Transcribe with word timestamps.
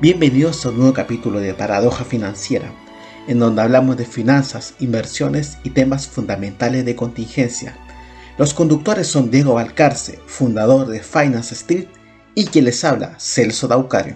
Bienvenidos 0.00 0.64
a 0.64 0.68
un 0.68 0.76
nuevo 0.76 0.92
capítulo 0.92 1.40
de 1.40 1.54
Paradoja 1.54 2.04
Financiera, 2.04 2.70
en 3.26 3.40
donde 3.40 3.62
hablamos 3.62 3.96
de 3.96 4.04
finanzas, 4.04 4.74
inversiones 4.78 5.58
y 5.64 5.70
temas 5.70 6.06
fundamentales 6.06 6.84
de 6.84 6.94
contingencia. 6.94 7.76
Los 8.38 8.54
conductores 8.54 9.08
son 9.08 9.32
Diego 9.32 9.54
Valcarce, 9.54 10.20
fundador 10.28 10.86
de 10.86 11.02
Finance 11.02 11.52
Street, 11.52 11.88
y 12.36 12.46
quien 12.46 12.66
les 12.66 12.84
habla, 12.84 13.16
Celso 13.18 13.66
Daucario. 13.66 14.14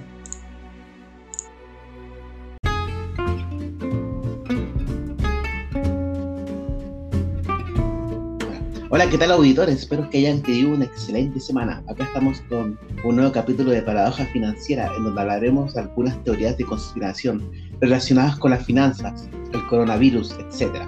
¿Qué 9.12 9.18
tal 9.18 9.32
auditores? 9.32 9.80
Espero 9.80 10.08
que 10.08 10.16
hayan 10.16 10.40
tenido 10.40 10.70
una 10.70 10.86
excelente 10.86 11.38
semana. 11.38 11.82
Acá 11.86 12.04
estamos 12.04 12.40
con 12.48 12.80
un 13.04 13.16
nuevo 13.16 13.30
capítulo 13.30 13.70
de 13.70 13.82
Paradoja 13.82 14.24
Financiera, 14.32 14.90
en 14.96 15.04
donde 15.04 15.20
hablaremos 15.20 15.74
de 15.74 15.82
algunas 15.82 16.24
teorías 16.24 16.56
de 16.56 16.64
conspiración 16.64 17.52
relacionadas 17.82 18.38
con 18.38 18.52
las 18.52 18.64
finanzas, 18.64 19.28
el 19.52 19.66
coronavirus, 19.66 20.34
etc. 20.38 20.78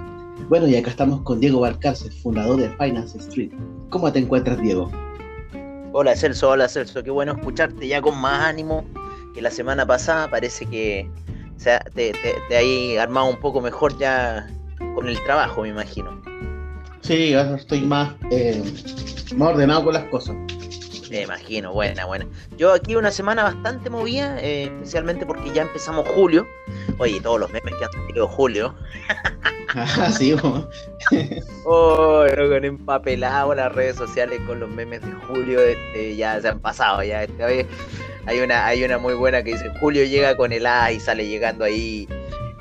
Bueno, 0.49 0.67
y 0.67 0.75
acá 0.75 0.89
estamos 0.89 1.21
con 1.21 1.39
Diego 1.39 1.59
Valcarce, 1.59 2.09
fundador 2.23 2.59
de 2.61 2.69
Finance 2.77 3.15
Street. 3.19 3.51
¿Cómo 3.91 4.11
te 4.11 4.17
encuentras, 4.17 4.59
Diego? 4.59 4.89
Hola, 5.93 6.15
Celso, 6.15 6.49
hola, 6.49 6.67
Celso. 6.67 7.03
Qué 7.03 7.11
bueno 7.11 7.33
escucharte 7.33 7.87
ya 7.87 8.01
con 8.01 8.19
más 8.19 8.43
ánimo 8.45 8.85
que 9.35 9.41
la 9.43 9.51
semana 9.51 9.85
pasada. 9.85 10.31
Parece 10.31 10.65
que 10.65 11.07
o 11.55 11.59
sea, 11.59 11.79
te, 11.93 12.11
te, 12.49 12.99
armado 12.99 13.29
un 13.29 13.39
poco 13.39 13.61
mejor 13.61 13.95
ya 13.99 14.47
con 14.95 15.07
el 15.07 15.23
trabajo, 15.25 15.61
me 15.61 15.69
imagino. 15.69 16.19
Sí, 17.05 17.35
ahora 17.35 17.57
estoy 17.57 17.81
más, 17.81 18.15
eh, 18.31 18.63
más 19.35 19.49
ordenado 19.49 19.83
con 19.83 19.93
las 19.93 20.05
cosas. 20.05 20.35
Me 21.11 21.21
imagino, 21.21 21.71
buena, 21.71 22.03
buena. 22.05 22.25
Yo 22.57 22.73
aquí 22.73 22.95
una 22.95 23.11
semana 23.11 23.43
bastante 23.43 23.91
movida, 23.91 24.39
eh, 24.41 24.63
especialmente 24.63 25.23
porque 25.23 25.53
ya 25.53 25.61
empezamos 25.61 26.07
julio. 26.09 26.47
Oye, 26.97 27.21
todos 27.21 27.39
los 27.39 27.51
memes 27.51 27.75
que 27.75 27.85
han 27.85 27.91
salido 27.91 28.27
julio. 28.27 28.73
ah, 29.75 30.11
sí, 30.11 30.33
oh, 31.65 32.25
con 32.49 32.65
empapelado 32.65 33.53
las 33.53 33.71
redes 33.71 33.97
sociales 33.97 34.41
con 34.47 34.59
los 34.59 34.69
memes 34.71 35.01
de 35.01 35.11
julio, 35.11 35.59
este, 35.61 36.15
ya 36.15 36.41
se 36.41 36.47
han 36.47 36.59
pasado, 36.59 37.03
ya 37.03 37.21
este, 37.21 37.67
hay 38.25 38.39
una, 38.39 38.65
hay 38.65 38.83
una 38.83 38.97
muy 38.97 39.13
buena 39.13 39.43
que 39.43 39.51
dice 39.51 39.69
Julio 39.79 40.03
llega 40.05 40.35
con 40.35 40.51
el 40.51 40.65
A 40.65 40.91
y 40.91 40.99
sale 40.99 41.27
llegando 41.27 41.65
ahí 41.65 42.07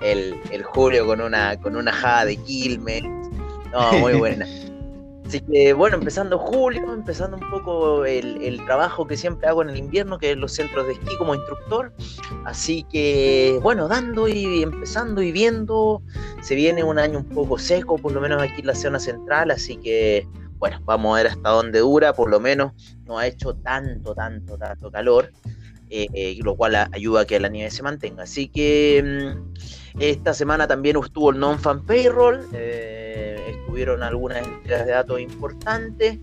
el, 0.02 0.38
el 0.50 0.62
Julio 0.62 1.06
con 1.06 1.22
una, 1.22 1.58
con 1.58 1.76
una 1.76 1.92
jada 1.92 2.26
de 2.26 2.36
Quilmes. 2.36 3.04
No, 3.75 3.92
muy 3.98 4.14
buena. 4.19 4.47
Así 5.27 5.41
que 5.41 5.72
bueno, 5.72 5.97
empezando 5.97 6.39
julio, 6.39 6.92
empezando 6.92 7.36
un 7.36 7.50
poco 7.50 8.05
el, 8.05 8.61
trabajo 8.66 9.06
que 9.06 9.16
siempre 9.16 9.48
hago 9.48 9.62
en 9.62 9.70
el 9.70 9.78
invierno, 9.78 10.19
que 10.19 10.33
es 10.33 10.36
los 10.36 10.53
centros 10.53 10.86
de 10.86 10.92
esquí 10.92 11.16
como 11.16 11.34
instructor. 11.34 11.92
Así 12.44 12.84
que 12.84 13.58
bueno, 13.62 13.89
dando 13.89 14.28
y 14.28 14.62
empezando 14.62 15.22
y 15.22 15.33
viendo, 15.33 16.03
se 16.42 16.55
viene 16.55 16.84
un 16.84 16.98
año 16.98 17.19
un 17.19 17.28
poco 17.28 17.58
seco, 17.58 17.98
por 17.98 18.12
lo 18.12 18.20
menos 18.20 18.41
aquí 18.41 18.61
en 18.61 18.66
la 18.66 18.75
zona 18.75 19.00
central, 19.00 19.50
así 19.50 19.77
que 19.78 20.28
bueno, 20.59 20.81
vamos 20.84 21.14
a 21.14 21.22
ver 21.22 21.33
hasta 21.33 21.50
dónde 21.50 21.81
dura, 21.81 22.12
por 22.12 22.31
lo 22.31 22.38
menos 22.38 22.72
no 23.05 23.19
ha 23.19 23.27
hecho 23.27 23.55
tanto, 23.55 24.14
tanto, 24.14 24.56
tanto 24.56 24.91
calor, 24.91 25.33
eh, 25.90 26.36
lo 26.42 26.56
cual 26.56 26.74
ayuda 26.74 27.22
a 27.22 27.24
que 27.24 27.38
la 27.38 27.48
nieve 27.48 27.70
se 27.70 27.82
mantenga. 27.82 28.24
Así 28.24 28.48
que 28.48 29.02
mm, 29.04 30.00
esta 30.00 30.34
semana 30.34 30.66
también 30.66 30.96
estuvo 30.96 31.30
el 31.30 31.38
non-fan 31.38 31.84
payroll. 31.84 32.48
Eh, 32.52 33.56
tuvieron 33.66 34.02
algunas 34.02 34.46
entregas 34.46 34.86
de 34.86 34.92
datos 34.92 35.20
importantes. 35.20 36.18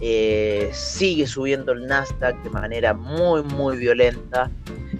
Eh, 0.00 0.70
sigue 0.72 1.26
subiendo 1.26 1.72
el 1.72 1.86
Nasdaq 1.86 2.42
de 2.42 2.50
manera 2.50 2.94
muy, 2.94 3.42
muy 3.42 3.76
violenta. 3.76 4.50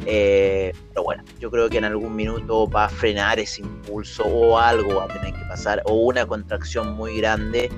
Pero 0.05 1.03
bueno, 1.03 1.25
yo 1.41 1.51
creo 1.51 1.69
que 1.69 1.79
en 1.79 1.85
algún 1.85 2.15
minuto 2.15 2.69
va 2.69 2.85
a 2.85 2.89
frenar 2.89 3.41
ese 3.41 3.63
impulso 3.63 4.25
o 4.25 4.59
algo 4.59 4.97
va 4.97 5.05
a 5.05 5.09
tener 5.09 5.33
que 5.33 5.45
pasar, 5.49 5.83
o 5.85 5.95
una 5.95 6.27
contracción 6.27 6.95
muy 6.95 7.19
grande. 7.19 7.71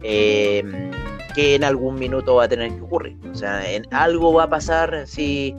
Que 0.00 1.54
en 1.54 1.64
algún 1.64 1.96
minuto 1.96 2.36
va 2.36 2.44
a 2.44 2.48
tener 2.48 2.74
que 2.74 2.80
ocurrir. 2.80 3.16
O 3.30 3.34
sea, 3.34 3.70
en 3.70 3.86
algo 3.92 4.32
va 4.32 4.44
a 4.44 4.50
pasar, 4.50 5.04
sí, 5.06 5.54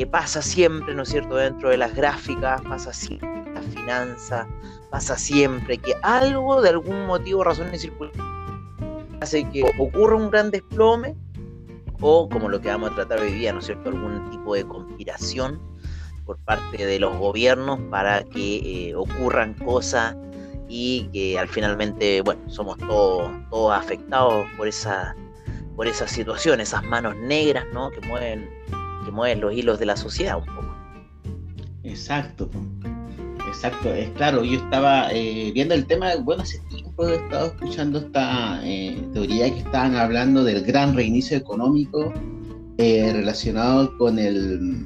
que 0.00 0.06
pasa 0.06 0.40
siempre, 0.40 0.94
¿no 0.94 1.02
es 1.02 1.10
cierto?, 1.10 1.36
dentro 1.36 1.68
de 1.68 1.76
las 1.76 1.94
gráficas, 1.94 2.62
pasa 2.62 2.90
siempre 2.90 3.52
la 3.52 3.60
finanza, 3.60 4.48
pasa 4.88 5.14
siempre 5.14 5.76
que 5.76 5.92
algo, 6.00 6.62
de 6.62 6.70
algún 6.70 7.04
motivo, 7.04 7.44
razón 7.44 7.68
y 7.74 7.78
circunstancia, 7.78 8.24
hace 9.20 9.46
que 9.50 9.62
ocurra 9.78 10.16
un 10.16 10.30
gran 10.30 10.50
desplome 10.50 11.14
o, 12.00 12.30
como 12.30 12.48
lo 12.48 12.62
que 12.62 12.68
vamos 12.68 12.92
a 12.92 12.94
tratar 12.94 13.20
hoy 13.20 13.32
día, 13.32 13.52
¿no 13.52 13.58
es 13.58 13.66
cierto?, 13.66 13.90
algún 13.90 14.30
tipo 14.30 14.54
de 14.54 14.64
conspiración 14.64 15.60
por 16.24 16.38
parte 16.38 16.86
de 16.86 16.98
los 16.98 17.14
gobiernos 17.18 17.78
para 17.90 18.24
que 18.24 18.88
eh, 18.88 18.94
ocurran 18.94 19.52
cosas 19.52 20.16
y 20.66 21.10
que 21.12 21.38
al 21.38 21.48
finalmente, 21.48 22.22
bueno, 22.22 22.40
somos 22.48 22.78
todos, 22.78 23.30
todos 23.50 23.78
afectados 23.78 24.46
por 24.56 24.66
esa, 24.66 25.14
por 25.76 25.86
esa 25.86 26.08
situación, 26.08 26.58
esas 26.58 26.84
manos 26.84 27.14
negras, 27.16 27.66
¿no?, 27.74 27.90
que 27.90 28.00
mueven, 28.08 28.48
que 29.04 29.10
mueven 29.10 29.40
los 29.40 29.52
hilos 29.52 29.78
de 29.78 29.86
la 29.86 29.96
sociedad 29.96 30.38
un 30.38 30.46
poco. 30.46 30.74
Exacto. 31.84 32.50
Exacto, 33.48 33.92
es 33.92 34.08
claro, 34.10 34.44
yo 34.44 34.58
estaba 34.58 35.12
eh, 35.12 35.50
viendo 35.52 35.74
el 35.74 35.84
tema, 35.84 36.14
bueno, 36.22 36.42
hace 36.44 36.60
tiempo 36.68 37.08
he 37.08 37.16
estado 37.16 37.46
escuchando 37.46 37.98
esta 37.98 38.60
eh, 38.64 38.96
teoría 39.12 39.52
que 39.52 39.58
estaban 39.58 39.96
hablando 39.96 40.44
del 40.44 40.62
gran 40.62 40.94
reinicio 40.94 41.36
económico 41.36 42.12
eh, 42.78 43.10
relacionado 43.12 43.98
con 43.98 44.20
el, 44.20 44.84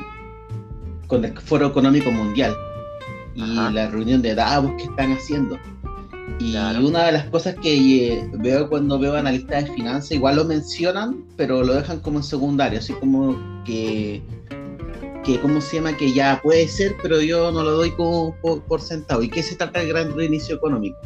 con 1.07 1.25
el 1.27 1.39
Foro 1.39 1.67
Económico 1.67 2.11
Mundial 2.11 2.57
y 3.35 3.43
la 3.43 3.89
reunión 3.91 4.23
de 4.23 4.35
Davos 4.35 4.73
que 4.79 4.85
están 4.85 5.13
haciendo. 5.13 5.59
Y 6.39 6.57
una 6.57 7.07
de 7.07 7.13
las 7.13 7.25
cosas 7.27 7.55
que 7.63 8.29
veo 8.35 8.69
cuando 8.69 8.99
veo 8.99 9.15
analistas 9.15 9.65
de 9.65 9.75
finanzas, 9.75 10.13
igual 10.13 10.37
lo 10.37 10.45
mencionan, 10.45 11.25
pero 11.37 11.63
lo 11.63 11.75
dejan 11.75 12.01
como 12.01 12.19
en 12.19 12.25
secundario, 12.25 12.79
así 12.79 12.93
como 12.95 13.37
que 13.65 14.23
que 15.25 15.41
cómo 15.41 15.61
se 15.61 15.77
llama 15.77 15.97
que 15.97 16.13
ya 16.13 16.41
puede 16.43 16.69
ser, 16.69 16.97
pero 17.03 17.21
yo 17.21 17.51
no 17.51 17.63
lo 17.63 17.73
doy 17.73 17.91
como 17.93 18.37
por, 18.43 18.81
sentado. 18.81 19.23
¿Y 19.23 19.31
qué 19.31 19.43
se 19.43 19.57
trata 19.57 19.81
del 19.81 19.89
gran 19.89 20.15
reinicio 20.15 20.57
económico? 20.57 20.99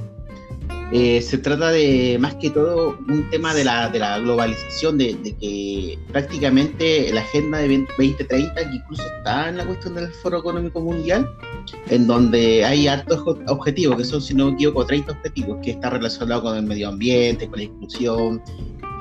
Eh, 0.90 1.20
se 1.20 1.36
trata 1.36 1.70
de 1.70 2.16
más 2.18 2.34
que 2.36 2.48
todo 2.48 2.98
un 3.08 3.28
tema 3.28 3.52
de 3.52 3.62
la, 3.62 3.90
de 3.90 3.98
la 3.98 4.18
globalización, 4.20 4.96
de, 4.96 5.16
que 5.38 5.98
prácticamente 6.10 7.12
la 7.12 7.20
agenda 7.20 7.58
de 7.58 7.78
2030, 7.78 8.54
que 8.54 8.74
incluso 8.74 9.02
está 9.18 9.50
en 9.50 9.58
la 9.58 9.66
cuestión 9.66 9.94
del 9.94 10.08
Foro 10.08 10.38
Económico 10.38 10.80
Mundial, 10.80 11.30
en 11.90 12.06
donde 12.06 12.64
hay 12.64 12.88
hartos 12.88 13.22
objetivos, 13.48 13.98
que 13.98 14.04
son, 14.04 14.22
si 14.22 14.32
no 14.32 14.46
me 14.46 14.52
equivoco, 14.52 14.86
30 14.86 15.12
objetivos, 15.12 15.58
que 15.62 15.72
está 15.72 15.90
relacionado 15.90 16.42
con 16.42 16.56
el 16.56 16.62
medio 16.62 16.88
ambiente, 16.88 17.46
con 17.48 17.58
la 17.58 17.64
inclusión, 17.64 18.42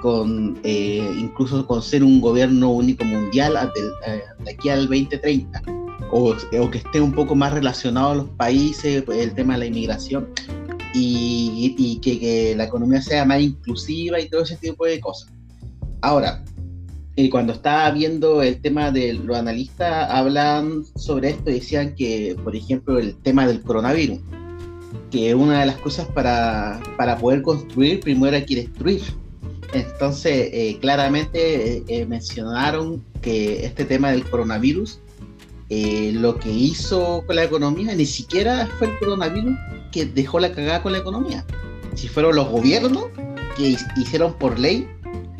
con 0.02 0.60
eh, 0.64 1.10
incluso 1.18 1.66
con 1.66 1.82
ser 1.82 2.04
un 2.04 2.20
gobierno 2.20 2.70
único 2.70 3.06
mundial 3.06 3.54
de, 3.74 4.52
aquí 4.52 4.68
al 4.70 4.88
2030 4.88 5.62
o, 6.12 6.36
o, 6.60 6.72
que 6.72 6.78
esté 6.78 7.02
un 7.02 7.14
poco 7.14 7.34
más 7.34 7.54
relacionado 7.54 8.10
a 8.10 8.16
los 8.16 8.30
países, 8.32 9.04
el 9.08 9.34
tema 9.34 9.54
de 9.54 9.60
la 9.60 9.66
inmigración 9.66 10.28
y, 10.98 11.76
y 11.78 12.00
que, 12.00 12.20
que, 12.20 12.56
la 12.56 12.66
economía 12.66 13.02
sea 13.02 13.26
más 13.26 13.42
inclusiva 13.42 14.20
y 14.20 14.30
todo 14.30 14.42
ese 14.42 14.58
tipo 14.58 14.86
de 14.86 15.00
cosas. 15.00 15.32
Ahora, 16.02 16.44
eh, 17.16 17.30
cuando 17.30 17.54
estaba 17.54 17.90
viendo 17.92 18.42
el 18.42 18.62
tema 18.62 18.92
de 18.92 19.14
los 19.14 19.36
analistas, 19.36 20.10
hablan 20.12 20.84
sobre 20.96 21.32
esto 21.32 21.50
y 21.50 21.56
decían 21.56 21.96
que, 21.96 22.36
por 22.44 22.56
ejemplo, 22.56 23.00
el 23.00 23.16
tema 23.16 23.48
del 23.48 23.62
coronavirus, 23.62 24.20
que 25.12 25.34
una 25.34 25.62
de 25.62 25.66
las 25.66 25.78
cosas 25.78 26.08
para, 26.08 26.80
para 26.96 27.18
poder 27.18 27.42
construir, 27.42 28.02
primero 28.02 28.36
hay 28.36 28.46
que 28.46 28.56
destruir. 28.58 29.02
Entonces, 29.74 30.50
eh, 30.54 30.78
claramente 30.80 31.84
eh, 31.88 32.06
mencionaron 32.06 33.04
que 33.22 33.66
este 33.66 33.86
tema 33.86 34.12
del 34.12 34.24
coronavirus, 34.30 35.00
eh, 35.70 36.12
lo 36.14 36.38
que 36.38 36.50
hizo 36.50 37.24
con 37.28 37.36
la 37.36 37.44
economía, 37.44 37.94
ni 37.94 38.06
siquiera 38.06 38.68
fue 38.78 38.88
el 38.88 39.00
coronavirus 39.00 39.56
que 39.92 40.06
dejó 40.06 40.40
la 40.40 40.52
cagada 40.52 40.82
con 40.82 40.94
la 40.94 41.00
economía. 41.00 41.46
Si 41.96 42.08
fueron 42.08 42.36
los 42.36 42.48
gobiernos 42.50 43.06
que 43.58 43.76
hicieron 43.98 44.34
por 44.34 44.58
ley 44.60 44.88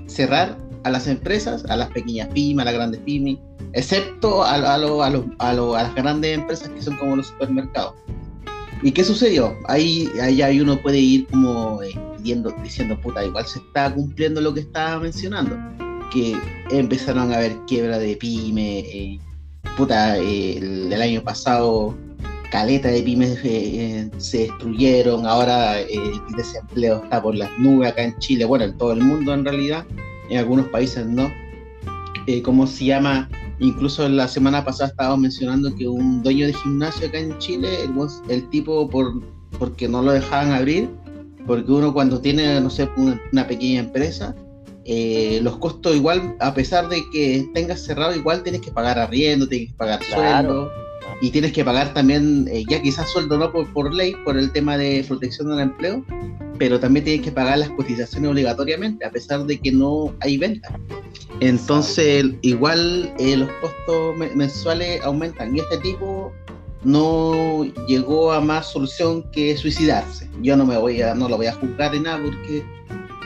cerrar 0.08 0.58
a 0.84 0.90
las 0.90 1.08
empresas, 1.08 1.64
a 1.70 1.78
las 1.78 1.90
pequeñas 1.90 2.28
pymes, 2.30 2.64
a 2.64 2.66
las 2.66 2.74
grandes 2.74 3.02
pymes, 3.02 3.38
excepto 3.74 4.44
a, 4.44 4.56
a, 4.56 4.76
a, 4.76 5.54
las 5.54 5.96
grandes 5.96 6.38
empresas 6.38 6.70
que 6.70 6.82
son 6.82 6.98
como 6.98 7.16
los 7.16 7.28
supermercados. 7.28 7.94
¿Y 8.84 8.92
qué 8.92 9.04
sucedió? 9.04 9.56
Ahí, 9.68 10.10
ahí, 10.22 10.60
uno 10.60 10.80
puede 10.82 11.00
ir 11.00 11.28
como 11.28 11.80
diciendo, 12.22 13.00
puta, 13.02 13.26
igual 13.26 13.46
se 13.46 13.60
está 13.60 13.94
cumpliendo 13.94 14.42
lo 14.42 14.54
que 14.54 14.60
estaba 14.62 15.00
mencionando, 15.00 15.58
que 16.12 16.38
empezaron 16.70 17.32
a 17.32 17.38
haber 17.38 17.58
quiebra 17.66 17.98
de 17.98 18.16
pyme, 18.18 18.80
eh, 18.80 19.20
puta, 19.76 20.18
el, 20.18 20.94
año 20.94 21.22
pasado 21.22 21.96
caleta 22.52 22.88
de 22.90 23.04
pymes 23.04 23.40
eh, 23.44 24.10
se 24.18 24.38
destruyeron, 24.40 25.26
ahora 25.26 25.82
eh, 25.82 25.88
el 25.92 26.36
desempleo 26.36 27.04
está 27.04 27.22
por 27.22 27.36
las 27.36 27.50
nubes 27.60 27.92
acá 27.92 28.04
en 28.04 28.18
Chile, 28.20 28.46
bueno, 28.46 28.66
en 28.66 28.78
todo 28.78 28.94
el 28.94 29.02
mundo 29.02 29.34
en 29.34 29.44
realidad, 29.44 29.86
en 30.30 30.38
algunos 30.38 30.68
países 30.68 31.06
no. 31.06 31.32
¿Cómo 32.44 32.68
se 32.68 32.84
llama? 32.86 33.30
Incluso 33.60 34.08
la 34.10 34.28
semana 34.28 34.64
pasada 34.66 34.90
estábamos 34.90 35.20
mencionando 35.20 35.74
que 35.74 35.88
un 35.88 36.22
dueño 36.22 36.46
de 36.46 36.54
gimnasio 36.54 37.08
acá 37.08 37.20
en 37.20 37.38
Chile, 37.38 37.70
el, 37.84 37.94
el 38.30 38.50
tipo 38.50 38.90
por 38.90 39.22
porque 39.60 39.88
no 39.88 40.02
lo 40.02 40.12
dejaban 40.12 40.52
abrir, 40.52 40.90
porque 41.46 41.72
uno 41.72 41.94
cuando 41.94 42.20
tiene, 42.20 42.60
no 42.62 42.70
sé, 42.70 42.90
una, 42.98 43.48
pequeña 43.48 43.80
empresa, 43.80 44.36
eh, 44.90 45.42
los 45.44 45.58
costos 45.58 45.98
igual, 45.98 46.38
a 46.40 46.54
pesar 46.54 46.88
de 46.88 47.04
que 47.12 47.46
tengas 47.54 47.82
cerrado, 47.82 48.16
igual 48.16 48.42
tienes 48.42 48.62
que 48.62 48.72
pagar 48.72 48.98
arriendo, 48.98 49.46
tienes 49.46 49.72
que 49.72 49.76
pagar 49.76 50.02
sueldo 50.02 50.72
y 51.20 51.30
tienes 51.30 51.52
que 51.52 51.66
pagar 51.66 51.94
también, 51.94 52.48
eh, 52.50 52.64
ya 52.70 52.82
quizás 52.82 53.10
sueldo 53.10 53.38
no 53.38 53.52
por, 53.52 53.72
por 53.74 53.94
ley, 53.94 54.16
por 54.24 54.38
el 54.38 54.50
tema 54.54 54.78
de 54.78 55.04
protección 55.06 55.50
del 55.50 55.60
empleo, 55.60 56.06
pero 56.58 56.80
también 56.80 57.04
tienes 57.04 57.26
que 57.26 57.34
pagar 57.34 57.58
las 57.58 57.70
cotizaciones 57.72 58.32
obligatoriamente, 58.32 59.06
a 59.06 59.12
pesar 59.12 59.46
de 59.46 59.60
que 59.60 59.74
no 59.74 60.16
hay 60.22 60.38
venta. 60.38 60.80
Entonces, 61.42 62.26
igual 62.42 63.14
eh, 63.20 63.36
los 63.36 63.50
costos 63.60 64.16
mensuales 64.36 65.04
aumentan 65.04 65.54
y 65.54 65.60
este 65.60 65.80
tipo 65.80 66.32
no 66.86 67.66
llegó 67.90 68.32
a 68.32 68.40
más 68.40 68.72
solución 68.72 69.30
que 69.32 69.58
suicidarse. 69.58 70.30
Yo 70.42 70.56
no 70.56 70.66
me 70.66 70.78
voy 70.78 71.02
a, 71.02 71.14
no 71.14 71.28
lo 71.28 71.36
voy 71.36 71.48
a 71.48 71.54
juzgar 71.54 71.94
en 71.94 72.04
nada 72.04 72.22
porque 72.24 72.64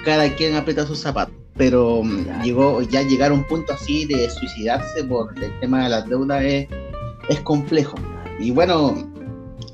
cada 0.03 0.33
quien 0.35 0.55
aprieta 0.55 0.87
sus 0.87 0.97
zapatos. 0.97 1.40
Pero 1.57 2.03
mm, 2.03 2.43
llegó, 2.43 2.81
ya 2.81 3.01
llegar 3.01 3.31
a 3.31 3.33
un 3.33 3.43
punto 3.45 3.73
así 3.73 4.05
de 4.05 4.29
suicidarse 4.29 5.03
por 5.03 5.33
el 5.43 5.59
tema 5.59 5.83
de 5.83 5.89
las 5.89 6.07
deudas 6.07 6.43
es, 6.43 6.67
es 7.29 7.39
complejo. 7.41 7.95
Y 8.39 8.51
bueno, 8.51 8.95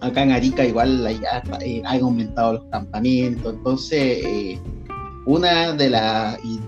acá 0.02 0.24
en 0.24 0.32
Arica 0.32 0.66
igual 0.66 1.08
ya 1.22 1.44
eh, 1.62 1.82
han 1.86 2.02
aumentado 2.02 2.54
los 2.54 2.64
campamentos, 2.66 3.54
entonces 3.54 4.26
eh, 4.26 4.60
una 5.28 5.74
de, 5.74 5.88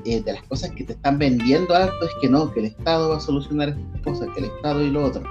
eh, 0.06 0.21
de 0.21 0.33
las 0.33 0.44
cosas 0.44 0.71
que 0.71 0.83
te 0.83 0.91
están 0.91 1.17
vendiendo 1.17 1.73
harto 1.73 2.05
es 2.05 2.12
que 2.21 2.27
no, 2.27 2.51
que 2.51 2.59
el 2.59 2.65
Estado 2.65 3.09
va 3.09 3.17
a 3.17 3.21
solucionar 3.21 3.69
estas 3.69 4.01
cosas, 4.01 4.27
que 4.33 4.41
el 4.41 4.45
Estado 4.47 4.83
y 4.83 4.89
lo 4.89 5.05
otro. 5.05 5.23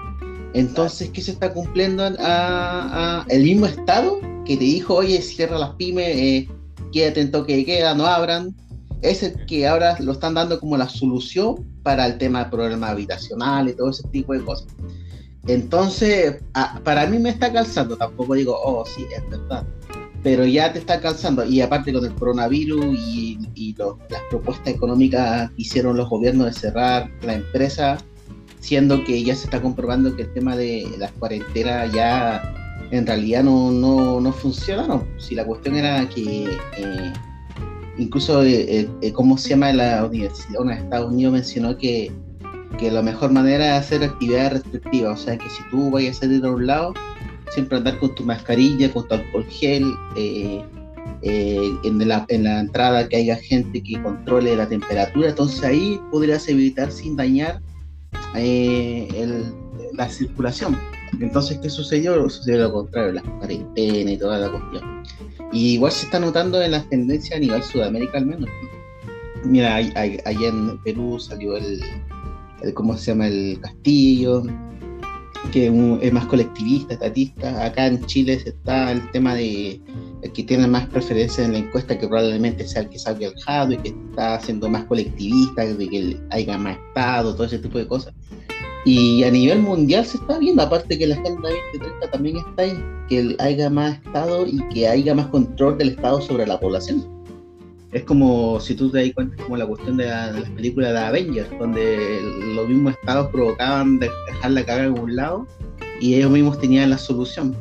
Entonces, 0.55 1.11
¿qué 1.11 1.21
se 1.21 1.33
está 1.33 1.53
cumpliendo 1.53 2.09
a, 2.21 3.27
el 3.29 3.43
mismo 3.43 3.67
Estado 3.67 4.19
que 4.47 4.57
te 4.57 4.65
dijo, 4.65 4.95
oye, 4.95 5.21
cierra 5.21 5.59
las 5.59 5.75
pymes, 5.75 6.09
eh, 6.09 6.49
quédate 6.91 7.21
en 7.21 7.31
toque 7.31 7.57
de 7.57 7.65
queda, 7.67 7.95
no 7.95 8.07
abran? 8.07 8.55
Es 9.03 9.23
el 9.23 9.47
que 9.47 9.67
ahora 9.67 9.97
lo 10.01 10.13
están 10.13 10.35
dando 10.35 10.59
como 10.59 10.77
la 10.77 10.89
solución 10.89 11.65
para 11.83 12.07
el 12.07 12.19
tema 12.19 12.45
de 12.45 12.51
problemas 12.51 12.91
habitacionales 12.91 13.75
y 13.75 13.77
todo 13.77 13.91
ese 13.91 14.07
tipo 14.09 14.33
de 14.33 14.45
cosas. 14.45 14.67
Entonces, 15.47 16.43
para 16.85 17.07
mí 17.07 17.19
me 17.19 17.31
está 17.31 17.53
calzando, 17.53 17.97
tampoco 17.97 18.35
digo, 18.35 18.59
oh, 18.63 18.85
sí, 18.85 19.07
es 19.17 19.31
verdad, 19.31 19.65
pero 20.23 20.45
ya 20.45 20.73
te 20.73 20.79
está 20.79 21.01
calzando. 21.01 21.45
Y 21.45 21.61
aparte 21.61 21.93
con 21.93 22.05
el 22.05 22.15
coronavirus 22.15 22.97
y, 22.99 23.39
las 24.11 24.23
propuestas 24.31 24.75
económicas 24.75 25.51
que 25.51 25.63
hicieron 25.63 25.97
los 25.97 26.09
gobiernos 26.09 26.47
de 26.47 26.53
cerrar 26.53 27.11
la 27.23 27.35
empresa, 27.35 27.99
siendo 28.61 29.05
que 29.05 29.23
ya 29.23 29.35
se 29.37 29.45
está 29.45 29.63
comprobando 29.63 30.15
que 30.17 30.23
el 30.23 30.33
tema 30.33 30.57
de 30.57 30.87
las 30.99 31.13
cuarentenas 31.13 31.93
ya 31.93 32.43
en 32.91 33.07
realidad 33.07 33.45
no, 33.45 33.71
no, 33.71 34.21
no. 34.21 34.35
Si 35.19 35.35
la 35.35 35.45
cuestión 35.45 35.77
era 35.77 36.09
que 36.09 36.45
eh, 36.77 37.13
incluso, 37.99 38.43
eh, 38.43 38.89
eh, 39.03 39.13
¿cómo 39.13 39.37
se 39.39 39.51
llama 39.51 39.73
la 39.73 40.07
universidad? 40.07 40.65
de 40.65 40.75
Estados 40.75 41.13
Unidos 41.13 41.33
mencionó 41.35 41.77
que, 41.77 42.13
que 42.79 42.91
la 42.91 43.03
mejor 43.03 43.33
manera 43.33 43.77
es 43.77 43.85
hacer 43.85 44.05
actividades 44.05 44.55
restrictivas, 44.55 45.21
o 45.21 45.25
sea 45.25 45.37
que 45.37 45.49
si 45.51 45.63
tú 45.71 45.91
vayas 45.91 46.19
a 46.19 46.21
salir 46.21 46.45
a 46.45 46.51
un 46.51 46.67
lado, 46.67 46.95
siempre 47.51 47.79
andar 47.79 47.99
con 47.99 48.15
tu 48.15 48.25
mascarilla, 48.25 48.93
con 48.93 49.07
tu 49.09 49.15
alcohol 49.15 49.47
gel, 49.49 49.93
en, 51.23 52.09
la, 52.09 52.25
en 52.29 52.45
la 52.45 52.61
entrada 52.61 53.09
que 53.09 53.17
haya 53.17 53.37
gente 53.37 53.83
que 53.83 54.01
controle 54.03 54.55
la 54.57 54.69
temperatura, 54.69 55.31
entonces 55.31 55.63
ahí 55.65 56.01
podrías 56.11 56.49
evitar 56.49 56.93
sin 56.93 57.17
dañar 57.17 57.61
eh, 58.35 59.45
la 59.95 60.09
circulación. 60.09 60.77
Entonces, 61.21 61.59
¿qué 61.59 61.71
sucedió? 61.71 62.29
Sucedió 62.29 62.65
lo 62.65 62.73
contrario, 62.73 63.13
la 63.13 63.23
cuarentena 63.23 64.13
y 64.13 64.17
toda 64.19 64.39
la 64.39 64.51
cuestión. 64.51 65.03
Y 65.53 65.75
igual 65.75 65.93
se 65.93 66.07
está 66.07 66.19
notando 66.19 66.61
en 66.63 66.73
las 66.73 66.89
tendencias 66.89 67.37
a 67.37 67.41
nivel 67.41 67.63
Sudamérica 67.63 68.19
al 68.19 68.27
menos. 68.27 68.51
Mira, 69.45 69.77
allá 69.77 70.49
en 70.49 70.79
Perú 70.79 71.19
salió 71.19 71.57
el, 71.57 71.81
¿cómo 72.75 72.97
se 72.97 73.13
llama? 73.13 73.29
El 73.29 73.59
Castillo, 73.61 74.43
que 75.53 75.67
es 76.03 76.13
más 76.13 76.27
colectivista, 76.27 76.95
estatista. 76.95 77.65
Acá 77.65 77.87
en 77.87 78.05
Chile 78.07 78.35
está 78.45 78.93
el 78.93 79.11
tema 79.11 79.35
de 79.35 79.81
el 80.23 80.33
que 80.33 80.43
tiene 80.43 80.67
más 80.67 80.87
preferencia 80.89 81.45
en 81.45 81.53
la 81.53 81.59
encuesta, 81.59 81.99
que 81.99 82.09
probablemente 82.09 82.67
sea 82.67 82.83
el 82.83 82.89
que 82.89 82.99
salga 82.99 83.29
el 83.29 83.73
y 83.73 83.77
que 83.79 83.89
está 83.89 84.41
siendo 84.41 84.69
más 84.69 84.85
colectivista, 84.85 85.65
de 85.65 85.89
que 85.89 86.21
haya 86.31 86.59
más 86.59 86.77
Estado, 86.89 87.35
todo 87.35 87.47
ese 87.47 87.59
tipo 87.59 87.79
de 87.79 87.87
cosas. 87.87 88.15
Y 88.89 89.23
a 89.23 89.31
nivel 89.31 89.61
mundial 89.61 90.07
se 90.07 90.17
está 90.17 90.39
viendo, 90.39 90.63
aparte 90.63 90.99
que 90.99 91.07
la 91.07 91.15
Agenda 91.15 91.51
2030 91.51 92.11
también 92.11 92.39
está 92.39 92.63
ahí, 92.63 92.85
que 93.11 93.37
haya 93.39 93.69
más 93.69 93.99
Estado 93.99 94.47
y 94.47 94.67
que 94.71 94.89
haya 94.89 95.15
más 95.15 95.27
control 95.27 95.77
del 95.77 95.91
Estado 95.91 96.23
sobre 96.23 96.47
la 96.47 96.59
población. 96.59 97.07
Es 97.93 98.05
como, 98.05 98.59
si 98.61 98.75
tú 98.75 98.91
te 98.91 99.05
das 99.05 99.15
cuenta, 99.15 99.45
como 99.45 99.59
la 99.59 99.67
cuestión 99.67 99.99
de, 99.99 100.07
las 100.07 100.49
películas 100.57 100.95
de 100.95 101.01
Avengers, 101.01 101.51
donde 101.59 102.19
los 102.55 102.67
mismos 102.67 102.95
estados 102.95 103.31
provocaban 103.31 103.99
dejar 103.99 104.53
la 104.53 104.65
caga 104.65 104.85
en 104.85 104.99
un 104.99 105.15
lado 105.15 105.47
y 106.01 106.15
ellos 106.15 106.31
mismos 106.31 106.59
tenían 106.59 106.89
la 106.89 106.97
solución. 106.97 107.55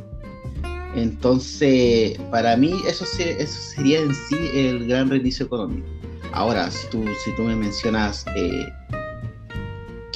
Entonces, 0.96 2.18
para 2.32 2.56
mí 2.56 2.74
eso, 2.88 3.04
eso 3.04 3.62
sería 3.76 4.00
en 4.00 4.16
sí 4.16 4.38
el 4.54 4.88
gran 4.88 5.10
reinicio 5.10 5.48
económico. 5.48 5.86
Ahora, 6.32 6.72
si 6.72 6.88
tú, 6.88 7.04
si 7.26 7.36
tú 7.36 7.44
me 7.44 7.56
mencionas 7.58 8.26
eh, 8.38 8.66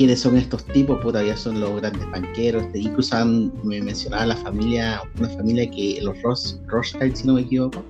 quiénes 0.02 0.22
son 0.22 0.36
estos 0.36 0.66
tipos, 0.66 1.00
puta, 1.00 1.24
ya 1.24 1.38
son 1.38 1.60
los 1.60 1.80
grandes 1.80 2.10
banqueros, 2.10 2.64
incluso 2.74 3.24
me 3.64 3.84
mencionaba 3.84 4.26
la 4.26 4.36
familia, 4.36 5.00
una 5.20 5.30
familia 5.30 5.70
que 5.70 6.00
los 6.02 6.20
Ross, 6.24 6.60
Rothschild, 6.66 7.16
si 7.16 7.28
no 7.28 7.36
me 7.36 7.42
equivoco, 7.42 7.84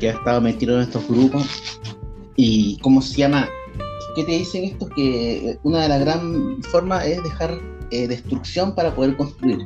que 0.00 0.08
ha 0.08 0.14
estado 0.14 0.40
metido 0.40 0.74
en 0.74 0.80
estos 0.80 1.06
grupos. 1.06 1.46
¿Y 2.34 2.76
cómo 2.78 3.00
se 3.00 3.18
llama? 3.18 3.48
¿Qué 4.16 4.24
te 4.24 4.32
dicen 4.32 4.64
estos? 4.64 4.90
Que 4.96 5.56
una 5.62 5.82
de 5.82 5.90
las 5.90 6.00
gran 6.00 6.60
formas 6.72 7.06
es 7.06 7.22
dejar 7.22 7.60
eh, 7.92 8.08
destrucción 8.08 8.74
para 8.74 8.92
poder 8.92 9.16
construir. 9.16 9.64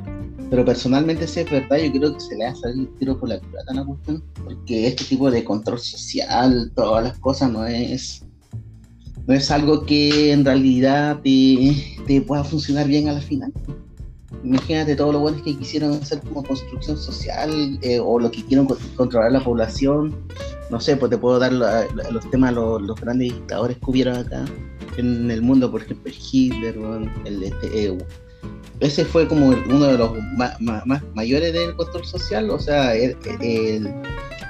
Pero 0.51 0.63
personalmente, 0.63 1.27
si 1.27 1.39
es 1.39 1.49
verdad, 1.49 1.77
yo 1.77 1.91
creo 1.91 2.13
que 2.13 2.19
se 2.19 2.35
le 2.35 2.45
ha 2.45 2.53
salido 2.53 2.87
tiro 2.99 3.19
por 3.19 3.29
la 3.29 3.39
culata 3.39 3.71
a 3.71 3.73
la 3.73 3.85
cuestión, 3.85 4.23
porque 4.43 4.85
este 4.89 5.05
tipo 5.05 5.31
de 5.31 5.43
control 5.43 5.79
social, 5.79 6.71
todas 6.75 7.03
las 7.03 7.17
cosas, 7.17 7.49
no 7.49 7.65
es 7.65 8.28
no 9.29 9.35
es 9.35 9.51
algo 9.51 9.85
que 9.85 10.31
en 10.31 10.43
realidad 10.43 11.19
te, 11.21 12.21
pueda 12.21 12.43
funcionar 12.43 12.87
bien 12.87 13.09
a 13.09 13.13
la 13.13 13.21
final. 13.21 13.53
Imagínate 14.43 14.95
todo 14.95 15.11
lo 15.13 15.19
bueno 15.19 15.43
que 15.43 15.55
quisieron 15.55 15.93
hacer 15.93 16.19
como 16.21 16.43
construcción 16.43 16.97
social 16.97 17.77
eh, 17.83 17.99
o 17.99 18.19
lo 18.19 18.31
que 18.31 18.43
quieren 18.43 18.67
controlar 18.95 19.31
la 19.31 19.43
población. 19.43 20.15
No 20.71 20.79
sé, 20.79 20.97
pues 20.97 21.11
te 21.11 21.17
puedo 21.19 21.37
dar 21.37 21.53
los 21.53 22.31
temas, 22.31 22.53
los, 22.53 22.81
los, 22.81 22.99
grandes 22.99 23.31
dictadores 23.31 23.77
que 23.77 23.85
hubieron 23.85 24.17
acá 24.17 24.45
en 24.97 25.29
el 25.29 25.43
mundo, 25.43 25.69
por 25.69 25.83
ejemplo, 25.83 26.11
Hitler, 26.11 26.75
el, 27.25 27.43
este, 27.43 27.85
eh, 27.85 27.97
ese 28.79 29.05
fue 29.05 29.27
como 29.27 29.49
uno 29.49 29.85
de 29.85 29.97
los 29.99 30.11
más, 30.59 31.03
mayores 31.13 31.53
del 31.53 31.75
control 31.75 32.03
social, 32.03 32.49
o 32.49 32.57
sea, 32.57 32.93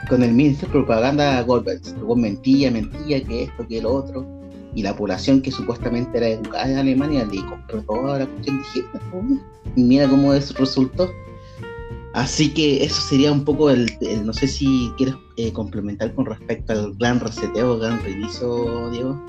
con 0.07 0.23
el 0.23 0.31
ministro 0.31 0.67
de 0.69 0.71
propaganda 0.71 1.41
Goebbels, 1.41 1.95
mentía, 2.15 2.71
mentía, 2.71 3.21
que 3.21 3.43
esto, 3.43 3.67
que 3.67 3.81
lo 3.81 3.93
otro 3.93 4.38
y 4.75 4.83
la 4.83 4.95
población 4.95 5.41
que 5.41 5.51
supuestamente 5.51 6.17
era 6.17 6.27
educada 6.27 6.69
en 6.69 6.77
Alemania 6.77 7.25
le 7.25 7.45
compró 7.45 7.81
toda 7.83 8.19
la 8.19 8.25
cuestión 8.25 8.61
de 8.61 9.39
y 9.75 9.83
mira 9.83 10.07
cómo 10.07 10.33
eso 10.33 10.53
resultó. 10.57 11.09
Así 12.13 12.53
que 12.53 12.83
eso 12.83 13.01
sería 13.01 13.31
un 13.31 13.45
poco 13.45 13.69
el, 13.69 13.87
no 14.25 14.33
sé 14.33 14.47
si 14.47 14.91
quieres 14.97 15.15
eh, 15.37 15.53
complementar 15.53 16.13
con 16.15 16.25
respecto 16.25 16.73
al 16.73 16.95
gran 16.95 17.19
reseteo, 17.19 17.77
gran 17.77 18.01
reinicio, 18.03 18.89
Diego. 18.89 19.19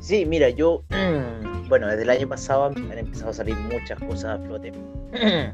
Sí, 0.00 0.26
mira, 0.26 0.50
yo, 0.50 0.82
bueno, 1.68 1.86
desde 1.86 2.02
el 2.02 2.10
año 2.10 2.28
pasado 2.28 2.64
han 2.64 2.98
empezado 2.98 3.30
a 3.30 3.34
salir 3.34 3.54
muchas 3.72 3.98
cosas 4.00 4.40
a 4.40 4.42
flote 4.44 4.72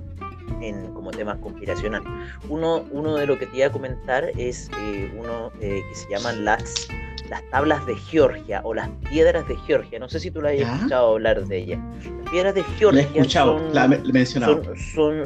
en 0.60 0.94
como 0.94 1.10
temas 1.10 1.38
conspiracionales. 1.38 2.08
Uno, 2.48 2.84
uno 2.90 3.16
de 3.16 3.26
lo 3.26 3.38
que 3.38 3.46
te 3.46 3.58
iba 3.58 3.66
a 3.66 3.72
comentar 3.72 4.30
es 4.38 4.70
eh, 4.80 5.12
uno 5.18 5.52
eh, 5.60 5.82
que 5.88 5.94
se 5.94 6.08
llaman 6.08 6.44
las 6.44 6.88
las 7.34 7.50
tablas 7.50 7.84
de 7.84 7.96
Georgia 7.96 8.60
o 8.62 8.74
las 8.74 8.88
piedras 9.10 9.48
de 9.48 9.56
Georgia. 9.66 9.98
No 9.98 10.08
sé 10.08 10.20
si 10.20 10.30
tú 10.30 10.40
la 10.40 10.50
hayas 10.50 10.72
escuchado 10.72 11.14
hablar 11.14 11.44
de 11.44 11.58
ellas. 11.58 11.80
Las 12.22 12.30
piedras 12.30 12.54
de 12.54 12.62
Georgia 12.78 13.24
son, 13.24 13.74
la 13.74 13.88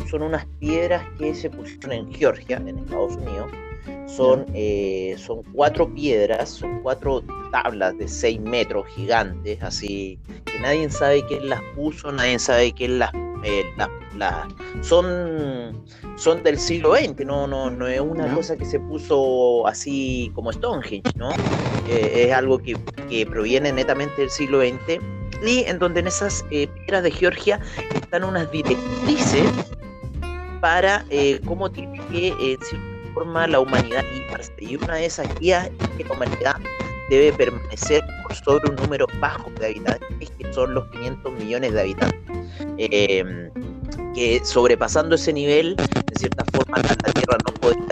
son, 0.09 0.23
unas 0.23 0.47
piedras 0.59 1.03
que 1.19 1.35
se 1.35 1.51
pusieron 1.51 1.93
en 1.93 2.15
Georgia, 2.15 2.57
en 2.57 2.79
Estados 2.79 3.17
Unidos. 3.17 3.51
Son, 4.07 4.47
eh, 4.55 5.17
son 5.19 5.43
cuatro 5.53 5.93
piedras, 5.93 6.49
son 6.49 6.81
cuatro 6.81 7.23
tablas 7.53 7.99
de 7.99 8.09
seis 8.09 8.41
metros 8.41 8.87
gigantes, 8.97 9.63
así 9.63 10.19
que 10.47 10.59
nadie 10.61 10.89
sabe 10.89 11.23
quién 11.27 11.51
las 11.51 11.61
puso, 11.77 12.11
nadie 12.11 12.39
sabe 12.39 12.73
quién 12.73 13.01
las 13.01 13.13
eh, 13.45 13.65
la, 13.77 14.49
son, 14.83 15.85
son 16.17 16.43
del 16.43 16.59
siglo 16.59 16.95
XX, 16.95 17.25
no, 17.25 17.47
no, 17.47 17.71
no 17.71 17.87
es 17.87 18.01
una 18.01 18.33
cosa 18.35 18.57
que 18.57 18.65
se 18.65 18.81
puso 18.81 19.67
así 19.67 20.31
como 20.35 20.53
Stonehenge, 20.53 21.13
¿no? 21.17 21.31
Eh, 21.89 22.27
es 22.27 22.33
algo 22.33 22.59
que, 22.59 22.77
proviene 23.27 23.73
netamente 23.73 24.21
del 24.21 24.31
siglo 24.31 24.61
XX 24.61 25.01
y 25.47 25.65
en 25.67 25.79
donde 25.79 26.01
en 26.01 26.09
esas 26.09 26.45
eh, 26.51 26.67
piedras 26.67 27.03
de 27.03 27.11
Georgia 27.11 27.61
están 27.95 28.25
unas 28.25 28.51
directrices 28.51 29.49
para 30.61 31.05
eh, 31.09 31.41
cómo 31.47 31.71
tiene 31.71 31.99
que, 32.11 32.29
en 32.29 32.61
cierta 32.61 33.13
forma, 33.15 33.47
la 33.47 33.61
humanidad 33.61 34.05
y 34.59 34.77
una 34.77 34.97
de 34.97 35.07
esas 35.07 35.27
guías 35.39 35.71
es 35.81 35.89
que 35.97 36.05
la 36.05 36.13
humanidad 36.13 36.57
debe 37.09 37.33
permanecer 37.33 38.03
por 38.29 38.37
sobre 38.37 38.71
un 38.71 38.77
número 38.77 39.07
bajo 39.21 39.51
de 39.59 39.67
habitantes, 39.67 40.31
que 40.31 40.53
son 40.53 40.75
los 40.75 40.87
500 40.91 41.33
millones 41.33 41.73
de 41.73 41.81
habitantes. 41.81 42.21
Em, 42.77 43.51
que 44.15 44.41
sobrepasando 44.45 45.15
ese 45.15 45.33
nivel, 45.33 45.77
de 45.77 46.15
cierta 46.15 46.45
forma, 46.53 46.79
la 46.79 47.13
Tierra 47.13 47.39
no 47.47 47.55
podría 47.55 47.87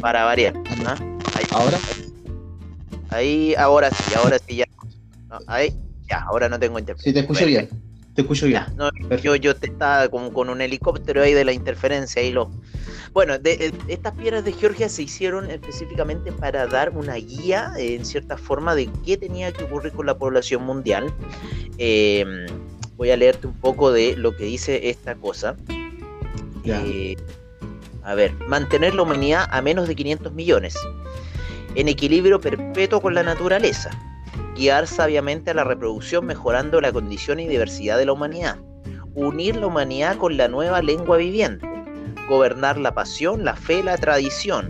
para 0.00 0.24
variar. 0.24 0.54
Ahí, 1.36 1.46
¿Ahora? 1.52 1.78
Ahí, 3.10 3.54
ahora 3.56 3.90
sí, 3.90 4.14
ahora 4.14 4.38
sí 4.38 4.56
ya. 4.56 4.64
ahí, 5.46 5.76
ya, 6.08 6.20
ahora 6.20 6.48
no 6.48 6.58
tengo 6.58 6.78
interferencia. 6.78 7.10
Sí, 7.10 7.12
te 7.12 7.20
escucho 7.20 7.46
bien. 7.46 7.89
Te 8.20 8.24
escucho 8.24 8.46
bien. 8.46 8.62
yo, 9.22 9.34
yo 9.36 9.56
te 9.56 9.68
estaba 9.68 10.08
con, 10.08 10.30
con, 10.30 10.50
un 10.50 10.60
helicóptero 10.60 11.22
ahí 11.22 11.32
de 11.32 11.42
la 11.42 11.52
interferencia 11.52 12.22
y 12.22 12.32
lo. 12.32 12.50
Bueno, 13.14 13.38
de, 13.38 13.72
estas 13.88 14.12
piedras 14.12 14.44
de 14.44 14.52
Georgia 14.52 14.90
se 14.90 15.04
hicieron 15.04 15.50
específicamente 15.50 16.30
para 16.30 16.66
dar 16.66 16.90
una 16.90 17.14
guía, 17.14 17.72
en 17.78 18.04
cierta 18.04 18.36
forma, 18.36 18.74
de 18.74 18.90
qué 19.06 19.16
tenía 19.16 19.52
que 19.52 19.64
ocurrir 19.64 19.92
con 19.92 20.04
la 20.04 20.18
población 20.18 20.64
mundial. 20.64 21.12
Eh, 21.78 22.46
voy 22.96 23.10
a 23.10 23.16
leerte 23.16 23.46
un 23.46 23.54
poco 23.54 23.90
de 23.90 24.14
lo 24.16 24.36
que 24.36 24.44
dice 24.44 24.90
esta 24.90 25.14
cosa. 25.14 25.56
Eh, 26.64 27.16
a 28.02 28.14
ver, 28.14 28.34
mantener 28.48 28.94
la 28.94 29.02
humanidad 29.02 29.48
a 29.50 29.62
menos 29.62 29.88
de 29.88 29.96
500 29.96 30.34
millones, 30.34 30.74
en 31.74 31.88
equilibrio 31.88 32.38
perpetuo 32.38 33.00
con 33.00 33.14
la 33.14 33.22
naturaleza, 33.22 33.90
guiar 34.60 34.86
sabiamente 34.86 35.52
a 35.52 35.54
la 35.54 35.64
reproducción 35.64 36.26
mejorando 36.26 36.82
la 36.82 36.92
condición 36.92 37.40
y 37.40 37.48
diversidad 37.48 37.96
de 37.96 38.04
la 38.04 38.12
humanidad, 38.12 38.58
unir 39.14 39.56
la 39.56 39.68
humanidad 39.68 40.18
con 40.18 40.36
la 40.36 40.48
nueva 40.48 40.82
lengua 40.82 41.16
viviente, 41.16 41.66
gobernar 42.28 42.76
la 42.76 42.92
pasión, 42.92 43.42
la 43.42 43.56
fe, 43.56 43.82
la 43.82 43.96
tradición. 43.96 44.68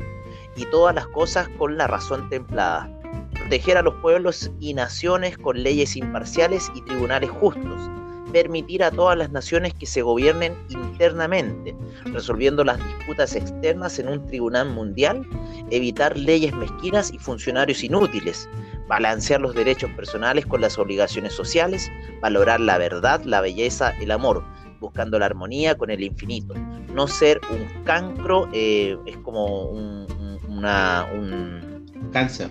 Y 0.54 0.64
todas 0.66 0.94
las 0.94 1.08
cosas 1.08 1.48
con 1.58 1.76
la 1.76 1.88
razón 1.88 2.28
templada, 2.28 2.88
proteger 3.34 3.78
a 3.78 3.82
los 3.82 3.94
pueblos 3.94 4.52
y 4.60 4.74
naciones 4.74 5.36
con 5.36 5.60
leyes 5.60 5.96
imparciales 5.96 6.70
y 6.76 6.82
tribunales 6.82 7.30
justos, 7.30 7.90
permitir 8.32 8.84
a 8.84 8.92
todas 8.92 9.18
las 9.18 9.32
naciones 9.32 9.74
que 9.74 9.86
se 9.86 10.02
gobiernen 10.02 10.54
internamente, 10.68 11.74
resolviendo 12.04 12.62
las 12.62 12.78
disputas 12.78 13.34
externas 13.34 13.98
en 13.98 14.08
un 14.08 14.24
tribunal 14.28 14.70
mundial, 14.70 15.26
evitar 15.70 16.16
leyes 16.16 16.54
mezquinas 16.54 17.12
y 17.12 17.18
funcionarios 17.18 17.82
inútiles, 17.82 18.48
balancear 18.90 19.40
los 19.40 19.54
derechos 19.54 19.88
personales 19.92 20.44
con 20.44 20.60
las 20.60 20.76
obligaciones 20.76 21.32
sociales, 21.32 21.88
valorar 22.20 22.58
la 22.58 22.76
verdad, 22.76 23.22
la 23.24 23.40
belleza, 23.40 23.92
el 24.00 24.10
amor, 24.10 24.42
buscando 24.80 25.16
la 25.16 25.26
armonía 25.26 25.76
con 25.76 25.90
el 25.90 26.02
infinito. 26.02 26.54
No 26.92 27.06
ser 27.06 27.40
un 27.52 27.84
cancro 27.84 28.48
eh, 28.52 28.98
es 29.06 29.16
como 29.18 29.66
un, 29.66 30.08
una, 30.48 31.08
un 31.14 32.10
cáncer. 32.12 32.50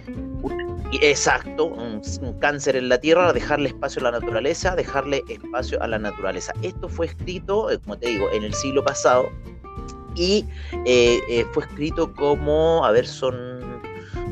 Exacto, 1.02 1.66
un, 1.66 2.02
cáncer 2.40 2.78
en 2.78 2.88
la 2.88 3.00
tierra, 3.00 3.34
dejarle 3.34 3.68
espacio 3.68 4.00
a 4.00 4.04
la 4.04 4.12
naturaleza, 4.12 4.78
dejarle 4.78 5.26
espacio 5.28 5.84
a 5.84 5.88
la 5.88 6.00
naturaleza. 6.00 6.54
Esto 6.62 6.88
fue 6.88 7.08
escrito, 7.08 7.70
eh, 7.70 7.80
como 7.80 7.98
te 7.98 8.08
digo, 8.08 8.32
en 8.32 8.44
el 8.46 8.54
siglo 8.54 8.82
pasado 8.82 9.30
y 10.16 10.46
eh, 10.86 11.46
fue 11.52 11.66
escrito 11.66 12.14
como, 12.14 12.86
a 12.86 12.92
ver, 12.92 13.06
son, 13.06 13.82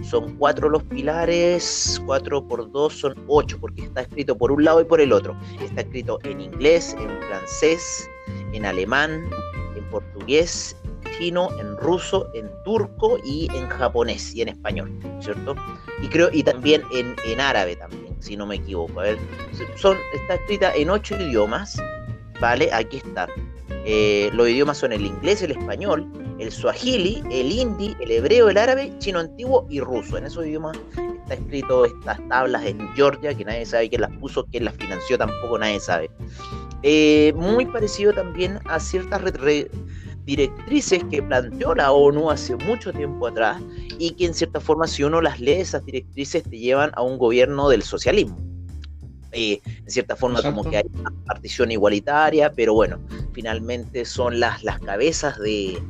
son 0.10 0.38
cuatro 0.38 0.70
los 0.70 0.84
pilares, 0.84 2.02
cuatro 2.06 2.46
por 2.48 2.72
dos 2.72 2.94
son 2.94 3.16
ocho, 3.28 3.60
porque 3.60 3.84
está 3.84 4.02
escrito 4.02 4.38
por 4.38 4.52
un 4.52 4.64
lado 4.64 4.82
y 4.82 4.86
por 4.86 5.02
el 5.02 5.12
otro. 5.12 5.36
Está 5.62 5.82
escrito 5.82 6.20
en 6.24 6.42
inglés, 6.42 6.96
en 7.00 7.10
francés, 7.28 8.10
en 8.54 8.66
alemán, 8.66 9.30
en 9.76 9.84
portugués 9.90 10.76
en 11.20 11.78
ruso, 11.78 12.30
en 12.34 12.50
turco 12.64 13.18
y 13.24 13.48
en 13.56 13.68
japonés 13.68 14.36
y 14.36 14.42
en 14.42 14.50
español, 14.50 14.92
¿cierto? 15.20 15.56
Y 16.02 16.08
creo, 16.08 16.30
y 16.32 16.44
también 16.44 16.84
en, 16.94 17.16
en 17.26 17.40
árabe 17.40 17.76
también, 17.76 18.16
si 18.20 18.38
no 18.38 18.46
me 18.46 18.56
equivoco. 18.56 19.00
A 19.00 19.04
ver, 19.04 19.18
son, 19.76 19.98
está 20.14 20.36
escrita 20.36 20.74
en 20.76 20.90
ocho 20.90 21.16
idiomas, 21.16 21.82
¿vale? 22.40 22.70
Aquí 22.72 22.98
está. 22.98 23.28
Eh, 23.86 24.30
los 24.34 24.50
idiomas 24.50 24.78
son 24.78 24.92
el 24.92 25.06
inglés, 25.06 25.42
el 25.42 25.52
español, 25.52 26.12
el 26.40 26.52
swahili, 26.52 27.24
el 27.32 27.52
hindi, 27.52 27.96
el 28.02 28.12
hebreo, 28.12 28.50
el 28.50 28.58
árabe, 28.58 28.94
chino 29.00 29.20
antiguo 29.20 29.66
y 29.70 29.80
ruso. 29.80 30.18
En 30.18 30.26
esos 30.26 30.46
idiomas 30.46 30.78
está 31.22 31.36
escrito 31.36 31.86
estas 31.86 32.20
tablas 32.28 32.66
en 32.66 32.80
Georgia, 32.96 33.34
que 33.34 33.46
nadie 33.46 33.66
sabe 33.66 33.90
quién 33.90 34.02
las 34.02 34.12
puso, 34.18 34.46
quién 34.46 34.66
las 34.66 34.76
financió, 34.76 35.18
tampoco 35.18 35.58
nadie 35.58 35.80
sabe. 35.80 36.12
Eh, 36.84 37.34
muy 37.36 37.66
parecido 37.66 38.14
también 38.14 38.60
a 38.66 38.80
ciertas 38.80 39.22
directrices 40.26 41.04
que 41.10 41.24
planteó 41.24 41.74
la 41.74 41.92
ONU 41.92 42.30
hace 42.30 42.56
mucho 42.56 42.94
tiempo 42.94 43.28
atrás 43.28 43.62
y 43.98 44.12
que 44.12 44.26
en 44.26 44.34
cierta 44.34 44.60
forma 44.60 44.88
si 44.88 45.04
uno 45.04 45.22
las 45.22 45.40
lee, 45.40 45.54
esas 45.54 45.84
directrices 45.86 46.44
te 46.44 46.58
llevan 46.58 46.92
a 46.96 47.02
un 47.02 47.18
gobierno 47.18 47.70
del 47.70 47.82
socialismo. 47.82 48.47
Eh, 49.32 49.60
en 49.66 49.92
cierta 49.92 50.16
forma 50.16 50.42
como 50.42 50.64
que 50.64 50.78
hay 50.78 50.86
una 50.94 51.12
partición 51.26 51.72
igualitaria, 51.72 52.52
pero 52.54 52.74
bueno, 52.74 53.00
finalmente 53.34 54.06
son 54.06 54.40
las, 54.40 54.64
las 54.64 54.80
cabezas 54.80 55.38
de, 55.40 55.82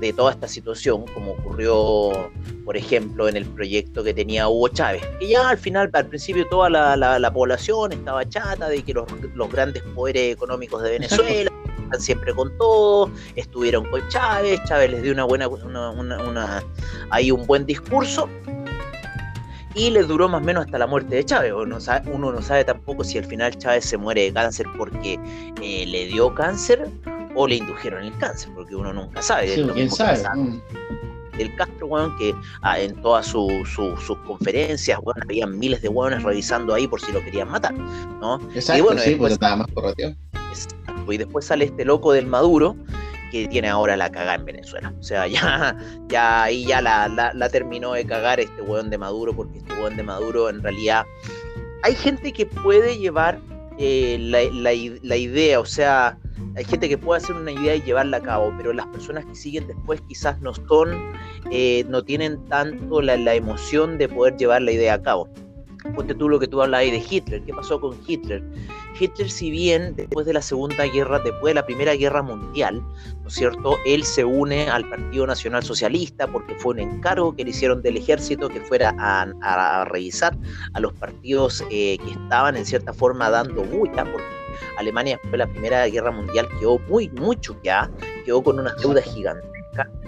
de 0.00 0.12
toda 0.12 0.32
esta 0.32 0.48
situación, 0.48 1.04
como 1.14 1.32
ocurrió, 1.32 2.30
por 2.64 2.76
ejemplo, 2.76 3.28
en 3.28 3.36
el 3.36 3.46
proyecto 3.46 4.04
que 4.04 4.12
tenía 4.12 4.48
Hugo 4.48 4.68
Chávez, 4.68 5.02
que 5.18 5.28
ya 5.28 5.48
al 5.48 5.58
final, 5.58 5.90
al 5.92 6.06
principio, 6.06 6.46
toda 6.48 6.68
la, 6.68 6.96
la, 6.96 7.32
población 7.32 7.92
estaba 7.92 8.28
chata 8.28 8.68
de 8.68 8.82
que 8.82 8.92
los, 8.92 9.06
los, 9.34 9.50
grandes 9.50 9.82
poderes 9.94 10.34
económicos 10.34 10.82
de 10.82 10.90
Venezuela 10.90 11.50
están 11.82 12.00
siempre 12.00 12.34
con 12.34 12.56
todo, 12.58 13.10
estuvieron 13.36 13.84
con 13.86 14.06
Chávez, 14.08 14.60
Chávez 14.66 14.90
les 14.90 15.02
dio 15.02 15.12
una 15.12 15.24
buena, 15.24 15.48
una, 15.48 15.90
una, 15.90 16.62
ahí 17.10 17.30
un 17.30 17.46
buen 17.46 17.64
discurso, 17.64 18.28
y 19.76 19.90
les 19.90 20.08
duró 20.08 20.28
más 20.28 20.42
o 20.42 20.44
menos 20.44 20.64
hasta 20.64 20.78
la 20.78 20.86
muerte 20.86 21.16
de 21.16 21.24
Chávez. 21.24 21.52
Uno, 21.52 21.78
uno 22.12 22.32
no 22.32 22.42
sabe 22.42 22.64
tampoco 22.64 23.04
si 23.04 23.18
al 23.18 23.24
final 23.24 23.56
Chávez 23.56 23.84
se 23.84 23.96
muere 23.96 24.22
de 24.22 24.32
cáncer 24.32 24.66
porque 24.76 25.20
eh, 25.62 25.86
le 25.86 26.06
dio 26.06 26.34
cáncer 26.34 26.88
o 27.34 27.46
le 27.46 27.56
indujeron 27.56 28.02
el 28.02 28.16
cáncer, 28.16 28.50
porque 28.54 28.74
uno 28.74 28.92
nunca 28.92 29.20
sabe. 29.20 29.54
Sí, 29.54 29.68
¿Quién 29.74 29.90
sabe? 29.90 30.22
Mm. 30.34 30.60
El 31.38 31.54
Castro, 31.56 31.88
weón, 31.88 32.16
que 32.16 32.34
ah, 32.62 32.80
en 32.80 32.94
todas 33.02 33.26
sus 33.26 34.18
conferencias, 34.26 34.98
weón, 35.02 35.22
había 35.22 35.46
miles 35.46 35.82
de 35.82 35.90
weones 35.90 36.22
revisando 36.22 36.72
ahí 36.72 36.88
por 36.88 36.98
si 36.98 37.12
lo 37.12 37.22
querían 37.22 37.50
matar, 37.50 37.74
¿no? 37.74 38.40
Exacto, 38.54 38.78
y 38.78 38.80
bueno, 38.80 39.00
sí, 39.02 39.14
pues 39.16 39.34
estaba 39.34 39.56
más 39.56 39.68
y 41.08 41.18
después 41.18 41.44
sale 41.44 41.66
este 41.66 41.84
loco 41.84 42.12
del 42.12 42.26
Maduro 42.26 42.76
que 43.30 43.48
tiene 43.48 43.68
ahora 43.68 43.96
la 43.96 44.10
cagada 44.10 44.36
en 44.36 44.44
Venezuela. 44.44 44.92
O 44.98 45.02
sea, 45.02 45.26
ya, 45.28 45.76
ya 46.08 46.44
ahí 46.44 46.66
ya 46.66 46.80
la, 46.80 47.08
la, 47.08 47.48
terminó 47.48 47.92
de 47.92 48.04
cagar 48.06 48.40
este 48.40 48.62
weón 48.62 48.90
de 48.90 48.98
Maduro, 48.98 49.34
porque 49.34 49.58
este 49.58 49.72
weón 49.74 49.96
de 49.96 50.02
Maduro 50.02 50.48
en 50.48 50.62
realidad. 50.62 51.04
Hay 51.82 51.94
gente 51.94 52.32
que 52.32 52.46
puede 52.46 52.98
llevar 52.98 53.38
eh, 53.78 54.16
la, 54.20 54.40
la, 55.02 55.16
idea, 55.16 55.60
o 55.60 55.66
sea, 55.66 56.18
hay 56.56 56.64
gente 56.64 56.88
que 56.88 56.98
puede 56.98 57.22
hacer 57.22 57.36
una 57.36 57.52
idea 57.52 57.76
y 57.76 57.82
llevarla 57.82 58.16
a 58.16 58.22
cabo, 58.22 58.52
pero 58.56 58.72
las 58.72 58.86
personas 58.86 59.24
que 59.26 59.34
siguen 59.34 59.66
después 59.66 60.00
quizás 60.08 60.40
no 60.40 60.54
son, 60.54 61.12
eh, 61.50 61.84
no 61.88 62.02
tienen 62.02 62.44
tanto 62.46 63.02
la, 63.02 63.16
la 63.16 63.34
emoción 63.34 63.98
de 63.98 64.08
poder 64.08 64.36
llevar 64.36 64.62
la 64.62 64.72
idea 64.72 64.94
a 64.94 65.02
cabo 65.02 65.28
ponte 65.94 66.14
tú 66.14 66.28
lo 66.28 66.38
que 66.38 66.46
tú 66.46 66.62
hablas 66.62 66.80
de 66.80 67.02
Hitler, 67.08 67.42
¿qué 67.42 67.52
pasó 67.52 67.80
con 67.80 67.96
Hitler? 68.06 68.42
Hitler, 68.98 69.30
si 69.30 69.50
bien 69.50 69.94
después 69.94 70.26
de 70.26 70.32
la 70.32 70.42
Segunda 70.42 70.84
Guerra, 70.84 71.18
después 71.18 71.50
de 71.50 71.54
la 71.54 71.66
Primera 71.66 71.94
Guerra 71.94 72.22
Mundial, 72.22 72.80
¿no 73.22 73.28
es 73.28 73.34
cierto? 73.34 73.76
Él 73.84 74.04
se 74.04 74.24
une 74.24 74.68
al 74.68 74.88
Partido 74.88 75.26
Nacional 75.26 75.62
Socialista 75.62 76.26
porque 76.26 76.54
fue 76.56 76.74
un 76.74 76.80
encargo 76.80 77.34
que 77.34 77.44
le 77.44 77.50
hicieron 77.50 77.82
del 77.82 77.96
ejército 77.96 78.48
que 78.48 78.60
fuera 78.60 78.94
a, 78.98 79.84
revisar 79.86 80.36
a 80.72 80.80
los 80.80 80.92
partidos 80.94 81.62
eh, 81.70 81.98
que 81.98 82.10
estaban 82.10 82.56
en 82.56 82.64
cierta 82.64 82.92
forma 82.92 83.30
dando 83.30 83.62
bulla, 83.64 84.04
porque 84.04 84.26
Alemania 84.78 85.14
después 85.14 85.32
de 85.32 85.38
la 85.38 85.46
Primera 85.46 85.86
Guerra 85.86 86.10
Mundial 86.10 86.48
quedó 86.58 86.78
muy, 86.88 87.08
mucho 87.10 87.56
ya, 87.62 87.90
quedó 88.24 88.42
con 88.42 88.58
unas 88.58 88.76
deudas 88.80 89.04
gigantes 89.04 89.55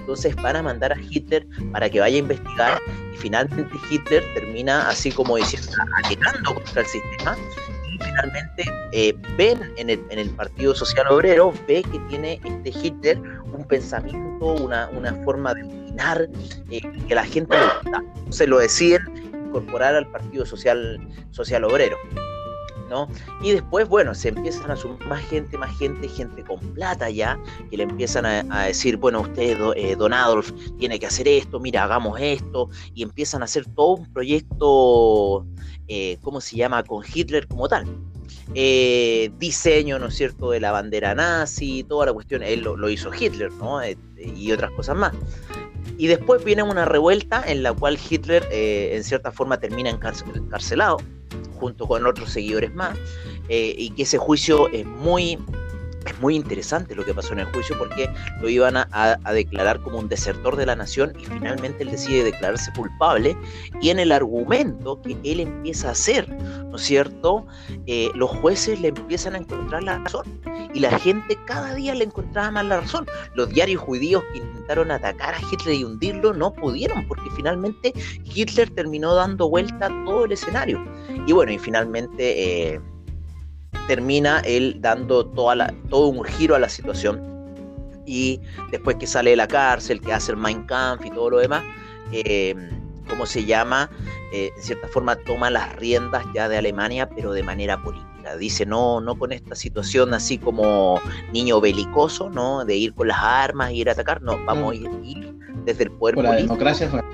entonces 0.08 0.34
van 0.36 0.56
a 0.56 0.62
mandar 0.62 0.90
a 0.90 0.96
Hitler 0.98 1.46
para 1.70 1.90
que 1.90 2.00
vaya 2.00 2.16
a 2.16 2.20
investigar 2.20 2.80
y 3.12 3.16
finalmente 3.18 3.76
Hitler 3.90 4.24
termina 4.32 4.88
así 4.88 5.12
como 5.12 5.36
diciendo, 5.36 5.68
atacando 6.02 6.54
contra 6.54 6.80
el 6.80 6.86
sistema 6.88 7.36
y 7.92 7.98
finalmente 8.02 8.72
eh, 8.92 9.14
ven 9.36 9.60
en 9.76 9.90
el, 9.90 10.02
en 10.08 10.18
el, 10.18 10.30
Partido 10.30 10.74
Social 10.74 11.08
Obrero, 11.10 11.52
ve 11.66 11.82
que 11.82 11.98
tiene 12.08 12.40
este 12.42 12.70
Hitler 12.70 13.20
un 13.52 13.66
pensamiento, 13.68 14.46
una, 14.46 14.88
una 14.96 15.12
forma 15.24 15.52
de 15.52 15.64
opinar 15.64 16.26
eh, 16.70 16.80
que 17.06 17.14
la 17.14 17.26
gente 17.26 17.58
le 17.58 17.64
gusta. 17.64 18.02
Entonces 18.16 18.48
lo 18.48 18.60
deciden 18.60 19.02
incorporar 19.46 19.94
al 19.94 20.10
Partido 20.10 20.46
Social, 20.46 20.98
Social 21.32 21.64
Obrero. 21.64 21.98
Y 23.42 23.52
después, 23.52 23.88
bueno, 23.88 24.14
se 24.14 24.28
empiezan 24.28 24.70
a 24.70 24.76
sumar 24.76 25.04
más 25.06 25.24
gente, 25.26 25.56
más 25.58 25.76
gente, 25.78 26.08
gente 26.08 26.42
con 26.44 26.58
plata 26.74 27.10
ya, 27.10 27.38
que 27.70 27.76
le 27.76 27.84
empiezan 27.84 28.26
a, 28.26 28.64
decir, 28.64 28.96
bueno, 28.96 29.20
usted, 29.20 29.58
eh, 29.76 29.96
don 29.96 30.12
Adolf, 30.12 30.52
tiene 30.78 30.98
que 30.98 31.06
hacer 31.06 31.28
esto, 31.28 31.60
mira, 31.60 31.84
hagamos 31.84 32.18
esto, 32.20 32.68
y 32.94 33.02
empiezan 33.02 33.42
a 33.42 33.44
hacer 33.44 33.66
todo 33.74 33.96
un 33.96 34.12
proyecto, 34.12 35.46
eh, 35.88 36.18
¿cómo 36.22 36.40
se 36.40 36.56
llama?, 36.56 36.82
con 36.82 37.04
Hitler 37.12 37.46
como 37.46 37.68
tal. 37.68 37.86
Eh, 38.54 39.30
diseño, 39.38 39.98
¿no 39.98 40.06
es 40.06 40.14
cierto?, 40.14 40.50
de 40.50 40.60
la 40.60 40.72
bandera 40.72 41.14
nazi, 41.14 41.84
toda 41.84 42.06
la 42.06 42.12
cuestión, 42.12 42.42
él 42.42 42.62
lo, 42.62 42.88
hizo 42.88 43.10
Hitler, 43.12 43.52
¿no? 43.52 43.80
y 44.16 44.52
otras 44.52 44.70
cosas 44.72 44.96
más. 44.96 45.12
Y 45.96 46.06
después 46.06 46.44
viene 46.44 46.62
una 46.62 46.84
revuelta 46.84 47.42
en 47.46 47.62
la 47.62 47.72
cual 47.72 47.98
Hitler, 47.98 48.46
en 48.50 49.02
cierta 49.04 49.32
forma, 49.32 49.58
termina 49.58 49.90
encarcelado 49.90 50.98
junto 51.58 51.86
con 51.86 52.06
otros 52.06 52.30
seguidores 52.30 52.72
más, 52.74 52.96
eh, 53.48 53.74
y 53.76 53.90
que 53.90 54.02
ese 54.04 54.18
juicio 54.18 54.68
es 54.68 54.86
muy, 54.86 55.38
es 56.06 56.18
muy 56.20 56.36
interesante 56.36 56.94
lo 56.94 57.04
que 57.04 57.14
pasó 57.14 57.32
en 57.32 57.40
el 57.40 57.46
juicio 57.46 57.76
porque 57.78 58.10
lo 58.40 58.48
iban 58.48 58.76
a, 58.76 59.18
declarar 59.32 59.80
como 59.82 59.98
un 59.98 60.08
desertor 60.08 60.56
de 60.56 60.66
la 60.66 60.76
nación 60.76 61.12
y 61.18 61.24
finalmente 61.24 61.82
él 61.82 61.90
decide 61.90 62.24
declararse 62.24 62.72
culpable 62.72 63.36
y 63.80 63.90
en 63.90 63.98
el 63.98 64.12
argumento 64.12 65.00
que 65.02 65.16
él 65.24 65.40
empieza 65.40 65.88
a 65.88 65.92
hacer, 65.92 66.28
¿no 66.28 66.76
es 66.76 66.82
cierto? 66.82 67.46
Eh, 67.86 68.10
los 68.14 68.30
jueces 68.30 68.80
le 68.80 68.88
empiezan 68.88 69.34
a 69.34 69.38
encontrar 69.38 69.82
la 69.82 69.98
razón 69.98 70.24
y 70.74 70.80
la 70.80 70.98
gente 70.98 71.38
cada 71.46 71.74
día 71.74 71.94
le 71.94 72.04
encontraba 72.04 72.50
más 72.50 72.64
la 72.66 72.80
razón. 72.80 73.06
Los 73.34 73.48
diarios 73.50 73.82
judíos 73.82 74.22
que 74.32 74.38
intentaron 74.38 74.90
atacar 74.90 75.34
a 75.34 75.40
Hitler 75.40 75.74
y 75.74 75.84
hundirlo 75.84 76.32
no 76.32 76.52
pudieron 76.52 77.06
porque 77.06 77.30
finalmente 77.36 77.92
Hitler 78.24 78.70
terminó 78.70 79.14
dando 79.14 79.48
vuelta 79.48 79.86
a 79.86 80.04
todo 80.04 80.24
el 80.24 80.32
escenario. 80.32 80.84
Y 81.26 81.32
bueno, 81.32 81.52
y 81.52 81.58
finalmente... 81.58 82.74
Eh, 82.74 82.80
termina 83.88 84.40
él 84.44 84.76
dando 84.80 85.26
toda 85.26 85.56
la, 85.56 85.74
todo 85.88 86.06
un 86.06 86.22
giro 86.22 86.54
a 86.54 86.60
la 86.60 86.68
situación 86.68 87.20
y 88.06 88.40
después 88.70 88.96
que 88.96 89.06
sale 89.06 89.30
de 89.30 89.36
la 89.36 89.48
cárcel, 89.48 90.00
que 90.00 90.12
hace 90.12 90.32
el 90.32 90.38
Mein 90.38 90.64
Kampf 90.64 91.04
y 91.04 91.10
todo 91.10 91.30
lo 91.30 91.38
demás, 91.38 91.64
eh, 92.12 92.54
¿cómo 93.08 93.26
se 93.26 93.44
llama? 93.44 93.90
Eh, 94.32 94.50
en 94.56 94.62
cierta 94.62 94.88
forma 94.88 95.16
toma 95.16 95.50
las 95.50 95.74
riendas 95.76 96.24
ya 96.34 96.48
de 96.48 96.56
Alemania, 96.58 97.08
pero 97.08 97.32
de 97.32 97.42
manera 97.42 97.82
política. 97.82 98.36
Dice, 98.36 98.66
no, 98.66 99.00
no 99.00 99.18
con 99.18 99.32
esta 99.32 99.54
situación 99.54 100.12
así 100.12 100.38
como 100.38 101.00
niño 101.32 101.60
belicoso, 101.60 102.28
¿no? 102.28 102.64
De 102.64 102.76
ir 102.76 102.94
con 102.94 103.08
las 103.08 103.18
armas, 103.22 103.72
ir 103.72 103.88
a 103.88 103.92
atacar, 103.92 104.22
no, 104.22 104.42
vamos 104.44 104.78
mm. 104.78 104.86
a 104.86 105.06
ir, 105.06 105.34
desde 105.64 105.84
el 105.84 105.90
poder 105.92 106.14
político. 106.14 106.34
La 106.34 106.42
democracia 106.42 107.04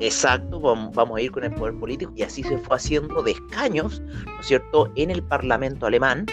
Exacto, 0.00 0.60
vamos 0.60 1.16
a 1.16 1.20
ir 1.20 1.30
con 1.30 1.44
el 1.44 1.54
poder 1.54 1.74
político 1.78 2.12
y 2.16 2.22
así 2.22 2.42
se 2.42 2.58
fue 2.58 2.76
haciendo 2.76 3.22
de 3.22 3.32
escaños, 3.32 4.00
¿no 4.26 4.40
es 4.40 4.46
cierto?, 4.46 4.90
en 4.96 5.10
el 5.10 5.22
Parlamento 5.22 5.86
alemán. 5.86 6.26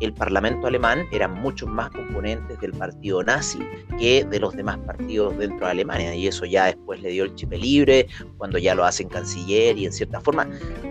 El 0.00 0.12
Parlamento 0.12 0.66
alemán 0.66 1.06
eran 1.12 1.34
muchos 1.34 1.68
más 1.68 1.90
componentes 1.90 2.60
del 2.60 2.72
partido 2.72 3.22
nazi 3.22 3.60
que 3.96 4.24
de 4.24 4.40
los 4.40 4.56
demás 4.56 4.76
partidos 4.78 5.38
dentro 5.38 5.66
de 5.66 5.70
Alemania 5.70 6.14
y 6.16 6.26
eso 6.26 6.44
ya 6.46 6.66
después 6.66 7.00
le 7.00 7.10
dio 7.10 7.24
el 7.24 7.34
chip 7.36 7.52
libre 7.52 8.08
cuando 8.38 8.58
ya 8.58 8.74
lo 8.74 8.84
hacen 8.84 9.08
canciller 9.08 9.78
y 9.78 9.86
en 9.86 9.92
cierta 9.92 10.20
forma. 10.20 10.48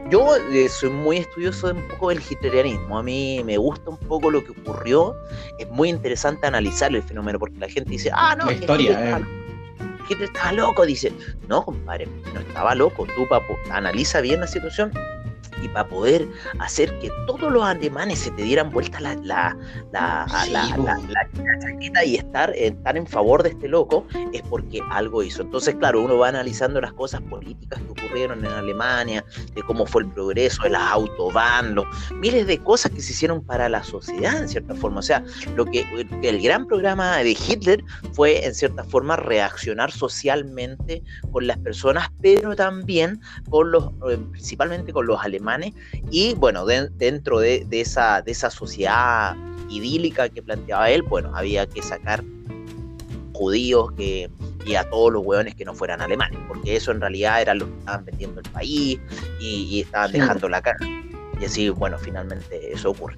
Yo 0.09 0.37
eh, 0.53 0.69
soy 0.69 0.89
muy 0.89 1.17
estudioso 1.17 1.67
de 1.67 1.73
un 1.73 1.87
poco 1.89 2.09
del 2.09 2.21
hitlerianismo, 2.21 2.97
a 2.97 3.03
mí 3.03 3.41
me 3.43 3.57
gusta 3.57 3.89
un 3.89 3.97
poco 3.97 4.31
lo 4.31 4.41
que 4.41 4.51
ocurrió, 4.51 5.17
es 5.57 5.69
muy 5.69 5.89
interesante 5.89 6.47
analizar 6.47 6.95
el 6.95 7.03
fenómeno 7.03 7.39
porque 7.39 7.59
la 7.59 7.67
gente 7.67 7.89
dice, 7.89 8.09
ah, 8.13 8.37
no, 8.37 8.45
la 8.45 8.53
historia, 8.53 9.17
eh 9.17 9.48
estaba 10.13 10.51
loco. 10.51 10.85
Dice, 10.85 11.11
no, 11.47 11.63
compadre, 11.63 12.07
no 12.33 12.39
estaba 12.39 12.75
loco. 12.75 13.05
Tú, 13.15 13.27
papo, 13.27 13.57
analiza 13.71 14.21
bien 14.21 14.39
la 14.39 14.47
situación 14.47 14.91
y 15.61 15.67
para 15.69 15.87
poder 15.87 16.27
hacer 16.59 16.97
que 16.99 17.09
todos 17.27 17.51
los 17.51 17.63
alemanes 17.63 18.19
se 18.19 18.31
te 18.31 18.43
dieran 18.43 18.69
vuelta 18.69 18.99
la, 18.99 19.15
la, 19.15 19.55
la, 19.91 20.27
chaqueta 21.59 22.05
y 22.05 22.15
estar, 22.15 22.53
estar 22.55 22.97
en 22.97 23.07
favor 23.07 23.43
de 23.43 23.49
este 23.49 23.67
loco 23.67 24.05
es 24.33 24.41
porque 24.43 24.81
algo 24.89 25.23
hizo. 25.23 25.41
Entonces, 25.41 25.75
claro, 25.75 26.01
uno 26.01 26.17
va 26.17 26.29
analizando 26.29 26.79
las 26.81 26.93
cosas 26.93 27.21
políticas 27.21 27.81
que 27.81 27.91
ocurrieron 27.91 28.45
en 28.45 28.51
Alemania, 28.51 29.23
de 29.53 29.61
cómo 29.63 29.85
fue 29.85 30.03
el 30.03 30.09
progreso, 30.09 30.63
de 30.63 30.69
las 30.69 30.91
autobahn, 30.91 31.75
los 31.75 31.85
miles 32.15 32.47
de 32.47 32.57
cosas 32.59 32.91
que 32.91 33.01
se 33.01 33.11
hicieron 33.11 33.43
para 33.43 33.69
la 33.69 33.83
sociedad, 33.83 34.41
en 34.41 34.47
cierta 34.47 34.75
forma. 34.75 34.99
O 34.99 35.03
sea, 35.03 35.23
lo 35.55 35.65
que 35.65 35.85
el 36.21 36.41
gran 36.41 36.65
programa 36.65 37.17
de 37.17 37.31
Hitler 37.31 37.83
fue, 38.13 38.45
en 38.45 38.53
cierta 38.53 38.83
forma, 38.83 39.15
reaccionar 39.15 39.91
socialmente 39.91 41.03
con 41.31 41.47
las 41.47 41.57
personas, 41.57 42.09
pero 42.21 42.55
también 42.55 43.19
con 43.49 43.71
los, 43.71 43.91
eh, 44.09 44.17
principalmente 44.31 44.93
con 44.93 45.07
los 45.07 45.21
alemanes 45.21 45.48
y 46.11 46.33
bueno, 46.35 46.65
dentro 46.65 47.39
de, 47.39 47.65
esa, 47.71 48.21
de 48.21 48.31
esa 48.31 48.49
sociedad 48.49 49.35
idílica 49.69 50.29
que 50.29 50.41
planteaba 50.41 50.89
él, 50.89 51.03
bueno, 51.03 51.31
había 51.35 51.65
que 51.67 51.81
sacar 51.81 52.23
judíos 53.33 53.91
que, 53.93 54.29
y 54.65 54.75
a 54.75 54.89
todos 54.89 55.13
los 55.13 55.25
hueones 55.25 55.55
que 55.55 55.65
no 55.65 55.73
fueran 55.73 56.01
alemanes, 56.01 56.39
porque 56.47 56.75
eso 56.75 56.91
en 56.91 56.99
realidad 56.99 57.41
era 57.41 57.53
lo 57.53 57.65
que 57.65 57.79
estaban 57.79 58.05
vendiendo 58.05 58.41
el 58.41 58.49
país 58.49 58.99
y, 59.39 59.81
estaban 59.81 60.11
dejando 60.11 60.49
la 60.49 60.61
cara. 60.61 60.79
Y 61.39 61.45
así, 61.45 61.69
bueno, 61.69 61.97
finalmente 61.97 62.73
eso 62.73 62.91
ocurre. 62.91 63.17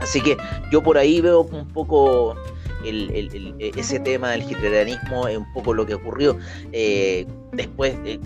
Así 0.00 0.20
que 0.20 0.36
yo 0.70 0.82
por 0.82 0.96
ahí 0.96 1.20
veo 1.20 1.40
un 1.40 1.66
poco 1.68 2.36
el, 2.84 3.54
ese 3.76 4.00
tema 4.00 4.30
del 4.30 4.42
hitlerianismo 4.42 5.28
es 5.28 5.38
un 5.38 5.52
poco 5.52 5.74
lo 5.74 5.86
que 5.86 5.94
ocurrió 5.94 6.38
eh, 6.72 7.26
después 7.52 8.00
de, 8.02 8.20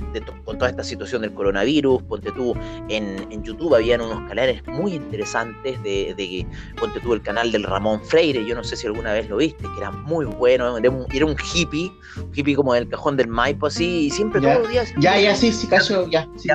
con 0.44 0.58
toda 0.58 0.70
esta 0.70 0.84
situación 0.84 1.22
del 1.22 1.32
coronavirus. 1.32 2.02
Ponte 2.02 2.30
tú, 2.32 2.54
en, 2.88 3.26
en 3.30 3.42
YouTube 3.42 3.74
habían 3.74 4.00
unos 4.00 4.28
canales 4.28 4.62
muy 4.66 4.94
interesantes 4.94 5.82
de, 5.82 6.14
de, 6.16 6.46
ponte 6.78 7.00
tú, 7.00 7.14
el 7.14 7.22
canal 7.22 7.52
del 7.52 7.64
Ramón 7.64 8.02
Freire, 8.04 8.44
yo 8.44 8.54
no 8.54 8.64
sé 8.64 8.76
si 8.76 8.86
alguna 8.86 9.12
vez 9.12 9.28
lo 9.28 9.36
viste, 9.38 9.62
que 9.62 9.78
era 9.78 9.90
muy 9.90 10.26
bueno, 10.26 10.76
era 10.76 10.90
un, 10.90 11.06
era 11.12 11.26
un 11.26 11.36
hippie, 11.54 11.92
un 12.16 12.30
hippie 12.34 12.54
como 12.54 12.74
del 12.74 12.88
cajón 12.88 13.16
del 13.16 13.28
Maipo, 13.28 13.66
así, 13.66 14.06
y 14.06 14.10
siempre 14.10 14.40
todos 14.40 14.58
los 14.58 14.70
días. 14.70 14.92
Ya, 14.98 15.18
ya, 15.18 15.34
sí, 15.34 15.52
sí, 15.52 15.66
caso, 15.66 16.08
ya. 16.10 16.28
Sí, 16.36 16.48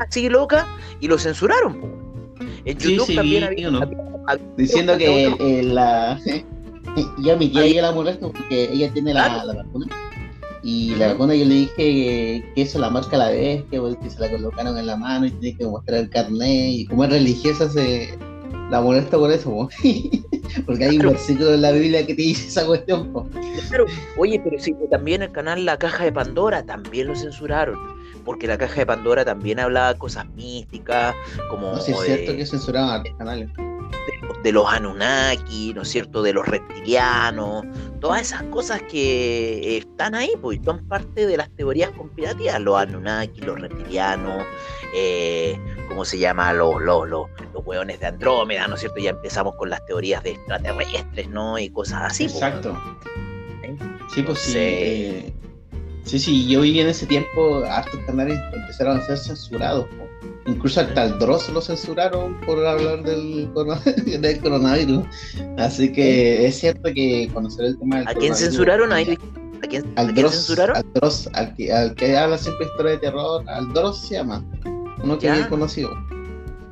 así 0.00 0.28
loca, 0.28 0.66
y 1.00 1.08
lo 1.08 1.18
censuraron. 1.18 2.02
En 2.64 2.78
YouTube 2.78 3.14
también 3.14 3.44
había, 3.44 3.70
Diciendo 4.56 4.96
que 4.96 5.62
la 5.64 6.18
yo 7.18 7.32
a 7.32 7.36
mi 7.36 7.48
tía 7.48 7.64
ella 7.64 7.82
la 7.82 7.92
molesto 7.92 8.32
porque 8.32 8.70
ella 8.72 8.92
tiene 8.92 9.14
la, 9.14 9.44
la 9.44 9.54
vacuna. 9.54 9.86
Y 10.62 10.94
la 10.94 11.08
vacuna 11.08 11.34
yo 11.34 11.44
le 11.44 11.54
dije 11.54 11.74
que, 11.76 12.52
eso 12.56 12.78
la 12.78 12.88
marca 12.88 13.16
la 13.16 13.30
vez, 13.30 13.64
que, 13.70 13.78
se 14.08 14.20
la 14.20 14.30
colocaron 14.30 14.78
en 14.78 14.86
la 14.86 14.96
mano 14.96 15.26
y 15.26 15.30
tiene 15.32 15.58
que 15.58 15.66
mostrar 15.66 16.00
el 16.00 16.10
carnet. 16.10 16.70
Y 16.70 16.86
como 16.86 17.04
es 17.04 17.10
religiosa, 17.10 17.68
se 17.68 18.16
la 18.70 18.80
molesta 18.80 19.18
por 19.18 19.32
eso. 19.32 19.68
porque 20.66 20.84
hay 20.84 20.98
un 20.98 21.08
versículo 21.08 21.54
en 21.54 21.62
la 21.62 21.72
Biblia 21.72 22.06
que 22.06 22.14
te 22.14 22.22
dice 22.22 22.46
esa 22.46 22.64
cuestión. 22.64 23.12
Claro. 23.68 23.86
Oye, 24.16 24.40
pero 24.44 24.62
sí, 24.62 24.74
también 24.88 25.22
el 25.22 25.32
canal 25.32 25.64
La 25.64 25.78
Caja 25.78 26.04
de 26.04 26.12
Pandora 26.12 26.62
también 26.62 27.08
lo 27.08 27.16
censuraron. 27.16 27.78
Porque 28.24 28.46
la 28.46 28.56
Caja 28.56 28.76
de 28.76 28.86
Pandora 28.86 29.24
también 29.24 29.58
hablaba 29.58 29.94
cosas 29.98 30.28
místicas, 30.36 31.12
como. 31.50 31.72
No, 31.72 31.80
sí, 31.80 31.90
es 31.90 32.00
cierto 32.02 32.36
que 32.36 32.46
censuraban 32.46 33.02
los 33.02 33.16
canales 33.16 33.50
de, 34.42 34.52
los 34.52 34.66
Anunnaki, 34.66 35.72
¿no 35.74 35.82
es 35.82 35.88
cierto?, 35.88 36.22
de 36.22 36.32
los 36.32 36.46
reptilianos, 36.46 37.64
todas 38.00 38.22
esas 38.22 38.42
cosas 38.44 38.82
que 38.90 39.78
están 39.78 40.14
ahí, 40.14 40.30
pues 40.40 40.60
son 40.64 40.86
parte 40.88 41.26
de 41.26 41.36
las 41.36 41.50
teorías 41.50 41.90
conspirativas, 41.90 42.60
los 42.60 42.76
Anunnaki, 42.76 43.40
los 43.42 43.60
reptilianos, 43.60 44.44
eh, 44.94 45.58
¿cómo 45.88 46.04
se 46.04 46.18
llama?, 46.18 46.52
los, 46.52 46.80
los, 46.82 47.08
los, 47.08 47.28
los 47.52 47.66
hueones 47.66 48.00
de 48.00 48.06
Andrómeda, 48.06 48.66
¿no 48.66 48.74
es 48.74 48.80
cierto? 48.80 48.98
Ya 48.98 49.10
empezamos 49.10 49.54
con 49.56 49.70
las 49.70 49.84
teorías 49.86 50.22
de 50.22 50.30
extraterrestres, 50.30 51.28
¿no? 51.28 51.58
Y 51.58 51.70
cosas 51.70 52.02
así. 52.02 52.24
Pues, 52.24 52.34
Exacto. 52.34 52.80
Sí, 54.14 54.22
pues 54.22 54.38
sí. 54.38 54.54
Eh, 54.56 55.32
sí, 56.04 56.18
sí, 56.18 56.48
yo 56.48 56.60
viví 56.60 56.80
en 56.80 56.88
ese 56.88 57.06
tiempo, 57.06 57.64
hartos 57.64 57.98
canales 58.06 58.38
empezaron 58.52 58.98
a 58.98 59.06
ser 59.06 59.16
censurados. 59.18 59.86
Incluso 60.46 60.80
hasta 60.80 61.04
el 61.04 61.18
Dross 61.18 61.48
lo 61.50 61.60
censuraron 61.60 62.38
por 62.40 62.64
hablar 62.64 63.04
del, 63.04 63.48
coronavirus. 64.42 65.04
Así 65.58 65.92
que 65.92 66.46
es 66.46 66.58
cierto 66.58 66.90
que 66.92 67.30
conocer 67.32 67.66
el 67.66 67.78
tema 67.78 67.98
del 67.98 68.08
¿A 68.08 68.14
quién 68.14 68.34
censuraron? 68.34 68.92
¿A 68.92 69.04
quién, 69.68 69.84
al 69.96 70.14
Dross, 70.14 70.34
censuraron? 70.34 70.76
Al 70.76 70.92
Dross, 70.94 71.28
al 71.34 71.54
que, 71.54 71.72
al 71.72 71.94
que 71.94 72.16
habla 72.16 72.38
siempre 72.38 72.66
historia 72.66 72.92
de 72.92 72.98
terror, 72.98 73.44
al 73.48 73.72
Dross 73.72 74.08
se 74.08 74.14
llama. 74.16 74.44
Uno 75.02 75.18
que 75.18 75.28
es 75.28 75.46
conocido. 75.46 75.90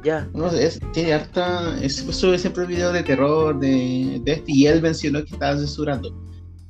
Ya. 0.03 0.29
Uno 0.33 0.49
es, 0.49 0.81
tiene 0.93 1.13
harta. 1.13 1.77
sube 1.89 2.39
siempre 2.39 2.67
videos 2.67 2.93
de 2.93 3.03
terror 3.03 3.59
de, 3.59 4.21
de 4.25 4.33
este 4.33 4.53
y 4.53 4.67
él 4.67 4.83
mencionó 4.83 5.25
que 5.25 5.35
estaba 5.35 5.57
censurando. 5.57 6.13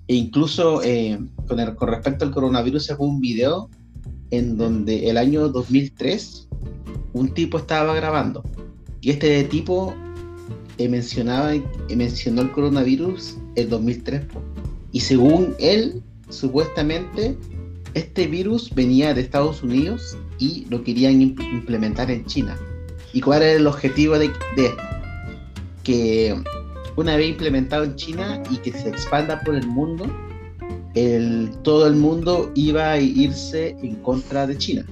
E 0.09 0.15
incluso 0.15 0.83
eh, 0.83 1.19
con, 1.47 1.61
el, 1.61 1.75
con 1.77 1.89
respecto 1.89 2.25
al 2.25 2.33
coronavirus 2.33 2.87
sacó 2.87 3.05
un 3.05 3.21
video 3.21 3.71
en 4.31 4.57
donde 4.57 5.09
el 5.11 5.19
año 5.19 5.49
2003 5.49 6.49
un 7.13 7.35
tipo 7.35 7.59
estaba 7.59 7.95
grabando. 7.95 8.45
Y 9.01 9.11
este 9.11 9.43
tipo 9.45 9.95
eh, 10.79 10.89
mencionaba, 10.89 11.55
eh, 11.55 11.63
mencionó 11.97 12.43
el 12.43 12.53
coronavirus 12.53 13.37
el 13.57 13.69
2003 13.69 14.23
y 14.93 15.01
según 15.01 15.55
él, 15.59 16.03
supuestamente, 16.29 17.37
este 17.95 18.27
virus 18.27 18.73
venía 18.75 19.15
de 19.15 19.21
Estados 19.21 19.63
Unidos 19.63 20.17
y 20.39 20.67
lo 20.71 20.83
querían 20.83 21.21
implementar 21.21 22.11
en 22.11 22.25
China. 22.27 22.57
¿Y 23.13 23.21
cuál 23.21 23.43
era 23.43 23.53
el 23.53 23.67
objetivo 23.67 24.19
de, 24.19 24.29
de 24.57 24.71
Que 25.83 26.37
una 26.97 27.17
vez 27.17 27.29
implementado 27.29 27.85
en 27.85 27.97
China 27.97 28.43
y 28.51 28.57
que 28.59 28.73
se 28.73 28.89
expanda 28.89 29.41
por 29.41 29.55
el 29.55 29.67
mundo, 29.67 30.07
el, 30.95 31.51
todo 31.63 31.87
el 31.87 31.97
mundo 31.97 32.51
iba 32.55 32.93
a 32.93 32.99
irse 32.99 33.77
en 33.83 33.97
contra 33.97 34.47
de 34.47 34.57
China. 34.59 34.87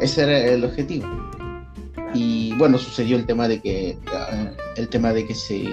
Ese 0.00 0.22
era 0.22 0.38
el 0.38 0.64
objetivo. 0.64 1.06
Y 2.14 2.52
bueno, 2.54 2.78
sucedió 2.78 3.16
el 3.16 3.26
tema 3.26 3.48
de 3.48 3.60
que 3.60 3.90
eh, 3.90 4.56
el 4.76 4.88
tema 4.88 5.12
de 5.12 5.26
que 5.26 5.34
se 5.34 5.64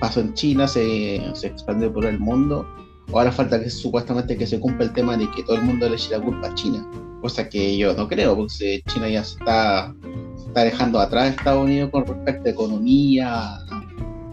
pasó 0.00 0.20
en 0.20 0.34
China, 0.34 0.66
se, 0.68 1.22
se 1.34 1.46
expandió 1.48 1.92
por 1.92 2.06
el 2.06 2.18
mundo. 2.18 2.66
Ahora 3.12 3.30
falta 3.30 3.62
que 3.62 3.70
supuestamente 3.70 4.36
que 4.36 4.46
se 4.46 4.58
cumpla 4.58 4.86
el 4.86 4.92
tema 4.92 5.16
de 5.16 5.30
que 5.30 5.42
todo 5.44 5.56
el 5.56 5.62
mundo 5.62 5.88
le 5.88 5.94
eche 5.94 6.10
la 6.10 6.20
culpa 6.20 6.48
a 6.48 6.54
China, 6.54 6.86
cosa 7.20 7.48
que 7.48 7.76
yo 7.76 7.94
no 7.94 8.08
creo, 8.08 8.36
porque 8.36 8.82
China 8.88 9.08
ya 9.08 9.22
se 9.22 9.38
está, 9.38 9.94
está 10.36 10.64
dejando 10.64 10.98
atrás 10.98 11.24
a 11.24 11.28
Estados 11.28 11.64
Unidos 11.64 11.90
con 11.90 12.04
respecto 12.04 12.48
a 12.48 12.50
economía, 12.50 13.58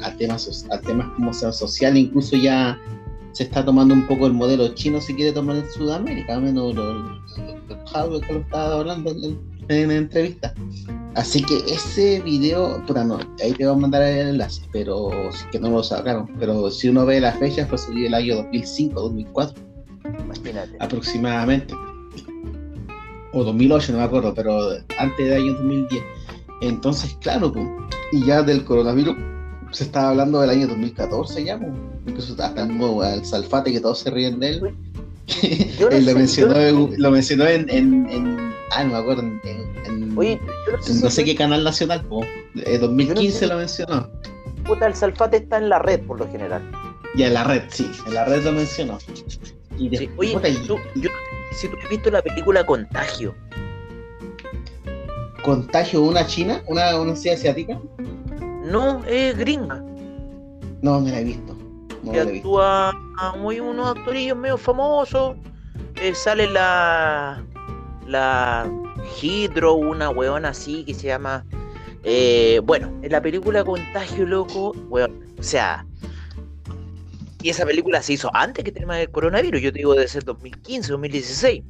a, 0.02 0.15
temas, 0.17 0.67
a 0.72 0.80
temas 0.80 1.08
como 1.15 1.32
sea 1.34 1.52
social, 1.52 1.96
incluso 1.96 2.36
ya 2.36 2.80
se 3.34 3.43
está 3.43 3.65
tomando 3.65 3.93
un 3.93 4.08
poco 4.08 4.28
el 4.28 4.34
modelo 4.34 4.69
chino, 4.69 5.02
se 5.02 5.15
quiere 5.15 5.32
tomar 5.32 5.58
en 5.58 5.69
Sudamérica, 5.69 6.39
menos 6.39 6.74
lo, 6.76 6.93
lo, 6.93 8.22
que 8.22 8.34
lo 8.34 8.39
estaba 8.39 8.80
hablando 8.80 9.12
en, 9.12 9.39
en 9.69 9.88
la 9.88 9.96
entrevista. 9.96 10.54
Así 11.15 11.43
que 11.43 11.58
ese 11.67 12.22
video, 12.22 12.84
pura 12.88 13.04
no, 13.04 13.19
ahí 13.43 13.54
te 13.54 13.65
voy 13.65 13.76
a 13.76 13.80
mandar 13.80 14.02
el 14.02 14.30
enlace, 14.30 14.63
pero 14.72 15.12
sí 15.32 15.46
que 15.52 15.60
no 15.60 15.69
lo 15.69 15.84
sacaron. 15.84 16.28
Pero 16.39 16.72
si 16.72 16.89
uno 16.89 17.06
ve 17.06 17.22
la 17.22 17.34
fecha, 17.34 17.65
fue 17.67 17.78
subido 17.78 18.08
el 18.08 18.13
año 18.13 18.36
2005, 18.38 19.00
2004. 19.00 19.63
Imagínate. 20.26 20.78
Aproximadamente. 20.80 21.74
O 23.34 23.43
2008, 23.43 23.93
no 23.93 23.98
me 24.00 24.04
acuerdo, 24.04 24.34
pero 24.34 24.72
antes 24.98 25.30
del 25.30 25.41
año 25.41 25.54
2010. 25.54 26.04
Entonces, 26.62 27.15
claro, 27.22 27.52
y 28.12 28.26
ya 28.26 28.41
del 28.41 28.63
coronavirus 28.63 29.15
se 29.73 29.86
estaba 29.86 30.09
hablando 30.09 30.39
del 30.41 30.49
año 30.49 30.67
2014 30.67 31.43
ya, 31.43 31.59
incluso 32.05 32.36
hasta 32.41 32.63
el 32.63 33.25
Salfate 33.25 33.71
que 33.71 33.81
todos 33.81 33.99
se 33.99 34.12
ríen 34.12 34.39
de 34.39 34.49
él. 34.49 34.75
él 35.91 36.05
lo, 36.05 36.13
mencionó, 36.13 36.89
lo 36.97 37.12
mencionó 37.12 37.45
en, 37.47 37.69
en, 37.69 38.53
ah, 38.71 38.83
no 38.83 38.93
me 38.93 38.97
acuerdo, 38.97 39.23
en, 39.23 40.13
Oye, 40.15 40.39
no, 41.01 41.09
sé 41.09 41.25
qué 41.25 41.36
canal 41.36 41.63
nacional, 41.63 42.05
po. 42.05 42.23
2015 42.53 43.47
lo 43.47 43.57
mencionó. 43.57 44.09
Puta, 44.63 44.86
el 44.86 44.93
Salfate 44.93 45.38
está 45.38 45.57
en 45.57 45.69
la 45.69 45.79
red 45.79 46.01
por 46.01 46.19
lo 46.19 46.31
general. 46.31 46.62
Ya, 47.15 47.27
en 47.27 47.33
la 47.33 47.43
red, 47.43 47.63
sí, 47.69 47.89
en 48.05 48.13
la 48.13 48.25
red 48.25 48.43
lo 48.43 48.51
mencionó. 48.51 48.99
Oye, 50.17 50.38
tú, 50.67 50.77
yo, 50.95 51.09
si 51.55 51.67
tú 51.67 51.77
has 51.83 51.89
visto 51.89 52.12
la 52.12 52.21
película 52.21 52.63
Contagio. 52.63 53.33
¿Contagio 55.41 56.03
una 56.03 56.25
china? 56.27 56.62
¿Una, 56.67 56.99
una 56.99 57.15
ciudad 57.15 57.38
asiática? 57.38 57.79
No, 58.63 59.04
es 59.06 59.38
gringa. 59.38 59.84
No, 60.82 60.99
no 60.99 61.10
la 61.10 61.19
he 61.19 61.23
visto. 61.23 61.56
No 62.04 62.12
actúa 62.12 62.91
muy 63.39 63.60
unos 63.60 63.97
actorillos 63.97 64.38
medio 64.38 64.58
famosos. 64.58 65.36
Eh, 66.02 66.13
sale 66.15 66.49
la. 66.49 67.43
La 68.08 68.69
Hydro, 69.21 69.76
una 69.76 70.10
weona 70.10 70.49
así 70.49 70.84
que 70.84 70.93
se 70.93 71.08
llama. 71.08 71.45
Eh, 72.04 72.60
bueno, 72.65 72.91
en 73.02 73.12
la 73.12 73.21
película 73.21 73.63
Contagio 73.63 74.26
Loco, 74.26 74.71
weón, 74.89 75.23
o 75.39 75.43
sea. 75.43 75.86
Y 77.41 77.49
esa 77.49 77.65
película 77.65 78.02
se 78.02 78.13
hizo 78.13 78.30
antes 78.34 78.63
que 78.63 78.71
el 78.71 78.78
tema 78.78 78.97
del 78.97 79.10
coronavirus, 79.10 79.62
yo 79.62 79.71
te 79.71 79.80
digo 79.80 79.95
de 79.95 80.08
ser 80.08 80.23
2015, 80.23 80.91
2016. 80.91 81.63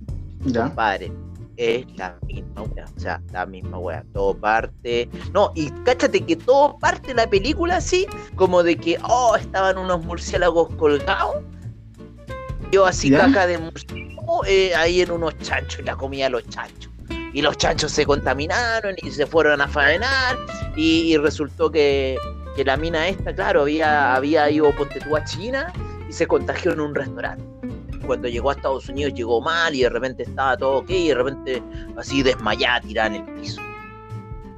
Ya. 0.45 0.67
Compadre 0.67 1.11
es 1.57 1.85
la 1.97 2.17
misma 2.27 2.63
wea. 2.63 2.85
O 2.95 2.99
sea, 2.99 3.21
la 3.31 3.45
misma 3.45 3.77
wea. 3.77 4.03
Todo 4.13 4.35
parte. 4.35 5.09
No, 5.33 5.51
y 5.55 5.69
cáchate 5.83 6.21
que 6.21 6.35
todo 6.35 6.77
parte 6.79 7.13
la 7.13 7.29
película 7.29 7.77
así, 7.77 8.05
como 8.35 8.63
de 8.63 8.77
que, 8.77 8.97
oh, 9.03 9.35
estaban 9.35 9.77
unos 9.77 10.03
murciélagos 10.03 10.73
colgados. 10.75 11.37
Yo 12.71 12.85
así 12.85 13.11
caca 13.11 13.45
de 13.45 13.59
murciélago 13.59 14.45
eh, 14.45 14.73
ahí 14.75 15.01
en 15.01 15.11
unos 15.11 15.37
chanchos 15.39 15.79
y 15.79 15.83
la 15.83 15.95
comía 15.95 16.29
los 16.29 16.47
chanchos. 16.49 16.91
Y 17.33 17.41
los 17.41 17.57
chanchos 17.57 17.91
se 17.91 18.05
contaminaron 18.05 18.95
y 19.01 19.11
se 19.11 19.25
fueron 19.25 19.61
a 19.61 19.67
faenar. 19.67 20.37
Y, 20.75 21.15
resultó 21.17 21.71
que, 21.71 22.17
que, 22.55 22.63
la 22.63 22.77
mina 22.77 23.07
esta, 23.07 23.33
claro, 23.33 23.61
había, 23.61 24.15
había 24.15 24.49
ido 24.49 24.73
ponte 24.75 24.99
a 24.99 25.23
China 25.23 25.71
y 26.09 26.13
se 26.13 26.25
contagió 26.27 26.73
en 26.73 26.79
un 26.79 26.95
restaurante 26.95 27.43
cuando 28.03 28.27
llegó 28.27 28.49
a 28.49 28.53
Estados 28.53 28.89
Unidos 28.89 29.13
llegó 29.13 29.41
mal 29.41 29.73
y 29.73 29.81
de 29.81 29.89
repente 29.89 30.23
estaba 30.23 30.57
todo 30.57 30.77
ok 30.79 30.89
y 30.89 31.07
de 31.09 31.15
repente 31.15 31.63
así 31.97 32.23
desmayada 32.23 32.81
tirada 32.81 33.15
en 33.15 33.27
el 33.27 33.33
piso. 33.35 33.61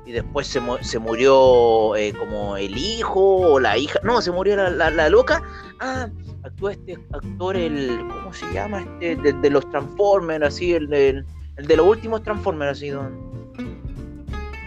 Y 0.05 0.11
después 0.11 0.45
se, 0.45 0.61
se 0.81 0.99
murió 0.99 1.95
eh, 1.95 2.13
como 2.13 2.57
el 2.57 2.77
hijo 2.77 3.19
o 3.19 3.59
la 3.59 3.77
hija. 3.77 3.99
No, 4.03 4.21
se 4.21 4.31
murió 4.31 4.55
la, 4.55 4.91
la, 4.91 5.09
loca. 5.09 5.41
Ah, 5.79 6.09
actúa 6.43 6.73
este 6.73 6.97
actor, 7.11 7.57
el. 7.57 7.97
¿Cómo 8.07 8.31
se 8.31 8.45
llama? 8.53 8.85
Este, 9.01 9.33
de, 9.33 9.49
los 9.49 9.67
Transformers, 9.71 10.45
así, 10.45 10.73
el, 10.73 10.93
el, 10.93 11.25
de 11.57 11.75
los 11.75 11.87
últimos 11.87 12.21
Transformers, 12.21 12.77
así, 12.77 12.89
don. 12.89 13.17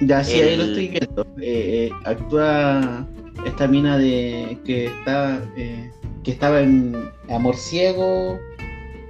Ya, 0.01 0.25
sí, 0.25 0.41
ahí 0.41 0.57
lo 0.57 0.65
estoy 0.65 0.89
viendo. 0.89 1.23
Eh, 1.41 1.87
eh, 1.87 1.91
actúa 2.05 3.07
esta 3.45 3.69
mina 3.69 3.97
de 3.97 4.59
que 4.65 4.87
está 4.87 5.41
que 6.29 6.33
estaba 6.33 6.61
en 6.61 7.11
Amor 7.31 7.57
Ciego, 7.57 8.39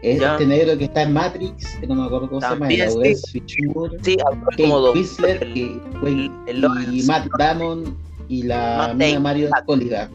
este 0.03 0.47
negro 0.47 0.79
que 0.79 0.85
está 0.85 1.03
en 1.03 1.13
Matrix, 1.13 1.77
que 1.81 1.87
no 1.87 1.95
me 1.97 2.07
acuerdo 2.07 2.29
cómo 2.29 2.41
se 2.41 2.49
llama, 2.49 2.69
sí, 2.69 3.43
sí, 3.47 4.17
como 4.57 4.91
Whistler, 4.93 5.47
y, 5.57 5.81
y, 6.07 7.03
Matt 7.07 7.29
Damon 7.39 7.97
y 8.29 8.43
la 8.45 8.95
mina 8.95 9.21
Mario 9.21 9.51
Coligar. 9.67 10.09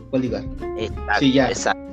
Exacto, 0.78 1.20
sí, 1.20 1.34
ya. 1.34 1.50
Exacto. 1.50 1.84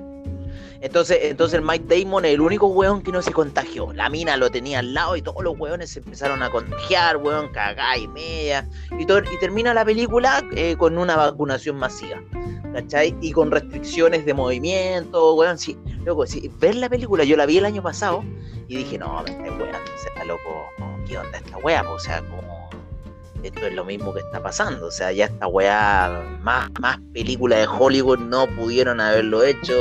Entonces, 0.82 1.18
entonces 1.22 1.58
el 1.58 1.64
Mike 1.64 1.84
Damon 1.88 2.24
es 2.24 2.32
el 2.32 2.40
único 2.40 2.68
weón 2.68 3.02
que 3.02 3.12
no 3.12 3.20
se 3.20 3.32
contagió. 3.32 3.92
La 3.92 4.08
mina 4.08 4.38
lo 4.38 4.50
tenía 4.50 4.78
al 4.78 4.94
lado 4.94 5.14
y 5.14 5.20
todos 5.20 5.44
los 5.44 5.58
weones 5.58 5.90
se 5.90 5.98
empezaron 5.98 6.42
a 6.42 6.50
contagiar, 6.50 7.18
weón, 7.18 7.48
cagá 7.52 7.98
y 7.98 8.08
media. 8.08 8.66
Y, 8.98 9.04
todo, 9.04 9.18
y 9.18 9.38
termina 9.40 9.74
la 9.74 9.84
película 9.84 10.42
eh, 10.56 10.76
con 10.78 10.96
una 10.96 11.16
vacunación 11.16 11.76
masiva. 11.76 12.22
¿cachai? 12.72 13.14
Y 13.20 13.32
con 13.32 13.50
restricciones 13.50 14.24
de 14.24 14.34
movimiento, 14.34 15.34
weón, 15.34 15.58
sí, 15.58 15.76
loco, 16.04 16.26
sí, 16.26 16.50
ver 16.58 16.74
la 16.76 16.88
película, 16.88 17.24
yo 17.24 17.36
la 17.36 17.46
vi 17.46 17.58
el 17.58 17.64
año 17.64 17.82
pasado 17.82 18.24
y 18.68 18.76
dije, 18.76 18.98
no, 18.98 19.22
me 19.22 19.30
está 19.30 19.52
weón, 19.52 19.76
está 20.06 20.24
loco, 20.24 20.66
¿qué 21.06 21.18
onda 21.18 21.38
esta 21.38 21.58
weá? 21.58 21.88
O 21.90 21.98
sea, 21.98 22.20
como 22.22 22.70
esto 23.42 23.66
es 23.66 23.74
lo 23.74 23.84
mismo 23.84 24.12
que 24.12 24.20
está 24.20 24.42
pasando, 24.42 24.86
o 24.86 24.90
sea, 24.90 25.12
ya 25.12 25.26
esta 25.26 25.46
weá, 25.46 26.38
más, 26.42 26.70
más 26.80 26.98
películas 27.12 27.60
de 27.60 27.66
Hollywood 27.66 28.18
no 28.18 28.46
pudieron 28.54 29.00
haberlo 29.00 29.42
hecho 29.42 29.74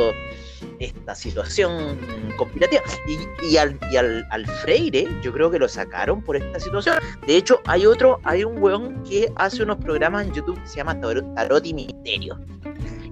esta 0.79 1.13
situación 1.13 1.97
conspirativa. 2.37 2.81
Y, 3.07 3.45
y, 3.47 3.57
al, 3.57 3.77
y 3.91 3.97
al, 3.97 4.25
al, 4.31 4.45
Freire, 4.45 5.07
yo 5.21 5.31
creo 5.33 5.51
que 5.51 5.59
lo 5.59 5.67
sacaron 5.67 6.21
por 6.21 6.37
esta 6.37 6.59
situación. 6.59 6.97
De 7.27 7.35
hecho, 7.35 7.59
hay 7.65 7.85
otro, 7.85 8.19
hay 8.23 8.43
un 8.43 8.61
weón 8.61 9.03
que 9.03 9.31
hace 9.35 9.63
unos 9.63 9.77
programas 9.77 10.25
en 10.25 10.33
YouTube 10.33 10.61
que 10.61 10.67
se 10.67 10.77
llama 10.77 10.99
Tarot, 10.99 11.65
y 11.65 11.73
Misterio. 11.73 12.39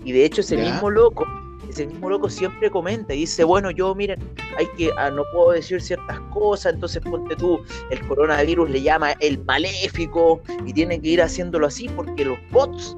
Y 0.03 0.11
de 0.13 0.25
hecho, 0.25 0.41
ese 0.41 0.57
mismo 0.57 0.89
loco, 0.89 1.25
ese 1.69 1.87
mismo 1.87 2.09
loco 2.09 2.29
siempre 2.29 2.69
comenta 2.69 3.13
y 3.13 3.19
dice, 3.19 3.43
bueno, 3.43 3.71
yo 3.71 3.93
miren, 3.95 4.19
hay 4.57 4.67
que, 4.77 4.91
ah, 4.97 5.09
no 5.09 5.23
puedo 5.33 5.51
decir 5.51 5.81
ciertas 5.81 6.19
cosas, 6.31 6.73
entonces 6.73 7.01
ponte 7.01 7.35
tú, 7.35 7.61
el 7.91 8.07
coronavirus 8.07 8.69
le 8.69 8.81
llama 8.81 9.11
el 9.19 9.43
maléfico 9.45 10.41
y 10.65 10.73
tiene 10.73 10.99
que 10.99 11.09
ir 11.09 11.21
haciéndolo 11.21 11.67
así 11.67 11.89
porque 11.89 12.25
los 12.25 12.37
bots, 12.51 12.97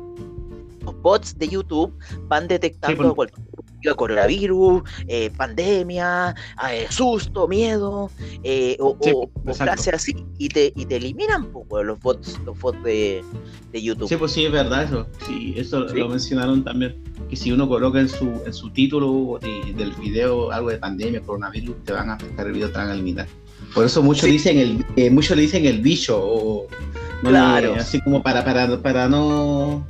los 0.82 0.96
bots 1.02 1.38
de 1.38 1.48
YouTube 1.48 1.94
van 2.28 2.48
detectando 2.48 3.16
pues. 3.16 3.32
cualquier 3.32 3.49
coronavirus, 3.96 4.84
eh, 5.08 5.30
pandemia, 5.36 6.36
eh, 6.72 6.88
susto, 6.90 7.48
miedo, 7.48 8.10
eh, 8.44 8.78
o, 8.80 8.98
frase 9.54 9.92
así, 9.92 10.16
y 10.38 10.50
te, 10.50 10.74
y 10.76 10.86
te 10.86 10.98
eliminan 10.98 11.48
pues, 11.52 11.86
los 11.86 12.00
bots, 12.00 12.40
los 12.46 12.60
bots 12.60 12.82
de, 12.84 13.24
de, 13.72 13.82
YouTube. 13.82 14.10
Sí, 14.10 14.18
pues 14.18 14.32
sí, 14.32 14.46
es 14.46 14.52
verdad 14.52 14.84
eso. 14.84 15.08
Sí, 15.28 15.54
eso 15.58 15.82
lo 15.82 16.10
mencionaron 16.10 16.64
también. 16.64 17.04
Que 17.30 17.36
si 17.36 17.52
uno 17.52 17.68
coloca 17.68 18.00
en 18.00 18.10
su, 18.10 18.42
en 18.46 18.54
su 18.54 18.70
título 18.72 19.40
del 19.42 19.92
video 19.94 20.52
algo 20.52 20.70
de 20.70 20.78
pandemia, 20.78 21.22
coronavirus, 21.22 21.84
te 21.84 21.94
van 21.94 22.10
a 22.10 22.14
afectar 22.14 22.48
el 22.48 22.54
video, 22.54 22.72
te 22.72 22.78
van 22.78 22.90
a 22.90 22.94
eliminar. 22.94 23.28
Por 23.74 23.86
eso 23.86 24.02
muchos 24.02 24.26
dicen 24.26 24.58
el, 24.58 25.12
muchos 25.12 25.36
le 25.36 25.44
dicen 25.44 25.66
el 25.66 25.80
bicho, 25.82 26.20
o 26.20 26.68
claro. 27.22 27.76
así 27.76 28.02
como 28.02 28.22
para, 28.22 28.44
para, 28.44 28.82
para 28.82 29.08
no 29.08 29.86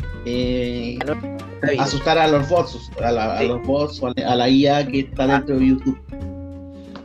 asustar 1.79 2.17
a 2.17 2.27
los 2.27 2.47
bots, 2.49 2.91
a, 3.01 3.43
los 3.43 3.65
bots 3.65 4.01
o 4.01 4.07
a 4.07 4.35
la 4.35 4.49
IA 4.49 4.85
que 4.87 5.01
está 5.01 5.27
dentro 5.27 5.57
de 5.57 5.67
YouTube. 5.67 5.99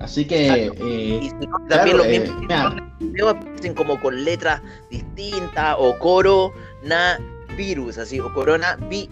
Así 0.00 0.26
que 0.26 0.70
eh, 0.76 1.30
también 1.68 1.96
los 1.96 2.06
eh, 2.06 2.20
mismos 2.20 3.30
aparecen 3.30 3.74
como 3.74 3.98
con 4.00 4.22
letras 4.22 4.60
distintas 4.90 5.76
o 5.78 5.98
coro 5.98 6.52
na 6.82 7.18
virus 7.56 7.96
así 7.96 8.20
o 8.20 8.32
corona 8.34 8.76
vi 8.90 9.08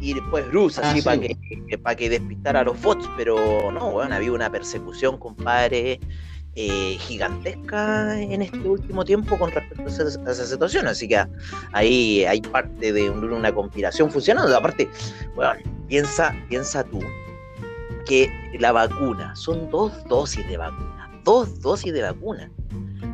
y 0.00 0.14
después 0.14 0.46
Rus 0.52 0.78
así 0.78 1.00
ah, 1.00 1.04
para 1.04 1.20
que, 1.20 1.78
para 1.82 1.96
que 1.96 2.08
despistara 2.10 2.60
a 2.60 2.64
los 2.64 2.80
bots, 2.82 3.08
pero 3.16 3.70
no, 3.72 3.92
bueno, 3.92 4.14
había 4.14 4.32
una 4.32 4.50
persecución, 4.50 5.16
compadre, 5.16 6.00
eh, 6.54 6.98
gigantesca 7.00 8.20
en 8.20 8.42
este 8.42 8.58
último 8.58 9.04
tiempo 9.04 9.38
con 9.38 9.50
respecto 9.50 9.84
a 9.84 10.32
esa, 10.32 10.46
situación. 10.46 10.86
Así 10.86 11.08
que 11.08 11.24
ahí 11.72 12.24
hay 12.24 12.42
parte 12.42 12.92
de 12.92 13.08
una 13.08 13.52
conspiración 13.52 14.10
funcionando. 14.10 14.54
Aparte, 14.54 14.88
bueno, 15.34 15.52
piensa, 15.88 16.34
piensa 16.48 16.84
tú 16.84 17.00
que 18.06 18.30
la 18.58 18.72
vacuna 18.72 19.34
son 19.34 19.70
dos 19.70 19.92
dosis 20.08 20.46
de 20.48 20.56
vacuna, 20.58 21.10
dos 21.24 21.60
dosis 21.60 21.92
de 21.92 22.02
vacuna. 22.02 22.50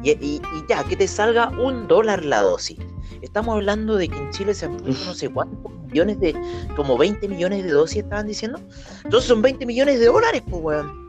Y, 0.03 0.41
ya, 0.69 0.85
que 0.85 0.97
te 0.97 1.07
salga 1.07 1.49
un 1.51 1.87
dólar 1.87 2.25
la 2.25 2.43
dosis. 2.43 2.79
Estamos 3.23 3.55
hablando 3.55 3.97
de 3.97 4.09
que 4.09 4.17
en 4.17 4.31
Chile 4.31 4.55
se 4.55 4.67
han 4.67 4.77
puesto 4.77 5.05
no 5.07 5.15
sé 5.15 5.29
cuántos 5.29 5.73
millones 5.87 6.21
de, 6.21 6.35
como 6.77 6.97
20 6.97 7.29
millones 7.29 7.65
de 7.65 7.71
dosis 7.71 8.03
estaban 8.03 8.27
diciendo. 8.27 8.61
Entonces 9.05 9.29
son 9.29 9.43
20 9.43 9.65
millones 9.67 9.99
de 9.99 10.07
dólares, 10.07 10.43
pues, 10.49 10.63
weón. 10.63 11.08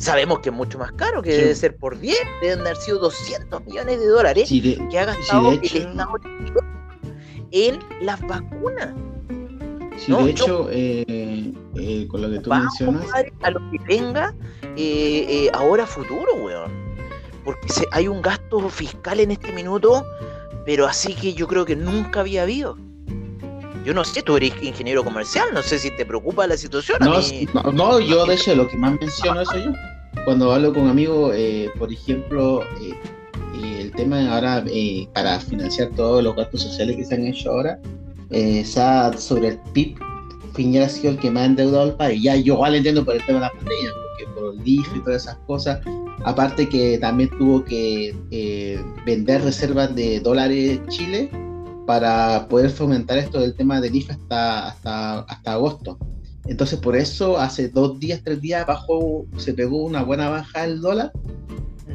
Sabemos 0.00 0.38
que 0.40 0.48
es 0.48 0.54
mucho 0.54 0.78
más 0.78 0.92
caro, 0.92 1.20
que 1.20 1.30
debe 1.30 1.54
ser 1.54 1.76
por 1.76 1.98
10, 1.98 2.16
deben 2.40 2.60
haber 2.60 2.76
sido 2.76 2.98
200 3.00 3.66
millones 3.66 4.00
de 4.00 4.06
dólares 4.06 4.48
que 4.48 4.98
ha 4.98 5.04
gastado 5.04 5.52
el 5.52 5.60
Estado 5.62 6.18
en 7.50 7.78
las 8.00 8.20
vacunas. 8.22 8.94
Sí, 9.98 10.12
de 10.12 10.30
hecho, 10.30 10.68
eh, 10.70 11.52
eh, 11.76 12.06
con 12.08 12.22
lo 12.22 12.30
que 12.30 12.38
tú 12.38 12.50
mencionas. 12.50 13.06
A 13.42 13.50
lo 13.50 13.60
que 13.70 13.78
venga 13.86 14.34
eh, 14.74 15.50
ahora 15.52 15.84
futuro, 15.84 16.34
weón. 16.36 16.72
Porque 17.44 17.68
hay 17.92 18.08
un 18.08 18.22
gasto 18.22 18.70
fiscal 18.70 19.20
en 19.20 19.32
este 19.32 19.52
minuto, 19.52 20.06
pero 20.64 20.86
así 20.86 21.14
que 21.14 21.34
yo 21.34 21.46
creo 21.46 21.66
que 21.66 21.76
nunca 21.76 22.20
había 22.20 22.44
habido. 22.44 22.78
Yo 23.84 23.94
no 23.94 24.04
sé, 24.04 24.22
tú 24.22 24.36
eres 24.36 24.52
ingeniero 24.62 25.02
comercial, 25.02 25.48
no 25.54 25.62
sé 25.62 25.78
si 25.78 25.90
te 25.96 26.04
preocupa 26.04 26.46
la 26.46 26.56
situación. 26.56 26.98
No, 27.00 27.72
no, 27.72 28.00
yo 28.00 28.26
de 28.26 28.34
hecho 28.34 28.54
lo 28.54 28.68
que 28.68 28.76
más 28.76 28.98
menciono 29.00 29.40
eso 29.40 29.56
yo. 29.56 29.72
Cuando 30.24 30.52
hablo 30.52 30.74
con 30.74 30.88
amigos, 30.88 31.32
eh, 31.34 31.70
por 31.78 31.90
ejemplo, 31.90 32.62
eh, 32.82 32.92
eh, 33.54 33.80
el 33.80 33.92
tema 33.92 34.34
ahora 34.34 34.64
para 35.14 35.40
financiar 35.40 35.88
todos 35.96 36.22
los 36.22 36.36
gastos 36.36 36.62
sociales 36.62 36.96
que 36.96 37.04
se 37.04 37.14
han 37.14 37.26
hecho 37.26 37.50
ahora, 37.50 37.80
está 38.30 39.16
sobre 39.16 39.48
el 39.48 39.58
PIB, 39.72 39.98
Piñera 40.54 40.86
ha 40.86 40.88
sido 40.88 41.12
el 41.12 41.18
que 41.18 41.30
más 41.30 41.44
ha 41.44 41.46
endeudado 41.46 41.82
al 41.84 41.96
país. 41.96 42.22
Ya 42.22 42.36
yo 42.36 42.54
igual 42.54 42.74
entiendo 42.74 43.04
por 43.04 43.14
el 43.16 43.24
tema 43.24 43.38
de 43.40 43.46
la 43.46 43.52
pandemia, 43.52 43.90
porque 43.94 44.40
por 44.40 44.54
el 44.54 44.64
DIF 44.64 44.86
y 44.94 45.00
todas 45.00 45.22
esas 45.22 45.36
cosas, 45.46 45.80
aparte 46.24 46.68
que 46.68 46.98
también 46.98 47.30
tuvo 47.38 47.64
que 47.64 48.14
vender 49.06 49.42
reservas 49.42 49.94
de 49.94 50.20
dólares 50.20 50.80
Chile 50.88 51.30
para 51.86 52.48
poder 52.48 52.70
fomentar 52.70 53.18
esto 53.18 53.40
del 53.40 53.54
tema 53.54 53.80
del 53.80 53.94
IFE 53.94 54.12
hasta, 54.12 54.68
hasta, 54.68 55.18
hasta 55.20 55.52
agosto. 55.52 55.98
Entonces 56.46 56.78
por 56.78 56.96
eso 56.96 57.38
hace 57.38 57.68
dos 57.68 57.98
días, 58.00 58.20
tres 58.24 58.40
días 58.40 58.66
bajó, 58.66 59.26
se 59.36 59.54
pegó 59.54 59.84
una 59.84 60.02
buena 60.02 60.28
baja 60.28 60.64
el 60.64 60.80
dólar. 60.80 61.12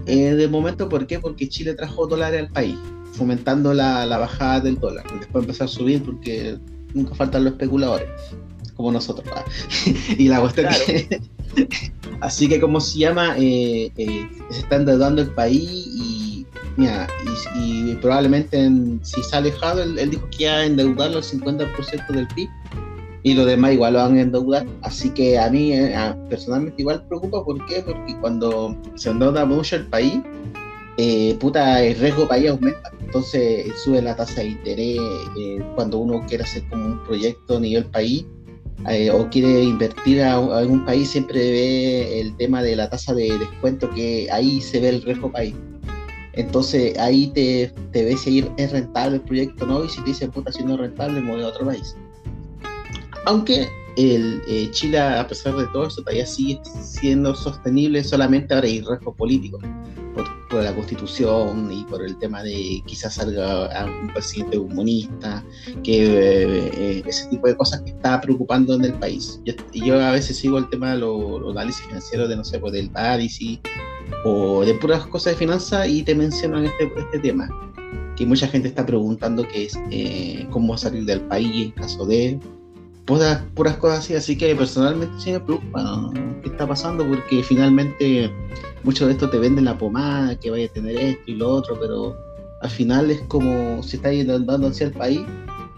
Eh, 0.06 0.34
de 0.34 0.48
momento, 0.48 0.88
¿por 0.88 1.08
qué? 1.08 1.19
Porque 1.19 1.50
Chile 1.50 1.74
trajo 1.74 2.08
dólares 2.08 2.41
al 2.41 2.52
país, 2.52 2.78
fomentando 3.13 3.74
la, 3.74 4.06
la 4.06 4.17
bajada 4.17 4.60
del 4.60 4.80
dólar. 4.80 5.06
Después 5.19 5.43
empezó 5.43 5.63
a 5.63 5.67
subir 5.67 6.04
porque 6.04 6.58
nunca 6.93 7.15
faltan 7.15 7.43
los 7.43 7.54
especuladores, 7.54 8.10
como 8.76 8.91
nosotros. 8.91 9.28
y 10.17 10.28
la 10.28 10.41
cuestión 10.41 10.67
que... 10.86 11.21
Así 12.21 12.48
que 12.48 12.60
como 12.60 12.80
se 12.80 13.00
llama, 13.00 13.36
eh, 13.38 13.91
eh, 13.98 14.30
se 14.50 14.60
está 14.60 14.78
endeudando 14.78 15.21
el 15.21 15.30
país 15.32 15.88
y 15.88 16.24
Mira, 16.77 17.07
y, 17.57 17.95
probablemente 17.95 18.69
si 19.01 19.23
se 19.23 19.35
ha 19.35 19.39
alejado, 19.39 19.81
él, 19.81 20.09
dijo 20.09 20.27
que 20.29 20.43
iba 20.43 20.53
a 20.53 20.65
endeudarlo 20.65 21.19
el 21.19 21.23
50% 21.23 22.07
del 22.09 22.27
PIB 22.29 22.49
y 23.23 23.33
lo 23.33 23.45
demás 23.45 23.73
igual 23.73 23.93
lo 23.93 23.99
van 23.99 24.17
a 24.17 24.21
endeudar. 24.21 24.65
Así 24.81 25.09
que 25.09 25.39
a 25.39 25.49
mí 25.49 25.73
eh, 25.73 25.95
personalmente 26.29 26.81
igual 26.81 27.05
preocupa, 27.07 27.43
¿por 27.43 27.65
qué? 27.65 27.81
Porque 27.81 28.15
cuando 28.19 28.77
se 28.95 29.09
endeuda 29.09 29.45
mucho 29.45 29.77
el 29.77 29.88
país, 29.88 30.19
eh, 30.97 31.35
puta, 31.39 31.81
el 31.81 31.95
riesgo 31.95 32.27
país 32.27 32.49
aumenta. 32.49 32.91
Entonces 32.99 33.65
sube 33.83 34.01
la 34.01 34.15
tasa 34.15 34.41
de 34.41 34.49
interés 34.49 34.99
eh, 35.38 35.65
cuando 35.75 35.99
uno 35.99 36.25
quiere 36.27 36.43
hacer 36.43 36.67
como 36.69 36.85
un 36.85 37.03
proyecto 37.05 37.57
a 37.57 37.59
nivel 37.61 37.85
país. 37.85 38.25
o 39.13 39.29
quiere 39.29 39.63
invertir 39.63 40.21
a, 40.21 40.33
a, 40.33 40.57
algún 40.59 40.85
país, 40.85 41.09
siempre 41.09 41.39
ve 41.39 42.19
el 42.19 42.35
tema 42.35 42.61
de 42.61 42.75
la 42.75 42.89
tasa 42.89 43.13
de 43.13 43.35
descuento, 43.39 43.89
que 43.89 44.27
ahí 44.29 44.61
se 44.61 44.79
ve 44.81 44.89
el 44.89 45.01
riesgo 45.01 45.31
país. 45.31 45.55
Entonces 46.36 46.98
ahí 47.00 47.28
te, 47.28 47.74
te 47.91 48.04
ves 48.04 48.21
si 48.21 48.45
es 48.58 48.71
rentable 48.71 49.17
el 49.17 49.21
proyecto 49.21 49.65
no, 49.65 49.84
y 49.84 49.89
si 49.89 50.02
te 50.02 50.08
dicen, 50.08 50.32
puta, 50.32 50.52
si 50.52 50.63
no 50.63 50.74
es 50.74 50.80
rentable, 50.80 51.21
me 51.21 51.32
voy 51.32 51.43
a 51.43 51.48
otro 51.48 51.65
país. 51.65 51.95
Aunque 53.26 53.67
el, 53.98 54.41
eh, 54.48 54.69
Chile, 54.71 55.00
a 55.00 55.26
pesar 55.28 55.56
de 55.56 55.65
todo 55.67 55.88
eso, 55.88 56.02
todavía 56.02 56.26
sigue 56.26 56.60
siendo 56.82 57.34
sostenible, 57.36 58.04
solamente 58.04 58.54
ahora 58.54 58.67
hay 58.67 58.82
riesgo 58.82 59.13
político, 59.15 59.60
por, 60.13 60.63
la 60.63 60.74
constitución 60.74 61.69
y 61.69 61.84
por 61.84 62.02
el 62.02 62.17
tema 62.17 62.41
de 62.41 62.82
quizás 62.86 63.15
salga 63.15 63.86
un 63.86 64.08
presidente 64.13 64.58
comunista, 64.58 65.43
que 65.84 66.06
eh, 66.06 66.71
eh, 66.74 67.04
ese 67.06 67.28
tipo 67.28 67.48
de 67.48 67.58
cosas 67.58 67.82
que 67.82 67.91
está 67.91 68.21
preocupando 68.21 68.74
en 68.76 68.86
el 68.86 68.93
país. 68.93 69.41
Yo, 69.43 69.54
yo 69.74 70.02
a 70.02 70.12
veces 70.12 70.38
sigo 70.38 70.58
el 70.58 70.69
tema 70.69 70.91
de 70.91 71.00
los 71.00 71.52
análisis 71.52 71.86
financieros 71.86 72.30
de, 72.30 72.38
no 72.38 72.45
sé, 72.45 72.60
pues 72.60 72.71
del 72.71 72.89
y 73.19 73.60
o 74.23 74.63
de 74.65 74.73
puras 74.75 75.05
cosas 75.07 75.33
de 75.33 75.39
finanzas 75.39 75.87
y 75.87 76.03
te 76.03 76.15
mencionan 76.15 76.65
este, 76.65 76.91
este 76.97 77.19
tema, 77.19 77.47
que 78.15 78.25
mucha 78.25 78.47
gente 78.47 78.67
está 78.67 78.85
preguntando 78.85 79.47
que 79.47 79.65
es 79.65 79.79
eh, 79.91 80.47
cómo 80.49 80.77
salir 80.77 81.05
del 81.05 81.21
país 81.21 81.65
en 81.65 81.71
caso 81.71 82.05
de 82.05 82.39
puras, 83.05 83.43
puras 83.53 83.77
cosas 83.77 83.99
así, 83.99 84.15
así 84.15 84.37
que 84.37 84.55
personalmente 84.55 85.13
sí 85.19 85.31
me 85.31 85.39
preocupa 85.39 86.11
qué 86.41 86.49
está 86.49 86.67
pasando 86.67 87.07
porque 87.07 87.43
finalmente 87.43 88.31
mucho 88.83 89.05
de 89.05 89.13
esto 89.13 89.29
te 89.29 89.37
venden 89.37 89.65
la 89.65 89.77
pomada, 89.77 90.39
que 90.39 90.49
vaya 90.49 90.65
a 90.65 90.69
tener 90.69 90.97
esto 90.97 91.23
y 91.27 91.35
lo 91.35 91.49
otro, 91.49 91.77
pero 91.79 92.15
al 92.61 92.69
final 92.69 93.11
es 93.11 93.21
como 93.27 93.83
si 93.83 93.97
está 93.97 94.09
andando 94.09 94.67
hacia 94.67 94.87
el 94.87 94.93
país, 94.93 95.21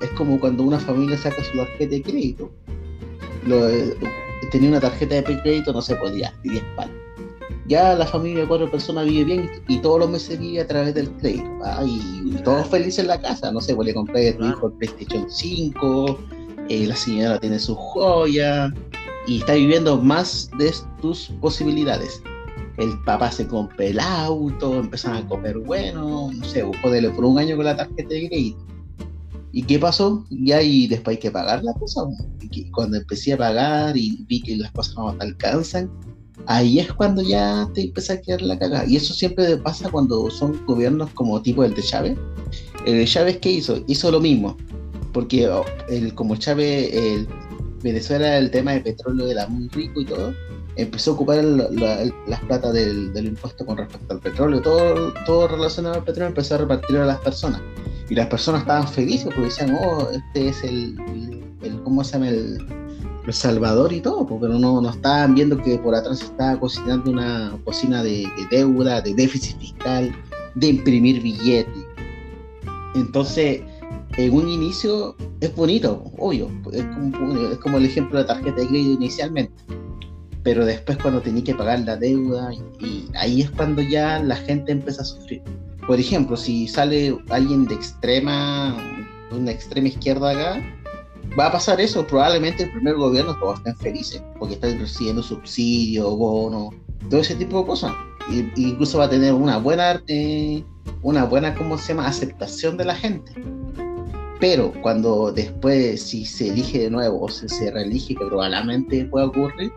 es 0.02 0.10
como 0.12 0.40
cuando 0.40 0.64
una 0.64 0.80
familia 0.80 1.18
saca 1.18 1.44
su 1.44 1.58
tarjeta 1.58 1.96
de 1.96 2.02
crédito. 2.02 2.52
Lo, 3.46 3.68
eh, 3.68 3.96
tenía 4.52 4.70
una 4.70 4.80
tarjeta 4.80 5.16
de 5.16 5.24
crédito, 5.24 5.74
no 5.74 5.82
se 5.82 5.96
podía, 5.96 6.34
10 6.44 6.64
palos 6.76 7.07
ya 7.68 7.96
la 7.96 8.06
familia 8.06 8.42
de 8.42 8.48
cuatro 8.48 8.72
personas 8.72 9.06
vive 9.06 9.26
bien 9.26 9.52
y, 9.68 9.78
todos 9.80 10.00
los 10.00 10.10
meses 10.10 10.40
vive 10.40 10.62
a 10.62 10.68
través 10.68 10.94
del 10.94 11.10
crédito. 11.18 11.50
y, 11.86 12.32
todos 12.44 12.68
felices 12.68 13.00
en 13.00 13.08
la 13.08 13.20
casa, 13.20 13.52
no 13.52 13.60
sé, 13.60 13.76
pues 13.76 13.88
le 13.88 13.94
compré 13.94 14.30
a 14.30 14.38
tu 14.38 14.46
hijo 14.46 14.68
el 14.68 14.74
PlayStation 14.74 15.26
5, 15.30 16.20
eh, 16.70 16.88
la 16.88 16.96
señora 16.96 17.40
tiene 17.40 17.60
su 17.60 17.76
joya 17.76 18.74
y 19.28 19.40
está 19.40 19.54
viviendo 19.54 19.98
más 19.98 20.50
de 20.58 20.74
tus 21.02 21.28
posibilidades. 21.42 22.22
El 22.78 22.98
papá 23.04 23.32
se 23.32 23.48
compra 23.48 23.86
el 23.86 24.00
auto, 24.00 24.76
empiezan 24.76 25.16
a 25.16 25.28
comer 25.28 25.58
bueno, 25.58 26.32
no 26.32 26.44
sé, 26.44 26.64
joderle 26.82 27.10
por 27.10 27.26
un 27.26 27.40
año 27.40 27.56
con 27.56 27.66
la 27.66 27.76
tarjeta 27.76 28.14
de 28.14 28.28
crédito. 28.30 28.66
¿Y 29.52 29.64
qué 29.64 29.80
pasó? 29.80 30.24
Ya 30.30 30.62
y 30.62 30.88
después 30.88 31.18
hay 31.18 31.22
que 31.22 31.32
pagar 31.32 31.64
la 31.64 31.74
cosa. 31.74 32.02
Y 32.52 32.70
cuando 32.72 32.98
empecé 32.98 33.34
a 33.34 33.38
pagar 33.38 33.98
y 33.98 34.24
vi 34.28 34.42
que 34.42 34.56
las 34.58 34.72
cosas 34.72 34.96
no 34.96 35.16
alcanzan, 35.20 35.90
ahí 36.46 36.80
es 36.80 36.92
cuando 36.94 37.22
ya 37.22 37.68
te 37.74 37.82
empieza 37.82 38.14
a 38.14 38.22
quedar 38.22 38.42
la 38.42 38.58
cagada. 38.58 38.86
Y 38.86 38.96
eso 38.96 39.14
siempre 39.14 39.58
pasa 39.58 39.90
cuando 39.90 40.30
son 40.30 40.64
gobiernos 40.66 41.10
como 41.12 41.42
tipo 41.42 41.64
el 41.64 41.74
de 41.74 41.82
Chávez. 41.82 42.18
El 42.86 43.00
de 43.00 43.06
Chávez, 43.06 43.38
¿qué 43.38 43.52
hizo? 43.52 43.84
Hizo 43.88 44.12
lo 44.12 44.20
mismo. 44.20 44.58
Porque 45.14 45.48
oh, 45.48 45.66
el, 45.90 46.14
como 46.14 46.36
Chávez, 46.36 46.94
el, 46.94 47.28
Venezuela, 47.82 48.38
el 48.38 48.52
tema 48.52 48.74
de 48.74 48.82
petróleo 48.82 49.28
era 49.28 49.48
muy 49.48 49.68
rico 49.70 50.02
y 50.02 50.06
todo, 50.06 50.34
empezó 50.76 51.12
a 51.12 51.14
ocupar 51.16 51.44
las 51.44 52.40
plata 52.48 52.72
del, 52.72 53.12
impuesto 53.16 53.66
con 53.66 53.78
respecto 53.78 54.14
al 54.14 54.20
petróleo. 54.20 54.62
Todo, 54.62 55.14
todo 55.26 55.48
relacionado 55.48 55.96
al 55.96 56.04
petróleo 56.04 56.30
empezó 56.30 56.56
a 56.56 56.60
repartir 56.60 56.98
a 56.98 57.06
las 57.06 57.20
personas. 57.20 57.62
Y 58.10 58.16
las 58.16 58.28
personas 58.28 58.62
estaban 58.62 58.88
felices 58.88 59.26
porque 59.26 59.42
decían, 59.42 59.78
oh, 59.82 60.08
este 60.12 60.50
es 60.50 60.64
el, 60.64 60.98
el 61.62 61.82
¿cómo 61.84 62.04
se 62.04 62.14
llama? 62.14 62.30
El, 62.30 62.58
el 63.28 63.34
Salvador 63.34 63.92
y 63.92 64.00
todo, 64.00 64.26
pero 64.26 64.58
no, 64.58 64.82
no 64.82 64.90
estaban 64.90 65.36
viendo 65.36 65.58
que 65.62 65.78
por 65.78 65.94
atrás 65.94 66.22
estaba 66.22 66.60
cocinando 66.60 67.12
una 67.12 67.58
cocina 67.66 68.02
de, 68.02 68.28
deuda, 68.50 69.02
de 69.02 69.14
déficit 69.14 69.60
fiscal, 69.60 70.16
de 70.56 70.68
imprimir 70.68 71.22
billetes. 71.22 71.86
Entonces, 72.96 73.62
en 74.18 74.34
un 74.34 74.48
inicio 74.48 75.16
es 75.42 75.54
bonito, 75.56 76.04
obvio, 76.18 76.50
es 76.72 76.84
como, 77.62 77.78
el 77.78 77.86
ejemplo 77.86 78.20
de 78.20 78.26
tarjeta 78.26 78.62
de 78.62 78.68
crédito 78.68 78.94
inicialmente, 78.94 79.54
pero 80.44 80.66
después 80.66 80.98
cuando 80.98 81.22
tenía 81.22 81.44
que 81.44 81.54
pagar 81.54 81.82
la 81.82 81.98
deuda, 81.98 82.52
y 82.80 83.10
ahí 83.16 83.42
es 83.42 83.52
cuando 83.52 83.82
ya 83.82 84.20
la 84.20 84.38
gente 84.38 84.72
empieza 84.72 85.02
a 85.02 85.06
sufrir. 85.06 85.42
Por 85.86 86.00
ejemplo, 86.00 86.36
si 86.38 86.68
sale 86.68 87.18
alguien 87.30 87.66
de 87.66 87.76
extrema, 87.76 88.76
una 89.32 89.52
extrema 89.52 89.90
izquierda 89.90 90.32
acá, 90.32 90.77
va 91.38 91.48
a 91.48 91.52
pasar 91.52 91.80
eso. 91.82 92.06
Probablemente 92.06 92.64
el 92.64 92.72
primer 92.72 92.96
gobierno 92.96 93.38
todos 93.40 93.60
estén 93.60 93.76
felices 93.78 94.22
porque 94.40 94.56
están 94.56 94.80
recibiendo 94.80 95.24
subsidios, 95.24 96.18
bonos, 96.18 96.74
todo 97.10 97.22
ese 97.22 97.36
tipo 97.36 97.60
de 97.62 97.66
cosas. 97.66 97.94
Y, 98.30 98.50
incluso 98.62 98.98
va 98.98 99.06
a 99.06 99.10
tener 99.10 99.34
una 99.34 99.58
buena, 99.58 100.02
eh, 100.08 100.64
una 101.02 101.26
buena, 101.26 101.56
¿cómo 101.56 101.78
se 101.78 101.90
llama?, 101.90 102.08
aceptación 102.08 102.78
de 102.78 102.86
la 102.86 102.96
gente. 102.96 103.34
Pero 104.40 104.72
cuando 104.82 105.32
después, 105.32 106.02
si 106.02 106.26
se 106.26 106.50
elige 106.50 106.80
de 106.80 106.90
nuevo 106.92 107.24
o 107.24 107.30
se, 107.30 107.50
se 107.50 107.72
reelige, 107.72 108.16
que 108.16 108.26
probablemente 108.26 109.06
pueda 109.06 109.26
ocurrir, 109.26 109.72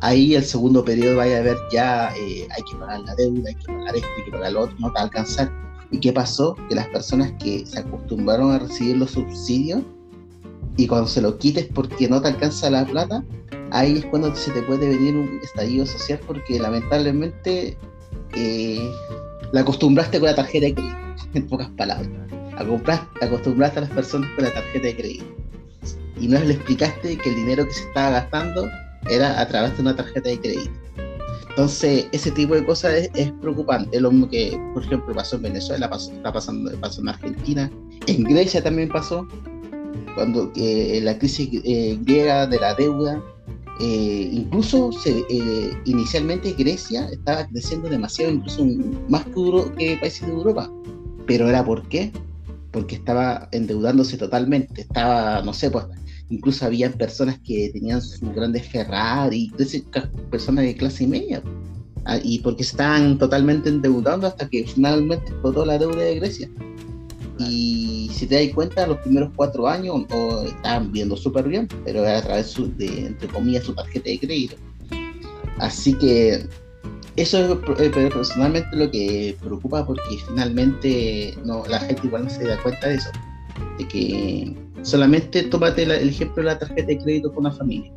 ahí 0.00 0.34
el 0.34 0.44
segundo 0.44 0.84
periodo 0.84 1.16
vaya 1.16 1.38
a 1.38 1.42
ver 1.42 1.56
ya 1.72 2.12
eh, 2.14 2.46
hay 2.50 2.62
que 2.70 2.76
pagar 2.78 3.00
la 3.00 3.14
deuda, 3.14 3.48
hay 3.48 3.54
que 3.54 3.66
pagar 3.66 3.96
esto, 3.96 4.08
hay 4.18 4.24
que 4.24 4.30
pagar 4.30 4.52
lo 4.52 4.60
otro, 4.62 4.76
no 4.78 4.88
te 4.88 4.94
va 4.94 5.00
a 5.00 5.04
alcanzar. 5.04 5.50
¿Y 5.90 5.98
qué 5.98 6.12
pasó? 6.12 6.54
Que 6.68 6.74
las 6.74 6.88
personas 6.88 7.32
que 7.38 7.64
se 7.64 7.78
acostumbraron 7.78 8.50
a 8.50 8.58
recibir 8.58 8.96
los 8.98 9.12
subsidios 9.12 9.82
y 10.76 10.86
cuando 10.86 11.06
se 11.06 11.20
lo 11.20 11.38
quites 11.38 11.66
porque 11.72 12.08
no 12.08 12.20
te 12.20 12.28
alcanza 12.28 12.70
la 12.70 12.84
plata, 12.84 13.24
ahí 13.70 13.98
es 13.98 14.06
cuando 14.06 14.34
se 14.34 14.50
te 14.50 14.62
puede 14.62 14.88
venir 14.88 15.16
un 15.16 15.40
estallido 15.42 15.86
social 15.86 16.20
porque 16.26 16.58
lamentablemente 16.58 17.76
eh, 18.34 18.90
la 19.52 19.60
acostumbraste 19.60 20.18
con 20.18 20.28
la 20.28 20.34
tarjeta 20.34 20.66
de 20.66 20.74
crédito, 20.74 20.96
en 21.34 21.46
pocas 21.46 21.68
palabras. 21.70 22.08
Acostumbraste 23.20 23.78
a 23.78 23.82
las 23.82 23.90
personas 23.90 24.30
con 24.34 24.44
la 24.44 24.52
tarjeta 24.52 24.86
de 24.86 24.96
crédito. 24.96 25.24
Y 26.20 26.28
no 26.28 26.38
le 26.38 26.54
explicaste 26.54 27.18
que 27.18 27.30
el 27.30 27.36
dinero 27.36 27.64
que 27.66 27.72
se 27.72 27.82
estaba 27.82 28.10
gastando 28.10 28.68
era 29.10 29.40
a 29.40 29.48
través 29.48 29.74
de 29.76 29.82
una 29.82 29.96
tarjeta 29.96 30.28
de 30.28 30.40
crédito. 30.40 30.70
Entonces, 31.50 32.06
ese 32.10 32.32
tipo 32.32 32.54
de 32.54 32.64
cosas 32.64 33.08
es, 33.14 33.32
preocupante. 33.40 33.96
Es 33.96 34.02
lo 34.02 34.10
mismo 34.10 34.28
que, 34.28 34.58
por 34.72 34.82
ejemplo, 34.84 35.14
pasó 35.14 35.36
en 35.36 35.42
Venezuela, 35.42 35.88
pasó, 35.88 36.12
está 36.12 36.32
pasando, 36.32 36.72
pasó 36.80 37.00
en 37.00 37.08
Argentina, 37.08 37.70
en 38.06 38.24
Grecia 38.24 38.62
también 38.62 38.88
pasó, 38.88 39.26
cuando 40.14 40.52
eh, 40.56 41.00
la 41.02 41.18
crisis 41.18 41.48
eh, 41.64 41.98
griega 42.02 42.46
de 42.46 42.58
la 42.58 42.74
deuda, 42.74 43.22
eh, 43.80 44.30
incluso 44.32 44.92
se, 44.92 45.24
inicialmente 45.84 46.52
Grecia 46.52 47.08
estaba 47.08 47.46
creciendo 47.46 47.88
demasiado, 47.88 48.32
incluso 48.32 48.64
más 49.08 49.24
que, 49.24 49.74
que 49.76 49.96
países 49.96 50.26
de 50.26 50.32
Europa. 50.32 50.70
Pero 51.26 51.48
era 51.48 51.64
por 51.64 51.88
qué? 51.88 52.12
Porque 52.70 52.96
estaba 52.96 53.48
endeudándose 53.52 54.16
totalmente. 54.16 54.82
Estaba, 54.82 55.42
no 55.42 55.52
sé, 55.52 55.70
pues 55.70 55.86
incluso 56.28 56.64
había 56.64 56.90
personas 56.92 57.38
que 57.40 57.70
tenían 57.72 58.00
sus 58.00 58.20
grandes 58.34 58.68
Ferrari, 58.68 59.52
personas 60.30 60.64
de 60.64 60.76
clase 60.76 61.06
media. 61.06 61.42
Ah, 62.06 62.18
y 62.22 62.40
porque 62.40 62.62
estaban 62.62 63.18
totalmente 63.18 63.70
endeudando 63.70 64.26
hasta 64.26 64.48
que 64.48 64.66
finalmente 64.66 65.30
explotó 65.30 65.64
la 65.64 65.78
deuda 65.78 66.02
de 66.02 66.16
Grecia. 66.16 66.50
Y 67.38 68.10
si 68.12 68.26
te 68.26 68.44
das 68.44 68.54
cuenta, 68.54 68.86
los 68.86 68.98
primeros 68.98 69.30
cuatro 69.34 69.66
años 69.66 70.02
estaban 70.46 70.92
viendo 70.92 71.16
súper 71.16 71.48
bien, 71.48 71.68
pero 71.84 72.04
era 72.04 72.18
a 72.18 72.22
través 72.22 72.54
de, 72.76 73.06
entre 73.06 73.28
comillas, 73.28 73.64
su 73.64 73.74
tarjeta 73.74 74.08
de 74.08 74.18
crédito. 74.20 74.56
Así 75.58 75.94
que 75.94 76.46
eso 77.16 77.38
es 77.38 77.80
eh, 77.80 78.10
personalmente 78.12 78.76
lo 78.76 78.90
que 78.90 79.36
preocupa 79.40 79.86
porque 79.86 80.02
finalmente 80.26 81.36
no, 81.44 81.64
la 81.66 81.78
gente 81.80 82.06
igual 82.06 82.24
no 82.24 82.30
se 82.30 82.44
da 82.44 82.60
cuenta 82.62 82.88
de 82.88 82.94
eso. 82.96 83.10
De 83.78 83.86
que 83.86 84.56
solamente 84.82 85.44
tómate 85.44 85.84
el 85.84 86.08
ejemplo 86.08 86.42
de 86.42 86.50
la 86.50 86.58
tarjeta 86.58 86.86
de 86.86 86.98
crédito 86.98 87.32
con 87.32 87.46
una 87.46 87.54
familia. 87.54 87.92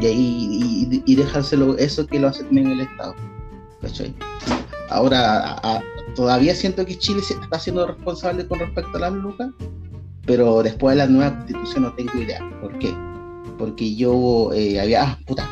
Y 0.00 0.06
ahí 0.06 1.02
y, 1.04 1.14
dejárselo 1.14 1.76
eso 1.76 2.06
que 2.06 2.18
lo 2.18 2.28
hace 2.28 2.44
también 2.44 2.68
el 2.68 2.80
Estado. 2.80 3.14
Ahora, 4.90 5.82
todavía 6.14 6.54
siento 6.54 6.84
que 6.84 6.98
Chile 6.98 7.20
está 7.20 7.58
siendo 7.58 7.86
responsable 7.86 8.46
con 8.46 8.58
respecto 8.58 8.96
a 8.96 9.00
las 9.00 9.12
lucas, 9.12 9.50
pero 10.26 10.62
después 10.62 10.96
de 10.96 10.98
la 10.98 11.06
nueva 11.06 11.36
constitución 11.36 11.84
no 11.84 11.94
tengo 11.94 12.12
idea. 12.18 12.40
¿Por 12.60 12.78
qué? 12.78 12.94
Porque 13.58 13.94
yo 13.94 14.52
eh, 14.52 14.80
había. 14.80 15.02
Ah, 15.02 15.18
puta, 15.26 15.48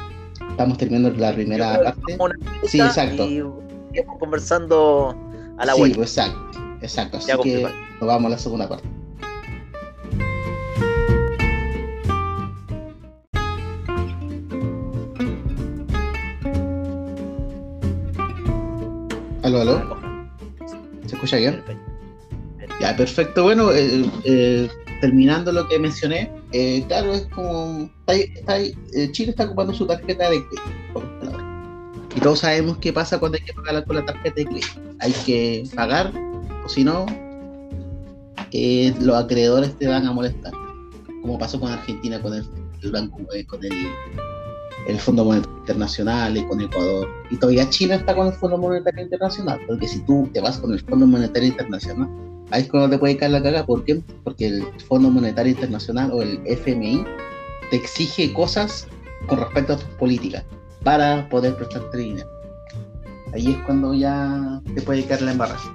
estamos 0.51 0.77
terminando 0.79 1.11
la 1.19 1.33
primera 1.33 1.83
parte. 1.83 2.19
Sí, 2.67 2.81
exacto. 2.81 3.27
Y 3.27 3.43
estamos 3.93 4.19
conversando 4.19 5.17
a 5.59 5.67
la 5.67 5.75
vuelta. 5.75 5.95
Sí, 5.95 5.99
pues, 5.99 6.19
exacto, 6.19 6.59
exacto. 6.83 7.17
Así 7.19 7.33
que 7.43 7.63
nos 7.63 8.07
vamos 8.07 8.27
a 8.27 8.31
la 8.31 8.39
segunda 8.39 8.69
parte. 8.69 8.98
Aló, 19.49 19.63
aló. 19.63 19.97
¿Se 21.07 21.15
escucha 21.15 21.39
bien? 21.39 21.63
Ya, 22.83 22.95
perfecto. 22.95 23.45
Bueno, 23.45 23.73
eh, 23.73 24.05
eh, 24.25 24.69
terminando 25.01 25.53
lo 25.53 25.67
que 25.67 25.79
mencioné, 25.79 26.31
eh, 26.53 26.85
claro, 26.87 27.15
es 27.15 27.27
como. 27.29 27.91
Chile 29.13 29.31
está 29.31 29.47
ocupando 29.47 29.73
su 29.73 29.87
tarjeta 29.87 30.29
de 30.29 30.45
crédito, 30.45 31.03
Y 32.15 32.21
todos 32.21 32.41
sabemos 32.41 32.77
qué 32.77 32.93
pasa 32.93 33.19
cuando 33.19 33.39
hay 33.39 33.45
que 33.45 33.55
pagar 33.55 33.87
con 33.87 33.97
la 33.97 34.05
tarjeta 34.05 34.35
de 34.37 34.45
crédito. 34.45 34.69
Hay 35.01 35.13
que 35.25 35.65
pagar, 35.75 36.13
o 36.67 36.69
si 36.69 36.85
no, 36.85 37.07
los 39.01 39.17
acreedores 39.17 39.79
te 39.79 39.89
van 39.89 40.05
a 40.05 40.13
molestar. 40.13 40.53
Como 41.23 41.39
pasó 41.39 41.59
con 41.59 41.73
Argentina, 41.73 42.21
con 42.21 42.35
el, 42.35 42.45
el 42.83 42.93
banco, 42.93 43.17
con 43.47 43.65
el 43.65 43.73
el 44.89 44.99
Fondo 44.99 45.25
Monetario 45.25 45.59
Internacional 45.59 46.37
y 46.37 46.45
con 46.47 46.61
Ecuador. 46.61 47.09
Y 47.31 47.37
todavía 47.37 47.69
China 47.69 47.97
está 47.97 48.17
con 48.17 48.29
el 48.29 48.33
Fondo 48.33 48.57
Monetario 48.57 49.03
Internacional, 49.03 49.61
porque 49.67 49.87
si 49.87 50.01
tú 50.01 50.29
te 50.33 50.41
vas 50.41 50.59
con 50.59 50.73
el 50.73 50.81
Fondo 50.81 51.07
Monetario 51.07 51.51
Internacional, 51.51 52.09
ahí 52.51 52.63
es 52.63 52.69
cuando 52.69 52.89
te 52.91 52.99
puede 52.99 53.17
caer 53.19 53.33
la 53.33 53.43
caga. 53.43 53.67
¿Por 53.67 53.85
qué? 53.85 54.03
Porque 54.25 54.47
el 54.47 54.65
Fondo 54.89 55.11
Monetario 55.11 55.53
Internacional 55.53 56.11
o 56.11 56.23
el 56.23 56.41
FMI 56.47 57.05
te 57.71 57.77
exige 57.77 58.33
cosas 58.33 58.89
con 59.27 59.39
respecto 59.39 59.75
a 59.75 59.77
tus 59.77 59.89
políticas 59.97 60.43
para 60.83 61.29
poder 61.29 61.55
prestarte 61.57 61.99
dinero. 61.99 62.29
Ahí 63.35 63.51
es 63.51 63.59
cuando 63.67 63.93
ya 63.93 64.63
te 64.75 64.81
puede 64.81 65.05
caer 65.05 65.21
la 65.21 65.33
embarración. 65.33 65.75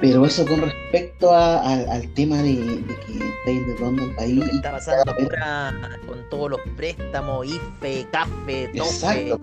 Pero 0.00 0.24
eso 0.24 0.46
con 0.46 0.62
respecto 0.62 1.34
al 1.34 2.08
tema 2.14 2.36
de, 2.38 2.82
que 3.06 3.12
está 3.12 3.50
endeudando 3.50 4.04
el 4.04 4.14
país. 4.14 4.44
está 4.52 4.72
pasando 4.72 5.12
ahora 5.12 5.98
con 6.06 6.28
todos 6.30 6.50
los 6.50 6.60
préstamos, 6.76 7.46
IFE, 7.46 8.06
CAFE, 8.10 8.70
TOFE. 8.76 9.38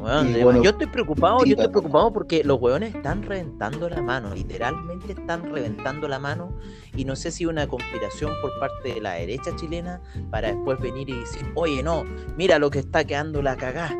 Bueno, 0.00 0.62
yo 0.62 0.70
estoy 0.70 0.86
preocupado, 0.86 1.44
yo 1.44 1.52
estoy 1.52 1.68
preocupado 1.68 2.12
porque 2.12 2.42
los 2.42 2.60
hueones 2.60 2.94
están 2.94 3.22
reventando 3.22 3.88
la 3.88 4.00
mano, 4.00 4.34
literalmente 4.34 5.12
están 5.12 5.50
reventando 5.52 6.08
la 6.08 6.18
mano 6.18 6.54
y 6.96 7.04
no 7.04 7.16
sé 7.16 7.30
si 7.30 7.44
una 7.44 7.66
conspiración 7.66 8.32
por 8.40 8.58
parte 8.58 8.94
de 8.94 9.00
la 9.00 9.12
derecha 9.12 9.54
chilena 9.56 10.00
para 10.30 10.48
después 10.48 10.80
venir 10.80 11.08
y 11.10 11.20
decir, 11.20 11.42
oye 11.54 11.82
no, 11.82 12.04
mira 12.36 12.58
lo 12.58 12.70
que 12.70 12.78
está 12.78 13.04
quedando 13.04 13.42
la 13.42 13.56
cagada 13.56 13.96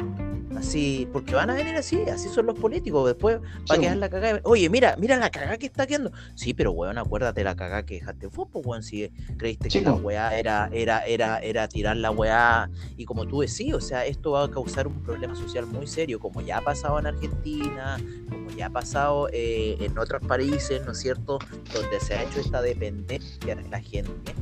Así, 0.56 1.08
porque 1.12 1.34
van 1.34 1.48
a 1.48 1.54
venir 1.54 1.76
así, 1.76 2.02
así 2.02 2.28
son 2.28 2.46
los 2.46 2.58
políticos. 2.58 3.06
Después 3.06 3.38
va 3.70 3.74
a 3.76 3.78
quedar 3.78 3.96
la 3.96 4.10
cagada. 4.10 4.40
Oye, 4.44 4.68
mira, 4.68 4.96
mira 4.98 5.16
la 5.16 5.30
cagada 5.30 5.56
que 5.58 5.66
está 5.66 5.86
quedando. 5.86 6.10
Sí, 6.34 6.54
pero 6.54 6.72
weón, 6.72 6.98
acuérdate 6.98 7.44
la 7.44 7.54
cagada 7.54 7.86
que 7.86 7.94
dejaste 7.94 8.26
vos, 8.26 8.48
pues 8.50 8.66
weón, 8.66 8.82
si 8.82 9.08
creíste 9.36 9.68
que 9.68 9.80
la 9.80 9.92
weá 9.92 10.36
era, 10.36 10.68
era, 10.72 11.00
era, 11.06 11.38
era 11.38 11.68
tirar 11.68 11.96
la 11.96 12.10
weá. 12.10 12.68
Y 12.96 13.04
como 13.04 13.26
tú 13.26 13.40
decís, 13.40 13.72
o 13.74 13.80
sea, 13.80 14.04
esto 14.04 14.32
va 14.32 14.44
a 14.44 14.50
causar 14.50 14.86
un 14.88 15.00
problema 15.02 15.36
social 15.36 15.66
muy 15.66 15.86
serio, 15.86 16.18
como 16.18 16.40
ya 16.40 16.58
ha 16.58 16.62
pasado 16.62 16.98
en 16.98 17.06
Argentina, 17.06 17.98
como 18.28 18.50
ya 18.50 18.66
ha 18.66 18.70
pasado 18.70 19.28
eh, 19.32 19.76
en 19.80 19.96
otros 19.98 20.20
países, 20.26 20.84
¿no 20.84 20.92
es 20.92 20.98
cierto? 20.98 21.38
Donde 21.72 22.00
se 22.00 22.14
ha 22.14 22.24
hecho 22.24 22.40
esta 22.40 22.60
dependencia 22.60 23.54
de 23.54 23.68
la 23.68 23.80
gente. 23.80 24.34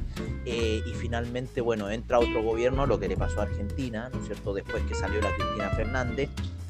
Eh, 0.47 0.83
y 0.87 0.95
finalmente, 0.95 1.61
bueno, 1.61 1.91
entra 1.91 2.19
otro 2.19 2.43
gobierno, 2.43 2.87
lo 2.87 2.99
que 2.99 3.09
le 3.09 3.17
pasó 3.17 3.41
a 3.41 3.43
Argentina, 3.43 4.09
¿no 4.13 4.21
es 4.21 4.27
cierto? 4.27 4.55
Después 4.55 4.83
que 4.85 4.95
salió 4.95 5.21
la 5.21 5.31
Cristina 5.35 5.69
Fernández 5.71 5.98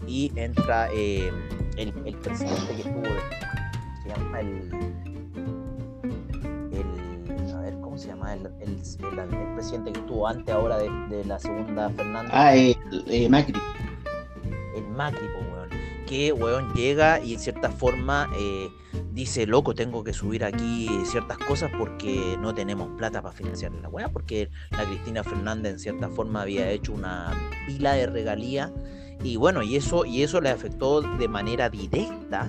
y 0.06 0.32
entra 0.36 0.88
eh, 0.92 1.30
el, 1.76 1.92
presidente 1.92 2.74
que 2.74 2.82
estuvo, 2.82 3.04
se 4.02 4.08
llama 4.08 4.40
el, 4.40 4.70
el, 6.72 7.54
a 7.54 7.60
ver, 7.60 7.74
¿cómo 7.80 7.98
se 7.98 8.08
llama? 8.08 8.32
El, 8.32 8.46
el, 8.60 9.54
presidente 9.54 9.92
que 9.92 10.00
estuvo 10.00 10.26
antes 10.26 10.54
ahora 10.54 10.78
de, 10.78 11.24
la 11.24 11.38
segunda 11.38 11.90
Fernández. 11.90 12.30
Ah, 12.32 12.54
el, 12.54 13.28
Macri. 13.28 13.60
El 14.74 14.84
Macri, 14.84 15.26
weón. 15.26 15.68
Que, 16.06 16.32
weón, 16.32 16.72
llega 16.74 17.20
y 17.20 17.34
en 17.34 17.40
cierta 17.40 17.70
forma... 17.70 18.30
Eh, 18.38 18.68
dice, 19.12 19.46
loco, 19.46 19.74
tengo 19.74 20.04
que 20.04 20.12
subir 20.12 20.44
aquí 20.44 20.88
ciertas 21.04 21.38
cosas 21.38 21.72
porque 21.76 22.36
no 22.40 22.54
tenemos 22.54 22.88
plata 22.96 23.20
para 23.20 23.34
financiar 23.34 23.72
la 23.72 23.88
weá, 23.88 24.08
porque 24.08 24.48
la 24.70 24.84
Cristina 24.84 25.24
Fernández 25.24 25.72
en 25.72 25.78
cierta 25.80 26.08
forma 26.08 26.42
había 26.42 26.70
hecho 26.70 26.92
una 26.92 27.32
pila 27.66 27.94
de 27.94 28.06
regalía 28.06 28.72
y 29.22 29.36
bueno, 29.36 29.62
y 29.62 29.76
eso, 29.76 30.04
y 30.04 30.22
eso 30.22 30.40
le 30.40 30.50
afectó 30.50 31.00
de 31.00 31.28
manera 31.28 31.68
directa 31.68 32.48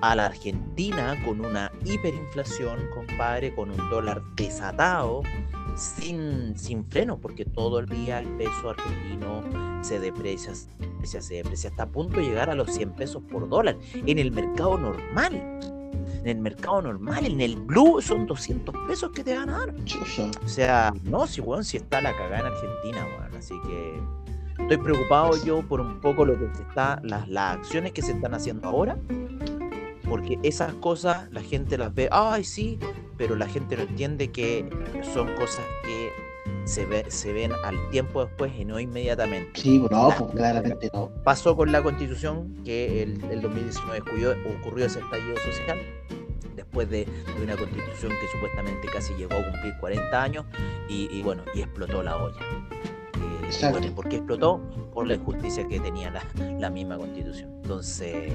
a 0.00 0.16
la 0.16 0.26
Argentina 0.26 1.16
con 1.24 1.44
una 1.44 1.70
hiperinflación, 1.84 2.88
compadre, 2.92 3.54
con 3.54 3.70
un 3.70 3.88
dólar 3.88 4.22
desatado, 4.34 5.22
sin, 5.76 6.58
sin 6.58 6.84
freno, 6.84 7.18
porque 7.18 7.44
todo 7.44 7.78
el 7.78 7.86
día 7.86 8.18
el 8.18 8.28
peso 8.36 8.70
argentino 8.70 9.42
se 9.82 10.00
deprecia, 10.00 10.54
se 11.04 11.34
deprecia 11.34 11.70
hasta 11.70 11.84
a 11.84 11.88
punto 11.88 12.18
de 12.18 12.24
llegar 12.24 12.50
a 12.50 12.54
los 12.54 12.72
100 12.72 12.90
pesos 12.92 13.22
por 13.30 13.48
dólar 13.48 13.78
en 13.94 14.18
el 14.18 14.32
mercado 14.32 14.76
normal. 14.76 15.60
En 16.22 16.28
el 16.28 16.38
mercado 16.38 16.82
normal, 16.82 17.26
en 17.26 17.40
el 17.40 17.56
blue, 17.56 18.00
son 18.00 18.26
200 18.26 18.74
pesos 18.86 19.10
que 19.10 19.24
te 19.24 19.36
van 19.36 19.50
a 19.50 19.58
dar. 19.58 19.74
O 20.44 20.48
sea, 20.48 20.92
no, 21.04 21.26
si, 21.26 21.40
bueno, 21.40 21.64
si 21.64 21.78
está 21.78 22.00
la 22.00 22.12
cagada 22.12 22.40
en 22.40 22.46
Argentina, 22.46 23.06
bueno, 23.18 23.36
así 23.38 23.54
que 23.66 24.00
Estoy 24.62 24.78
preocupado 24.78 25.32
yo 25.44 25.62
por 25.62 25.80
un 25.80 26.00
poco 26.00 26.24
lo 26.24 26.38
que 26.38 26.46
está, 26.62 27.00
las, 27.02 27.28
las 27.28 27.58
acciones 27.58 27.92
que 27.92 28.02
se 28.02 28.12
están 28.12 28.34
haciendo 28.34 28.68
ahora, 28.68 28.96
porque 30.08 30.38
esas 30.42 30.72
cosas 30.74 31.30
la 31.30 31.42
gente 31.42 31.76
las 31.76 31.94
ve, 31.94 32.08
ay 32.10 32.44
sí, 32.44 32.78
pero 33.16 33.36
la 33.36 33.48
gente 33.48 33.76
no 33.76 33.82
entiende 33.82 34.30
que 34.30 34.68
son 35.12 35.34
cosas 35.34 35.64
que 35.84 36.10
se, 36.64 36.86
ve, 36.86 37.04
se 37.08 37.32
ven 37.32 37.52
al 37.64 37.76
tiempo 37.90 38.24
después 38.24 38.52
y 38.58 38.64
no 38.64 38.80
inmediatamente. 38.80 39.60
Sí, 39.60 39.78
no, 39.90 40.14
pues, 40.16 40.32
claramente 40.32 40.90
no. 40.92 41.10
Pasó 41.24 41.56
con 41.56 41.70
la 41.70 41.82
constitución 41.82 42.54
que 42.64 43.02
el, 43.02 43.22
el 43.30 43.42
2019 43.42 44.00
ocurrió, 44.00 44.34
ocurrió 44.58 44.86
ese 44.86 45.00
estallido 45.00 45.36
social 45.36 45.78
después 46.56 46.88
de, 46.88 47.06
una 47.42 47.56
constitución 47.56 48.12
que 48.12 48.28
supuestamente 48.28 48.88
casi 48.88 49.14
llegó 49.14 49.34
a 49.34 49.42
cumplir 49.42 49.74
40 49.78 50.22
años 50.22 50.44
y, 50.88 51.22
bueno, 51.22 51.42
y 51.54 51.60
explotó 51.60 52.02
la 52.02 52.16
olla. 52.16 52.40
Eh, 53.62 53.92
¿Por 53.94 54.08
qué 54.08 54.16
explotó? 54.16 54.60
Por 54.92 55.06
la 55.06 55.14
injusticia 55.14 55.66
que 55.68 55.78
tenía 55.80 56.10
la, 56.10 56.24
la 56.58 56.70
misma 56.70 56.96
constitución. 56.96 57.50
Entonces, 57.62 58.32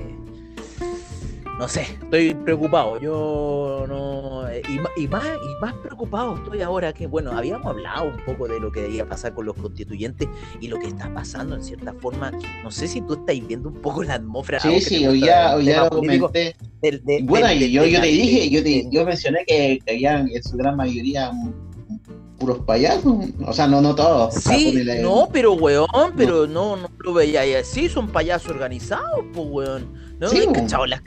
no 1.58 1.68
sé, 1.68 1.82
estoy 1.82 2.36
preocupado. 2.36 3.00
Yo 3.02 3.86
no. 3.88 4.48
Eh, 4.48 4.62
y, 4.70 4.78
más, 4.78 4.92
y 4.98 5.08
más 5.08 5.74
preocupado 5.82 6.36
estoy 6.36 6.62
ahora 6.62 6.94
que, 6.94 7.08
bueno, 7.08 7.32
habíamos 7.32 7.66
hablado 7.66 8.10
un 8.10 8.24
poco 8.26 8.48
de 8.48 8.60
lo 8.60 8.72
que 8.72 8.82
debía 8.82 9.08
pasar 9.08 9.34
con 9.34 9.48
los 9.48 9.56
constituyentes 9.56 10.30
y 10.62 10.68
lo 10.68 10.78
que 10.78 10.88
está 10.88 11.12
pasando 11.12 11.56
en 11.56 11.64
cierta 11.64 11.94
forma. 11.94 12.32
No 12.64 12.70
sé 12.70 12.88
si 12.88 13.02
tú 13.02 13.16
estás 13.16 13.48
viendo 13.48 13.70
un 13.70 13.82
poco 13.82 14.04
la 14.04 14.16
atmósfera. 14.16 14.60
Sí, 14.60 14.80
sí, 14.82 15.08
hoy 15.08 15.22
ya, 15.22 15.56
hoy 15.56 15.66
ya 15.66 15.86
lo 15.86 15.90
comenté. 15.90 16.56
bueno, 17.24 17.52
yo, 17.54 17.86
yo, 17.86 18.02
te 18.02 18.08
dije, 18.08 18.50
yo, 18.50 18.62
te, 18.62 18.88
yo 18.92 19.04
mencioné 19.04 19.44
que, 19.48 19.80
habían 19.90 20.30
en 20.30 20.44
su 20.44 20.58
gran 20.58 20.76
mayoría 20.76 21.32
puros 22.38 22.60
payasos, 22.60 23.16
o 23.46 23.54
sea, 23.54 23.68
no, 23.68 23.82
no 23.82 23.96
todos. 23.96 24.36
Sí, 24.36 24.84
no, 25.02 25.30
pero 25.32 25.54
weón, 25.54 25.88
pero 26.16 26.48
no, 26.48 26.76
no, 26.76 26.90
lo 27.00 27.14
veía 27.14 27.42
así, 27.60 27.90
son 27.90 28.10
payasos 28.10 28.52
organizados, 28.52 29.26
pues 29.34 29.48
weón. 29.50 30.08
No, 30.20 30.30
sí, 30.30 30.48
las 30.88 31.02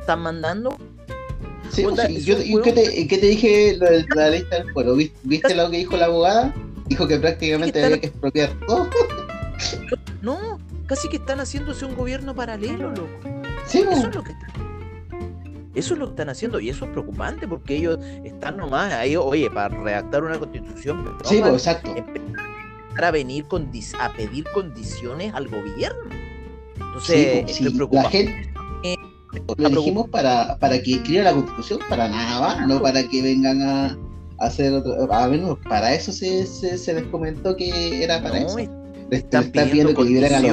están 0.00 0.20
mandando. 0.20 0.76
Sí, 1.70 1.84
yo, 2.24 2.62
¿qué, 2.62 2.72
te, 2.72 3.06
¿qué, 3.06 3.18
te, 3.18 3.26
dije 3.26 3.78
de 3.78 4.04
la 4.16 4.30
lista 4.30 4.56
del 4.56 4.72
pueblo? 4.72 4.96
¿Viste 4.96 5.54
lo 5.54 5.70
que 5.70 5.78
dijo 5.78 5.96
la 5.96 6.06
abogada? 6.06 6.54
Dijo 6.86 7.06
que 7.06 7.18
prácticamente 7.18 7.84
había 7.84 8.00
que 8.00 8.06
expropiar 8.08 8.50
todo. 8.66 8.90
No, 10.20 10.58
casi 10.86 11.08
que 11.08 11.16
están 11.16 11.38
haciéndose 11.38 11.84
un 11.84 11.94
gobierno 11.94 12.34
paralelo, 12.34 12.90
loco. 12.90 13.08
Sí, 13.66 13.78
eso 13.88 14.08
es 14.08 14.14
lo 14.14 14.24
que 14.24 14.32
están. 14.32 14.79
Eso 15.74 15.94
es 15.94 16.00
lo 16.00 16.06
que 16.06 16.10
están 16.10 16.28
haciendo 16.28 16.58
y 16.58 16.68
eso 16.68 16.84
es 16.84 16.90
preocupante 16.90 17.46
porque 17.46 17.76
ellos 17.76 17.98
están 18.24 18.56
nomás 18.56 18.92
ahí, 18.92 19.16
oye, 19.16 19.48
para 19.50 19.68
redactar 19.68 20.24
una 20.24 20.38
constitución. 20.38 21.16
Sí, 21.24 21.38
exacto. 21.38 21.94
Para 22.94 23.12
venir 23.12 23.44
con, 23.46 23.70
a 24.00 24.12
pedir 24.12 24.44
condiciones 24.52 25.32
al 25.32 25.48
gobierno. 25.48 26.10
Entonces, 26.74 27.56
sí, 27.56 27.68
la 27.92 28.10
gente, 28.10 28.52
lo 29.58 29.68
dijimos 29.68 30.08
para, 30.08 30.56
para 30.58 30.82
que 30.82 30.94
escriba 30.94 31.22
la 31.24 31.32
constitución, 31.32 31.78
para 31.88 32.08
nada 32.08 32.40
más, 32.40 32.66
no 32.66 32.82
para 32.82 33.04
que 33.04 33.22
vengan 33.22 33.62
a, 33.62 33.96
hacer 34.40 34.72
otro. 34.72 35.12
A 35.12 35.28
menos 35.28 35.58
para 35.68 35.94
eso 35.94 36.10
se, 36.12 36.46
se, 36.46 36.94
les 36.94 37.04
comentó 37.04 37.54
que 37.54 38.02
era 38.02 38.20
para 38.22 38.38
eso. 38.38 38.58
están, 39.10 39.50
pidiendo, 39.52 39.94
que 39.94 40.02
liberen 40.02 40.34
a 40.34 40.40
los 40.40 40.50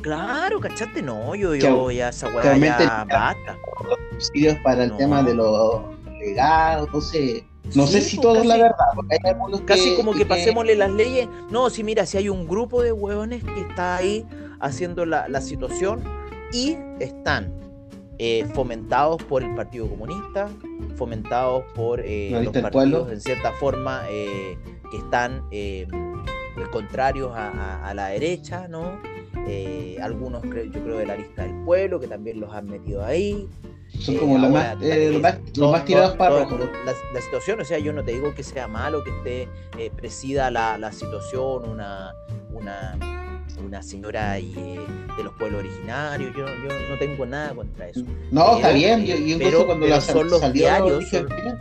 Claro, 0.00 0.60
¿cachaste? 0.60 1.02
No, 1.02 1.34
yo, 1.34 1.54
yo, 1.54 1.90
ya 1.90 2.08
esa 2.08 2.28
weá 2.28 2.56
ya 2.56 3.04
basta. 3.04 3.56
Los 3.84 3.98
subsidios 4.10 4.56
para 4.62 4.84
el 4.84 4.96
tema 4.96 5.22
de 5.22 5.34
los 5.34 5.82
legados, 6.20 6.88
no 6.92 7.00
sé. 7.00 7.44
No 7.74 7.86
sé 7.86 8.00
si 8.00 8.16
pues, 8.16 8.22
todo 8.22 8.40
es 8.40 8.46
la 8.46 8.56
verdad, 8.56 8.86
porque 8.94 9.16
hay 9.22 9.30
algunos 9.30 9.60
Casi 9.62 9.94
como 9.94 10.14
que, 10.14 10.24
pasémosle 10.24 10.74
las 10.74 10.90
leyes. 10.90 11.28
No, 11.50 11.68
si 11.68 11.84
mira, 11.84 12.06
si 12.06 12.16
hay 12.16 12.30
un 12.30 12.48
grupo 12.48 12.82
de 12.82 12.92
huevones 12.92 13.44
que 13.44 13.60
está 13.60 13.96
ahí 13.96 14.26
haciendo 14.58 15.04
la, 15.04 15.28
la 15.28 15.42
situación, 15.42 16.02
y 16.52 16.76
están 17.00 17.52
eh, 18.18 18.46
fomentados 18.54 19.22
por 19.24 19.42
el 19.42 19.54
Partido 19.54 19.88
Comunista, 19.88 20.48
fomentados 20.96 21.64
por 21.74 22.00
eh, 22.00 22.30
los 22.42 22.52
partidos 22.56 23.12
en 23.12 23.20
cierta 23.20 23.52
forma 23.52 24.02
eh, 24.08 24.58
que 24.90 24.96
están 24.96 25.42
contrarios 26.72 27.32
a, 27.34 27.92
la 27.94 28.08
derecha, 28.08 28.66
¿no? 28.68 29.00
Algunos 30.02 30.42
yo 30.42 30.82
creo 30.82 30.98
de 30.98 31.06
la 31.06 31.16
lista 31.16 31.42
del 31.42 31.64
pueblo 31.64 32.00
que 32.00 32.06
también 32.06 32.40
los 32.40 32.52
han 32.52 32.66
metido 32.66 33.04
ahí. 33.04 33.48
Son 34.00 34.16
como 34.16 34.38
los, 34.38 34.50
más, 34.50 34.78
tirados 35.84 36.16
para 36.16 36.40
la, 36.40 36.46
la, 37.14 37.20
situación, 37.22 37.60
o 37.60 37.64
sea, 37.64 37.78
yo 37.78 37.92
no 37.92 38.04
te 38.04 38.12
digo 38.12 38.34
que 38.34 38.42
sea 38.42 38.68
malo 38.68 39.02
que 39.02 39.10
esté 39.10 39.90
presida 39.96 40.50
la, 40.50 40.76
la 40.76 40.92
situación, 40.92 41.66
una, 41.66 42.12
una 42.52 42.98
una 43.64 43.82
señora 43.82 44.38
y, 44.38 44.52
eh, 44.56 44.86
de 45.16 45.24
los 45.24 45.32
pueblos 45.34 45.60
originarios. 45.60 46.34
Yo, 46.36 46.46
yo, 46.46 46.68
no 46.90 46.98
tengo 46.98 47.26
nada 47.26 47.54
contra 47.54 47.88
eso. 47.88 48.02
No, 48.30 48.56
está 48.56 48.72
bien. 48.72 49.04
pero, 49.38 49.66
cuando 49.66 50.00
son 50.00 50.28
los 50.28 50.52
diarios, 50.52 51.04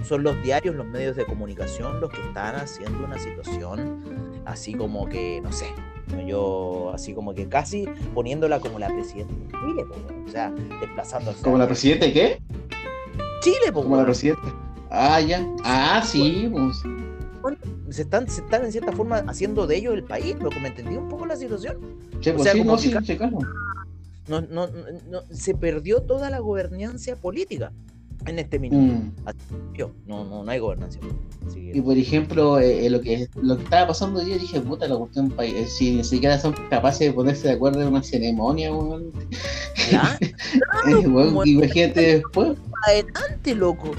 son, 0.04 0.24
los 0.24 0.42
diarios, 0.44 0.76
los 0.76 0.86
medios 0.86 1.16
de 1.16 1.26
comunicación 1.26 2.00
los 2.00 2.10
que 2.12 2.22
están 2.22 2.56
haciendo 2.56 3.04
una 3.04 3.18
situación 3.18 4.44
así 4.46 4.74
como 4.74 5.08
que, 5.10 5.42
no 5.42 5.52
sé, 5.52 5.68
yo 6.26 6.92
así 6.94 7.14
como 7.14 7.34
que 7.34 7.48
casi 7.48 7.86
poniéndola 8.14 8.60
como 8.60 8.80
la 8.80 8.88
presidenta 8.88 9.34
de 9.34 9.48
Chile, 9.48 9.86
o 10.26 10.32
sea, 10.32 10.52
desplazando. 10.82 11.34
¿Como 11.42 11.58
la 11.58 11.68
presidenta 11.68 12.06
de 12.06 12.14
qué? 12.14 12.42
Chile, 13.42 13.72
Como 13.74 13.96
la 13.96 14.06
presidenta. 14.06 14.54
Ah, 14.90 15.20
ya. 15.22 15.46
Ah, 15.64 16.02
sí, 16.04 16.50
pues 16.52 16.84
se 17.90 18.02
están, 18.02 18.30
se 18.30 18.42
están 18.42 18.66
en 18.66 18.72
cierta 18.72 18.92
forma 18.92 19.24
haciendo 19.28 19.68
de 19.68 19.78
ellos 19.78 19.94
el 19.94 20.04
país, 20.04 20.36
lo 20.40 20.50
que 20.50 20.60
me 20.60 20.70
entendí 20.70 20.96
un 20.98 21.10
poco 21.10 21.26
la 21.26 21.36
situación. 21.36 21.78
no, 24.28 24.42
no, 24.42 24.68
no, 25.10 25.22
se 25.32 25.56
perdió 25.56 26.02
toda 26.02 26.30
la 26.30 26.40
gobernancia 26.40 27.16
política 27.16 27.72
en 28.30 28.40
este 28.40 28.60
minuto. 28.60 28.94
Mm. 28.94 29.12
No, 30.06 30.24
no, 30.26 30.44
no 30.44 30.52
hay 30.52 30.60
gobernancia. 30.60 31.02
y 31.56 31.82
por 31.82 31.98
ejemplo, 31.98 32.60
eh, 32.60 32.86
eh, 32.86 32.90
lo, 32.90 33.02
que, 33.02 33.28
lo 33.42 33.58
que 33.58 33.64
estaba 33.64 33.88
pasando 33.88 34.22
yo 34.22 34.38
dije, 34.38 34.60
puta, 34.62 34.88
la 34.88 34.98
cuestión 34.98 35.30
país, 35.32 35.54
eh, 35.56 35.68
si 35.68 35.96
ni 35.96 36.04
siquiera 36.04 36.40
son 36.40 36.54
capaces 36.70 37.08
de 37.08 37.14
ponerse 37.14 37.48
de 37.48 37.54
acuerdo 37.56 37.82
en 37.82 37.90
una 37.90 38.04
ceremonia, 38.04 38.74
weón. 38.74 39.12
imagínate 41.46 42.16
después. 42.18 42.58
Adelante, 42.88 43.56
loco. 43.56 43.92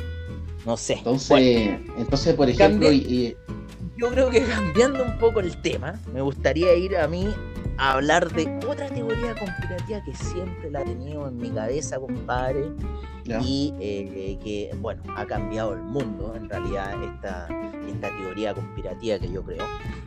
No 0.66 0.76
sé. 0.76 0.94
Entonces, 0.94 1.78
entonces 1.96 2.34
por 2.34 2.48
ejemplo, 2.48 2.90
yo 2.90 4.10
creo 4.10 4.30
que 4.30 4.42
cambiando 4.42 5.02
un 5.02 5.18
poco 5.18 5.40
el 5.40 5.60
tema, 5.62 5.98
me 6.12 6.20
gustaría 6.20 6.74
ir 6.74 6.96
a 6.96 7.08
mí 7.08 7.26
a 7.78 7.92
hablar 7.92 8.30
de 8.32 8.48
otra 8.66 8.88
teoría 8.88 9.34
conspirativa 9.38 10.02
que 10.04 10.14
siempre 10.14 10.70
la 10.70 10.82
he 10.82 10.84
tenido 10.84 11.28
en 11.28 11.36
mi 11.36 11.50
cabeza, 11.50 11.98
compadre, 11.98 12.64
y 13.42 13.74
eh, 13.80 14.38
que, 14.42 14.74
bueno, 14.78 15.02
ha 15.16 15.26
cambiado 15.26 15.74
el 15.74 15.82
mundo, 15.82 16.34
en 16.36 16.48
realidad, 16.48 17.02
esta, 17.02 17.48
esta 17.86 18.08
teoría 18.16 18.54
conspirativa 18.54 19.18
que 19.18 19.30
yo 19.30 19.42
creo, 19.42 19.64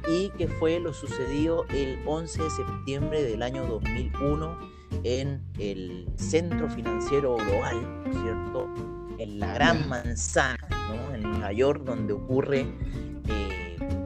y 0.10 0.30
que 0.32 0.48
fue 0.48 0.80
lo 0.80 0.94
sucedido 0.94 1.66
el 1.70 2.00
11 2.06 2.44
de 2.44 2.50
septiembre 2.50 3.24
del 3.24 3.42
año 3.44 3.66
2001 3.68 4.58
en 5.04 5.42
el 5.58 6.08
Centro 6.16 6.70
Financiero 6.70 7.36
Global, 7.38 8.04
¿cierto? 8.12 8.70
En 9.18 9.40
la 9.40 9.54
Gran 9.54 9.88
Manzana, 9.88 10.68
¿no? 10.70 11.16
En 11.16 11.24
Nueva 11.24 11.52
York, 11.54 11.84
donde 11.84 12.14
ocurre 12.14 12.66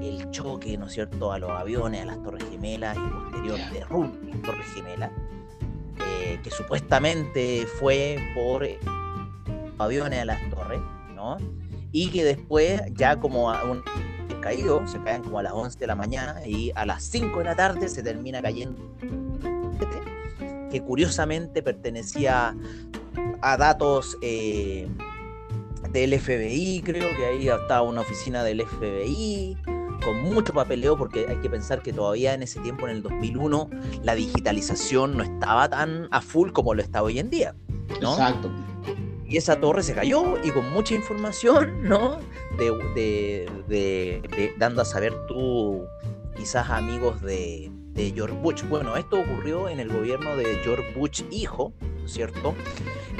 el 0.02 0.30
choque, 0.32 0.78
¿no 0.78 0.88
es 0.88 0.94
cierto?, 0.94 1.32
a 1.32 1.40
los 1.40 1.52
aviones, 1.52 2.02
a 2.02 2.06
las 2.06 2.22
Torres 2.24 2.44
Gemelas 2.50 2.98
y 2.98 3.10
posterior 3.10 3.60
derrumbe 3.72 4.32
las 4.32 4.42
Torres 4.42 4.68
Gemelas, 4.74 5.12
eh, 6.00 6.40
que 6.44 6.52
supuestamente 6.52 7.66
fue 7.80 8.18
por 8.36 8.64
eh, 8.64 8.80
aviones 9.78 10.20
a 10.20 10.26
las 10.26 10.50
torres, 10.50 10.80
¿no? 11.14 11.38
Y 11.92 12.10
que 12.10 12.24
después, 12.24 12.82
ya 12.94 13.20
como 13.20 13.52
a 13.52 13.64
un 13.64 13.84
caído, 14.42 14.86
se 14.88 15.02
caen 15.02 15.24
como 15.24 15.40
a 15.40 15.44
las 15.44 15.54
11 15.54 15.80
de 15.80 15.88
la 15.88 15.96
mañana 15.96 16.46
y 16.46 16.72
a 16.76 16.86
las 16.86 17.04
5 17.04 17.40
de 17.40 17.46
la 17.46 17.56
tarde 17.56 17.88
se 17.88 18.04
termina 18.04 18.42
cayendo 18.42 18.80
que 20.76 20.82
curiosamente 20.82 21.64
pertenecía 21.64 22.54
a 23.42 23.58
datos 23.58 24.18
eh, 24.22 24.90
del 25.92 26.20
FBI, 26.20 26.82
creo 26.84 27.16
que 27.16 27.26
ahí 27.26 27.48
estaba 27.48 27.82
una 27.84 28.02
oficina 28.02 28.44
del 28.44 28.62
FBI, 28.62 29.58
con 30.04 30.22
mucho 30.22 30.52
papeleo, 30.54 30.98
porque 30.98 31.28
hay 31.30 31.38
que 31.38 31.50
pensar 31.50 31.82
que 31.82 31.94
todavía 31.94 32.34
en 32.34 32.44
ese 32.44 32.60
tiempo, 32.60 32.90
en 32.90 32.98
el 32.98 33.04
2001, 33.04 33.70
la 34.04 34.16
digitalización 34.16 35.16
no 35.16 35.24
estaba 35.24 35.70
tan 35.70 36.10
a 36.12 36.20
full 36.20 36.52
como 36.52 36.74
lo 36.74 36.82
está 36.82 37.02
hoy 37.02 37.20
en 37.20 37.30
día. 37.30 37.56
¿no? 38.02 38.12
Exacto. 38.12 38.52
Y 39.28 39.38
esa 39.38 39.60
torre 39.60 39.82
se 39.84 39.94
cayó 39.94 40.36
y 40.44 40.52
con 40.52 40.72
mucha 40.72 40.94
información, 40.94 41.84
¿no? 41.88 42.20
De, 42.58 43.50
de, 43.68 44.54
dando 44.58 44.82
a 44.82 44.86
saber 44.86 45.14
tú, 45.28 45.86
quizás 46.36 46.70
amigos 46.70 47.22
de, 47.22 47.72
de 47.94 48.12
George 48.12 48.36
Bush. 48.42 48.64
Bueno, 48.70 48.96
esto 48.98 49.20
ocurrió 49.20 49.68
en 49.70 49.80
el 49.80 49.90
gobierno 49.92 50.36
de 50.36 50.46
George 50.64 50.94
Bush 50.96 51.24
hijo, 51.32 51.74
¿cierto? 52.06 52.56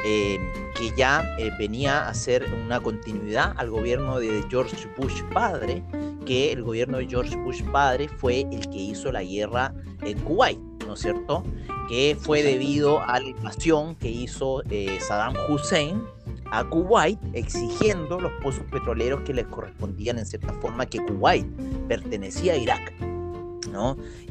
Eh, 0.04 0.38
que 0.78 0.92
ya 0.96 1.36
eh, 1.40 1.52
venía 1.58 2.08
a 2.08 2.14
ser 2.14 2.46
una 2.54 2.80
continuidad 2.80 3.54
al 3.58 3.70
gobierno 3.70 4.20
de 4.20 4.44
George 4.50 4.76
Bush 4.98 5.24
padre, 5.34 5.84
que 6.26 6.52
el 6.52 6.64
gobierno 6.64 6.98
de 6.98 7.08
George 7.08 7.36
Bush 7.38 7.64
padre 7.72 8.08
fue 8.08 8.42
el 8.52 8.70
que 8.70 8.78
hizo 8.78 9.12
la 9.12 9.24
guerra 9.24 9.74
en 10.02 10.20
Kuwait, 10.20 10.60
¿no 10.86 10.94
es 10.94 11.00
cierto? 11.00 11.44
Que 11.90 12.18
fue 12.20 12.44
debido 12.44 13.02
a 13.02 13.20
la 13.20 13.30
invasión 13.30 13.96
que 13.96 14.10
hizo 14.10 14.64
eh, 14.70 14.98
Saddam 15.00 15.36
Hussein 15.50 16.04
a 16.52 16.64
Kuwait 16.64 17.20
exigiendo 17.34 18.20
los 18.20 18.32
pozos 18.44 18.64
petroleros 18.72 19.22
que 19.22 19.34
les 19.34 19.48
correspondían 19.48 20.20
en 20.20 20.26
cierta 20.26 20.54
forma 20.54 20.86
que 20.86 21.00
Kuwait 21.00 21.48
pertenecía 21.88 22.54
a 22.54 22.58
Irak. 22.58 23.15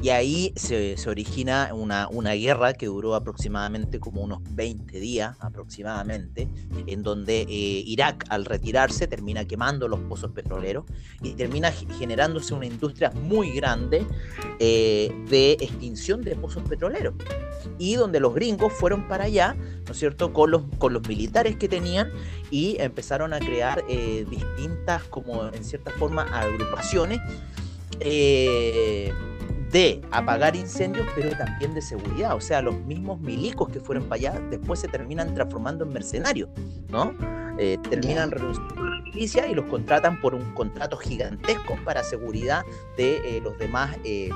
Y 0.01 0.09
ahí 0.09 0.53
se, 0.55 0.95
origina 1.07 1.71
una, 1.73 2.07
una, 2.09 2.33
guerra 2.33 2.73
que 2.73 2.87
duró 2.87 3.15
aproximadamente 3.15 3.99
como 3.99 4.21
unos 4.21 4.39
20 4.51 4.99
días 4.99 5.37
aproximadamente, 5.39 6.47
en 6.87 7.03
donde 7.03 7.41
eh, 7.41 7.47
Irak 7.47 8.25
al 8.29 8.45
retirarse 8.45 9.07
termina 9.07 9.45
quemando 9.45 9.87
los 9.87 9.99
pozos 10.01 10.31
petroleros 10.31 10.85
y 11.21 11.33
termina 11.33 11.71
generándose 11.71 12.53
una 12.53 12.65
industria 12.65 13.11
muy 13.11 13.51
grande 13.51 14.05
eh, 14.59 15.11
de 15.29 15.53
extinción 15.53 16.21
de 16.21 16.35
pozos 16.35 16.63
petroleros. 16.63 17.13
Y 17.77 17.95
donde 17.95 18.19
los 18.19 18.33
gringos 18.33 18.73
fueron 18.73 19.07
para 19.07 19.25
allá, 19.25 19.55
¿no 19.85 19.91
es 19.91 19.97
cierto?, 19.97 20.33
con 20.33 20.51
los, 20.51 20.63
con 20.77 20.93
los 20.93 21.07
militares 21.07 21.55
que 21.55 21.67
tenían 21.67 22.11
y 22.51 22.77
empezaron 22.79 23.33
a 23.33 23.39
crear 23.39 23.83
eh, 23.89 24.25
distintas, 24.29 25.03
como 25.03 25.47
en 25.47 25.63
cierta 25.63 25.91
forma, 25.91 26.23
agrupaciones. 26.23 27.19
De 29.71 30.01
apagar 30.11 30.55
incendios, 30.55 31.07
pero 31.15 31.35
también 31.37 31.73
de 31.73 31.81
seguridad. 31.81 32.35
O 32.35 32.41
sea, 32.41 32.61
los 32.61 32.75
mismos 32.85 33.19
milicos 33.19 33.69
que 33.69 33.79
fueron 33.79 34.05
para 34.05 34.15
allá 34.15 34.41
después 34.49 34.79
se 34.79 34.87
terminan 34.87 35.33
transformando 35.33 35.85
en 35.85 35.93
mercenarios, 35.93 36.49
¿no? 36.89 37.13
Eh, 37.57 37.77
terminan 37.89 38.31
renunciando 38.31 38.81
a 38.81 38.89
la 38.89 39.01
milicia 39.01 39.47
y 39.47 39.55
los 39.55 39.65
contratan 39.65 40.19
por 40.19 40.35
un 40.35 40.53
contrato 40.53 40.97
gigantesco 40.97 41.77
para 41.85 42.03
seguridad 42.03 42.63
de 42.97 43.37
eh, 43.37 43.41
los 43.41 43.57
demás 43.57 43.95
eh, 44.03 44.29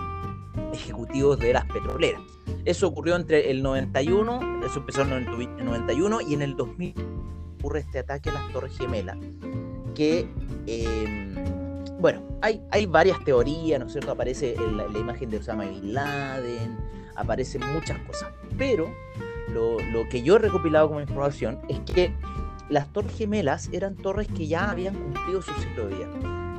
ejecutivos 0.73 1.37
de 1.39 1.53
las 1.53 1.65
petroleras. 1.65 2.21
Eso 2.65 2.87
ocurrió 2.87 3.15
entre 3.15 3.51
el 3.51 3.61
91, 3.61 4.65
eso 4.65 4.79
empezó 4.79 5.01
en 5.01 5.11
el 5.11 5.25
91 5.25 6.21
y 6.21 6.33
en 6.33 6.41
el 6.41 6.55
2000 6.55 6.95
ocurre 7.59 7.79
este 7.81 7.99
ataque 7.99 8.29
a 8.29 8.33
las 8.33 8.51
Torres 8.53 8.77
Gemelas, 8.77 9.17
que 9.95 10.27
em, 10.65 11.35
bueno, 11.99 12.21
hay, 12.41 12.85
varias 12.85 13.23
teorías, 13.23 13.79
¿no 13.79 13.87
es 13.87 13.91
cierto? 13.91 14.11
Aparece 14.11 14.55
la, 14.73 14.85
imagen 14.97 15.29
de 15.29 15.37
Osama 15.37 15.65
Bin 15.65 15.93
Laden, 15.93 16.77
aparecen 17.15 17.61
muchas 17.73 17.99
cosas. 17.99 18.29
Pero 18.57 18.89
lo, 19.53 19.77
que 20.09 20.21
yo 20.21 20.37
he 20.37 20.39
recopilado 20.39 20.87
como 20.87 21.01
información 21.01 21.59
es 21.67 21.79
que 21.81 22.13
las 22.69 22.87
torres 22.93 23.13
gemelas 23.17 23.69
eran 23.73 23.95
torres 23.95 24.27
que 24.27 24.47
ya 24.47 24.71
habían 24.71 24.95
cumplido 24.95 25.41
su 25.41 25.51
ciclo 25.55 25.87
de 25.87 25.95
vida. 25.95 26.07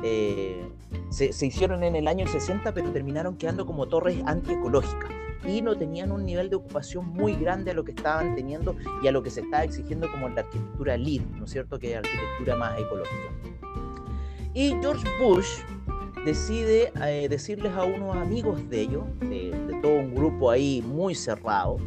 Eh, 0.03 0.69
se, 1.09 1.45
hicieron 1.45 1.83
en 1.83 1.95
el 1.95 2.07
año 2.07 2.27
60, 2.27 2.73
pero 2.73 2.91
terminaron 2.91 3.35
quedando 3.35 3.65
como 3.65 3.87
torres 3.87 4.17
antiecológicas 4.25 5.09
y 5.47 5.61
no 5.61 5.75
tenían 5.75 6.11
un 6.11 6.23
nivel 6.23 6.51
de 6.51 6.55
ocupación 6.55 7.07
muy 7.07 7.35
grande 7.35 7.71
a 7.71 7.73
lo 7.73 7.83
que 7.83 7.91
estaban 7.91 8.35
teniendo 8.35 8.75
y 9.01 9.07
a 9.07 9.11
lo 9.11 9.23
que 9.23 9.31
se 9.31 9.41
estaba 9.41 9.63
exigiendo 9.63 10.09
como 10.11 10.29
la 10.29 10.41
arquitectura 10.41 10.97
LEED, 10.97 11.21
¿no 11.37 11.45
es 11.45 11.51
cierto? 11.51 11.79
Que 11.79 11.93
es 11.93 11.97
arquitectura 11.97 12.55
más 12.55 12.79
ecológica. 12.79 13.70
Y 14.53 14.75
George 14.81 15.07
Bush 15.21 15.47
decide 16.25 16.91
eh, 17.01 17.27
decirles 17.29 17.73
a 17.73 17.83
unos 17.83 18.15
amigos 18.15 18.69
de 18.69 18.81
ellos, 18.81 19.03
de, 19.21 19.51
todo 19.81 19.93
un 19.93 20.13
grupo 20.13 20.51
ahí 20.51 20.81
muy 20.81 21.15
cerrado, 21.15 21.77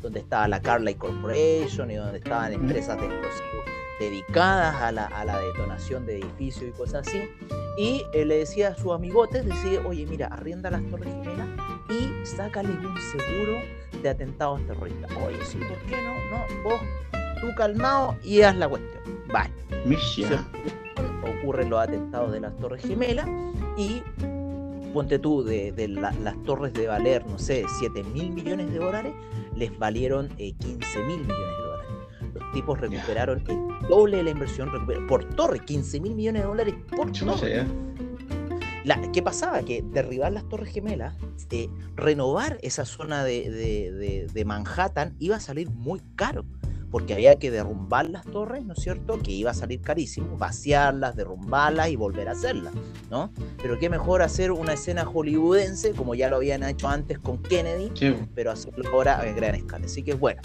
donde 0.00 0.20
estaba 0.20 0.48
la 0.48 0.60
Carlyle 0.60 0.96
Corporation 0.96 1.90
y 1.90 1.96
donde 1.96 2.18
estaban 2.18 2.52
empresas 2.52 2.96
de 2.98 3.06
explosivos 3.06 3.64
dedicadas 4.00 4.74
a 4.76 4.92
la, 4.92 5.06
a 5.06 5.24
la 5.24 5.38
detonación 5.38 6.06
de 6.06 6.18
edificios 6.18 6.70
y 6.70 6.72
cosas 6.72 7.06
así. 7.06 7.22
Y 7.76 8.02
eh, 8.12 8.24
le 8.24 8.38
decía 8.38 8.68
a 8.68 8.74
sus 8.74 8.92
amigotes, 8.92 9.44
decide, 9.44 9.78
oye, 9.78 10.06
mira, 10.06 10.28
arrienda 10.28 10.70
las 10.70 10.82
Torres 10.88 11.08
Gemelas 11.08 11.48
y 11.90 12.26
sácales 12.26 12.76
un 12.76 12.96
seguro 13.00 13.58
de 14.02 14.08
atentados 14.08 14.64
terroristas. 14.66 15.10
Oye, 15.26 15.44
sí, 15.44 15.58
¿por 15.58 15.78
qué 15.88 15.96
no? 15.96 16.14
No, 16.30 16.70
vos, 16.70 16.80
tú 17.42 17.54
calmado 17.54 18.16
y 18.24 18.40
haz 18.40 18.56
la 18.56 18.68
cuestión. 18.68 19.02
Vale 19.30 19.50
ocurren 21.42 21.70
los 21.70 21.80
atentados 21.80 22.32
de 22.32 22.40
las 22.40 22.56
Torres 22.56 22.82
Gemelas 22.84 23.28
y 23.76 24.02
ponte 24.92 25.18
tú, 25.18 25.42
de, 25.42 25.72
las 25.88 26.42
torres 26.44 26.72
de 26.72 26.86
valer, 26.86 27.26
no 27.26 27.38
sé, 27.38 27.64
7 27.78 28.02
mil 28.04 28.30
millones 28.30 28.70
de 28.70 28.78
dólares, 28.78 29.14
les 29.56 29.76
valieron 29.78 30.28
15 30.28 30.44
eh, 30.44 31.04
mil 31.04 31.20
millones 31.20 31.28
de 31.28 31.64
dólares. 31.64 31.92
Los 32.34 32.52
tipos 32.52 32.80
recuperaron 32.80 33.42
el 33.48 33.88
doble 33.88 34.18
de 34.18 34.22
la 34.22 34.30
inversión 34.30 34.70
por 35.08 35.24
torre, 35.34 35.60
15 35.60 36.00
mil 36.00 36.14
millones 36.14 36.42
de 36.42 36.48
dólares 36.48 36.74
por 36.94 37.10
torre. 37.10 37.66
La, 38.84 39.00
¿Qué 39.12 39.22
pasaba? 39.22 39.62
Que 39.62 39.82
derribar 39.82 40.32
las 40.32 40.48
Torres 40.48 40.72
Gemelas, 40.72 41.14
eh, 41.50 41.68
renovar 41.94 42.58
esa 42.62 42.84
zona 42.84 43.22
de, 43.22 44.28
de 44.30 44.44
Manhattan 44.44 45.14
iba 45.20 45.36
a 45.36 45.40
salir 45.40 45.70
muy 45.70 46.00
caro 46.16 46.44
porque 46.92 47.14
había 47.14 47.36
que 47.36 47.50
derrumbar 47.50 48.10
las 48.10 48.24
torres, 48.26 48.64
¿no 48.66 48.74
es 48.74 48.80
cierto? 48.80 49.18
Que 49.18 49.32
iba 49.32 49.50
a 49.50 49.54
salir 49.54 49.80
carísimo, 49.80 50.36
vaciarlas, 50.36 51.16
derrumbarlas 51.16 51.88
y 51.88 51.96
volver 51.96 52.28
a 52.28 52.32
hacerlas, 52.32 52.74
¿no? 53.10 53.32
Pero 53.62 53.78
qué 53.78 53.88
mejor 53.88 54.20
hacer 54.20 54.52
una 54.52 54.74
escena 54.74 55.06
hollywoodense, 55.06 55.92
como 55.92 56.14
ya 56.14 56.28
lo 56.28 56.36
habían 56.36 56.62
hecho 56.62 56.88
antes 56.88 57.18
con 57.18 57.38
Kennedy, 57.42 57.90
pero 58.34 58.50
hacerlo 58.50 58.88
ahora 58.92 59.26
en 59.26 59.34
gran 59.34 59.54
escala. 59.54 59.86
Así 59.86 60.02
que 60.02 60.14
bueno. 60.14 60.42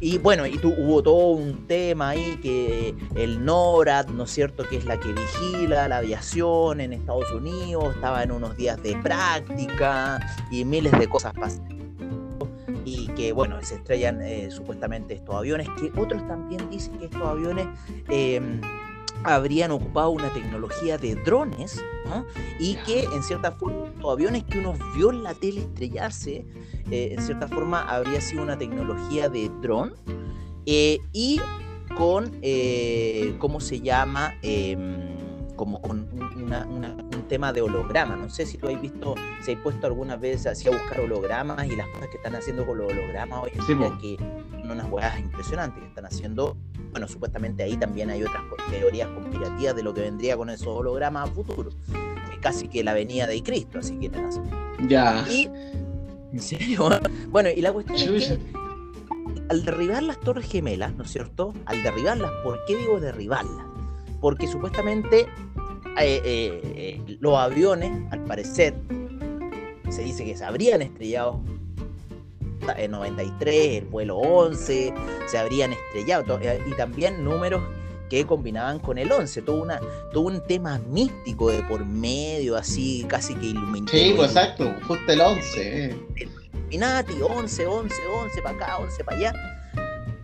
Y 0.00 0.18
bueno, 0.18 0.46
y 0.46 0.58
tu, 0.58 0.68
hubo 0.68 1.02
todo 1.02 1.30
un 1.30 1.66
tema 1.66 2.10
ahí 2.10 2.38
que 2.42 2.94
el 3.16 3.44
NORAD, 3.44 4.08
¿no 4.08 4.24
es 4.24 4.30
cierto?, 4.30 4.64
que 4.68 4.76
es 4.76 4.84
la 4.84 5.00
que 5.00 5.12
vigila 5.12 5.88
la 5.88 5.98
aviación 5.98 6.80
en 6.80 6.92
Estados 6.92 7.30
Unidos, 7.32 7.94
estaba 7.94 8.22
en 8.22 8.32
unos 8.32 8.56
días 8.56 8.80
de 8.82 8.96
práctica 8.96 10.20
y 10.50 10.64
miles 10.64 10.92
de 10.98 11.08
cosas 11.08 11.32
pasaron 11.32 11.81
que 13.22 13.32
bueno, 13.32 13.56
se 13.62 13.76
estrellan 13.76 14.20
eh, 14.20 14.50
supuestamente 14.50 15.14
estos 15.14 15.36
aviones, 15.36 15.68
que 15.80 15.92
otros 16.00 16.26
también 16.26 16.68
dicen 16.70 16.98
que 16.98 17.04
estos 17.04 17.22
aviones 17.22 17.66
em, 18.08 18.60
habrían 19.22 19.70
ocupado 19.70 20.10
una 20.10 20.32
tecnología 20.32 20.98
de 20.98 21.14
drones 21.14 21.80
y 22.58 22.74
que 22.84 23.04
en 23.04 23.22
cierta 23.22 23.52
forma 23.52 23.86
los 24.00 24.12
aviones 24.12 24.42
que 24.42 24.58
uno 24.58 24.74
vio 24.96 25.10
en 25.10 25.22
la 25.22 25.34
tele 25.34 25.60
estrellarse, 25.60 26.44
eh, 26.90 27.14
en 27.16 27.22
cierta 27.22 27.46
forma 27.46 27.82
habría 27.82 28.20
sido 28.20 28.42
una 28.42 28.58
tecnología 28.58 29.28
de 29.28 29.48
dron 29.60 29.94
eh, 30.66 30.98
y 31.12 31.40
con, 31.96 32.40
¿cómo 33.38 33.60
se 33.60 33.80
llama? 33.80 34.34
Como 35.62 35.80
con 35.80 36.08
un 36.12 37.24
tema 37.28 37.52
de 37.52 37.62
holograma. 37.62 38.16
No 38.16 38.28
sé 38.28 38.46
si 38.46 38.58
tú 38.58 38.66
has 38.66 38.82
visto, 38.82 39.14
si 39.44 39.52
has 39.52 39.60
puesto 39.60 39.86
alguna 39.86 40.16
vez 40.16 40.44
así 40.44 40.66
a 40.66 40.72
buscar 40.72 40.98
hologramas 40.98 41.64
y 41.68 41.76
las 41.76 41.86
cosas 41.86 42.08
que 42.08 42.16
están 42.16 42.34
haciendo 42.34 42.66
con 42.66 42.78
los 42.78 42.90
hologramas 42.90 43.44
hoy 43.44 43.52
en 43.54 43.78
día, 43.78 43.98
que 44.00 44.16
son 44.60 44.72
unas 44.72 44.90
huevas 44.90 45.20
impresionantes 45.20 45.80
que 45.80 45.86
están 45.86 46.04
haciendo. 46.04 46.56
Bueno, 46.90 47.06
supuestamente 47.06 47.62
ahí 47.62 47.76
también 47.76 48.10
hay 48.10 48.24
otras 48.24 48.42
teorías 48.70 49.06
conspirativas 49.10 49.76
de 49.76 49.84
lo 49.84 49.94
que 49.94 50.00
vendría 50.00 50.36
con 50.36 50.50
esos 50.50 50.66
hologramas 50.66 51.30
a 51.30 51.32
futuro. 51.32 51.70
casi 52.40 52.66
que 52.66 52.82
la 52.82 52.92
venida 52.92 53.28
de 53.28 53.40
Cristo, 53.40 53.78
así 53.78 53.96
que 54.00 54.10
Ya. 54.88 55.24
Y, 55.30 55.48
¿En 56.32 56.40
serio? 56.40 56.90
Bueno, 57.28 57.50
y 57.54 57.60
la 57.60 57.72
cuestión 57.72 58.16
es 58.16 58.26
que 58.26 58.38
al 59.48 59.64
derribar 59.64 60.02
las 60.02 60.18
torres 60.18 60.50
gemelas, 60.50 60.92
¿no 60.96 61.04
es 61.04 61.12
cierto? 61.12 61.54
Al 61.66 61.84
derribarlas, 61.84 62.32
¿por 62.42 62.58
qué 62.66 62.74
digo 62.74 62.98
derribarlas? 62.98 63.71
Porque 64.22 64.46
supuestamente 64.46 65.26
eh, 66.00 66.22
eh, 66.24 67.18
los 67.20 67.36
aviones, 67.36 67.90
al 68.12 68.24
parecer, 68.24 68.72
se 69.90 70.02
dice 70.02 70.24
que 70.24 70.36
se 70.36 70.44
habrían 70.44 70.80
estrellado 70.80 71.40
en 72.76 72.92
93, 72.92 73.82
el 73.82 73.84
vuelo 73.86 74.16
11, 74.16 74.94
se 75.26 75.38
habrían 75.38 75.72
estrellado, 75.72 76.38
eh, 76.40 76.62
y 76.66 76.70
también 76.74 77.24
números 77.24 77.62
que 78.08 78.24
combinaban 78.24 78.78
con 78.78 78.96
el 78.96 79.10
11, 79.10 79.42
todo, 79.42 79.60
una, 79.60 79.80
todo 80.12 80.24
un 80.24 80.46
tema 80.46 80.78
místico 80.88 81.50
de 81.50 81.62
por 81.64 81.84
medio, 81.84 82.56
así 82.56 83.04
casi 83.08 83.34
que 83.34 83.46
iluminado. 83.46 83.90
Sí, 83.90 84.14
pues 84.16 84.28
exacto, 84.30 84.72
justo 84.86 85.12
el 85.12 85.20
11. 85.20 85.96
Illuminati, 86.70 87.14
11, 87.20 87.66
11, 87.66 87.94
11 88.06 88.42
para 88.42 88.54
acá, 88.54 88.78
11 88.78 89.04
para 89.04 89.16
allá. 89.16 89.32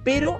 Pero 0.04 0.38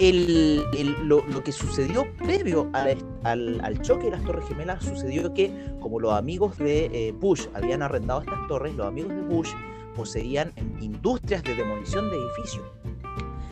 el, 0.00 0.64
lo, 1.04 1.22
que 1.42 1.52
sucedió 1.52 2.06
previo 2.16 2.70
al, 2.72 3.82
choque 3.82 4.04
de 4.04 4.10
las 4.12 4.24
Torres 4.24 4.46
Gemelas 4.48 4.84
sucedió 4.84 5.34
que, 5.34 5.52
como 5.80 6.00
los 6.00 6.12
amigos 6.12 6.56
de 6.58 6.86
eh, 6.86 7.12
Bush 7.12 7.46
habían 7.54 7.82
arrendado 7.82 8.20
estas 8.20 8.46
torres, 8.46 8.74
los 8.74 8.86
amigos 8.86 9.14
de 9.14 9.22
Bush 9.22 9.50
poseían 9.96 10.52
industrias 10.80 11.42
de 11.42 11.54
demolición 11.54 12.10
de 12.10 12.16
edificios. 12.16 12.64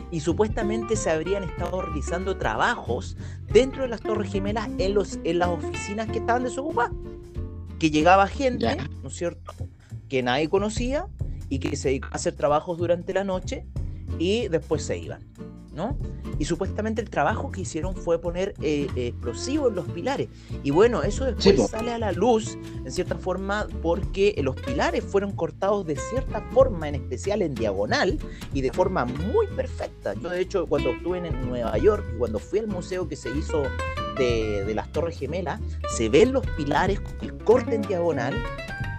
Y 0.09 0.21
supuestamente 0.21 0.95
se 0.95 1.09
habrían 1.09 1.43
estado 1.43 1.81
realizando 1.81 2.37
trabajos 2.37 3.17
dentro 3.51 3.81
de 3.83 3.89
las 3.89 3.99
Torres 3.99 4.31
Gemelas 4.31 4.69
en, 4.77 4.93
los, 4.93 5.19
en 5.25 5.39
las 5.39 5.49
oficinas 5.49 6.07
que 6.07 6.19
estaban 6.19 6.43
desocupadas. 6.43 6.93
Que 7.77 7.91
llegaba 7.91 8.27
gente, 8.27 8.77
¿no 9.03 9.09
es 9.09 9.15
cierto?, 9.15 9.53
que 10.07 10.23
nadie 10.23 10.47
conocía 10.47 11.07
y 11.49 11.59
que 11.59 11.75
se 11.75 11.89
dedicaba 11.89 12.13
a 12.13 12.15
hacer 12.15 12.35
trabajos 12.35 12.77
durante 12.77 13.13
la 13.13 13.25
noche 13.25 13.65
y 14.17 14.47
después 14.47 14.83
se 14.83 14.97
iban. 14.97 15.19
¿No? 15.77 15.95
Y 16.39 16.45
supuestamente 16.45 17.01
el 17.01 17.09
trabajo 17.09 17.51
que 17.51 17.61
hicieron 17.61 17.95
fue 17.95 18.19
poner 18.19 18.55
eh, 18.61 18.87
explosivos 18.95 19.69
en 19.69 19.75
los 19.75 19.87
pilares. 19.87 20.27
Y 20.63 20.71
bueno, 20.71 21.03
eso 21.03 21.25
después 21.25 21.69
sale 21.69 21.93
a 21.93 21.99
la 21.99 22.11
luz, 22.11 22.57
en 22.83 22.91
cierta 22.91 23.15
forma, 23.15 23.67
porque 23.81 24.35
los 24.43 24.55
pilares 24.55 25.03
fueron 25.03 25.31
cortados 25.31 25.85
de 25.85 25.95
cierta 25.95 26.41
forma, 26.51 26.89
en 26.89 26.95
especial 26.95 27.41
en 27.43 27.53
diagonal, 27.53 28.17
y 28.53 28.61
de 28.61 28.73
forma 28.73 29.05
muy 29.05 29.45
perfecta. 29.55 30.15
Yo, 30.15 30.29
de 30.29 30.41
hecho, 30.41 30.65
cuando 30.65 30.89
estuve 30.89 31.19
en 31.19 31.47
Nueva 31.47 31.77
York, 31.77 32.03
cuando 32.17 32.39
fui 32.39 32.59
al 32.59 32.67
museo 32.67 33.07
que 33.07 33.15
se 33.15 33.29
hizo 33.37 33.63
de, 34.17 34.65
de 34.65 34.73
las 34.73 34.91
Torres 34.91 35.19
Gemelas, 35.19 35.61
se 35.95 36.09
ven 36.09 36.33
los 36.33 36.45
pilares 36.57 36.99
con 36.99 37.15
el 37.21 37.37
corte 37.37 37.75
en 37.75 37.83
diagonal 37.83 38.33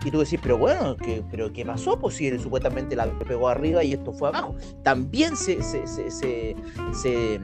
y 0.05 0.11
tú 0.11 0.21
decís, 0.21 0.39
pero 0.43 0.57
bueno, 0.59 0.97
¿qué, 0.97 1.23
pero 1.31 1.53
¿qué 1.53 1.65
pasó? 1.65 1.99
Pues 1.99 2.17
si 2.17 2.39
supuestamente 2.39 2.95
la 2.97 3.07
pegó 3.27 3.49
arriba 3.49 3.83
y 3.83 3.93
esto 3.93 4.13
fue 4.13 4.29
abajo. 4.29 4.55
También 4.83 5.37
se, 5.37 5.63
se, 5.63 5.87
se, 6.11 7.41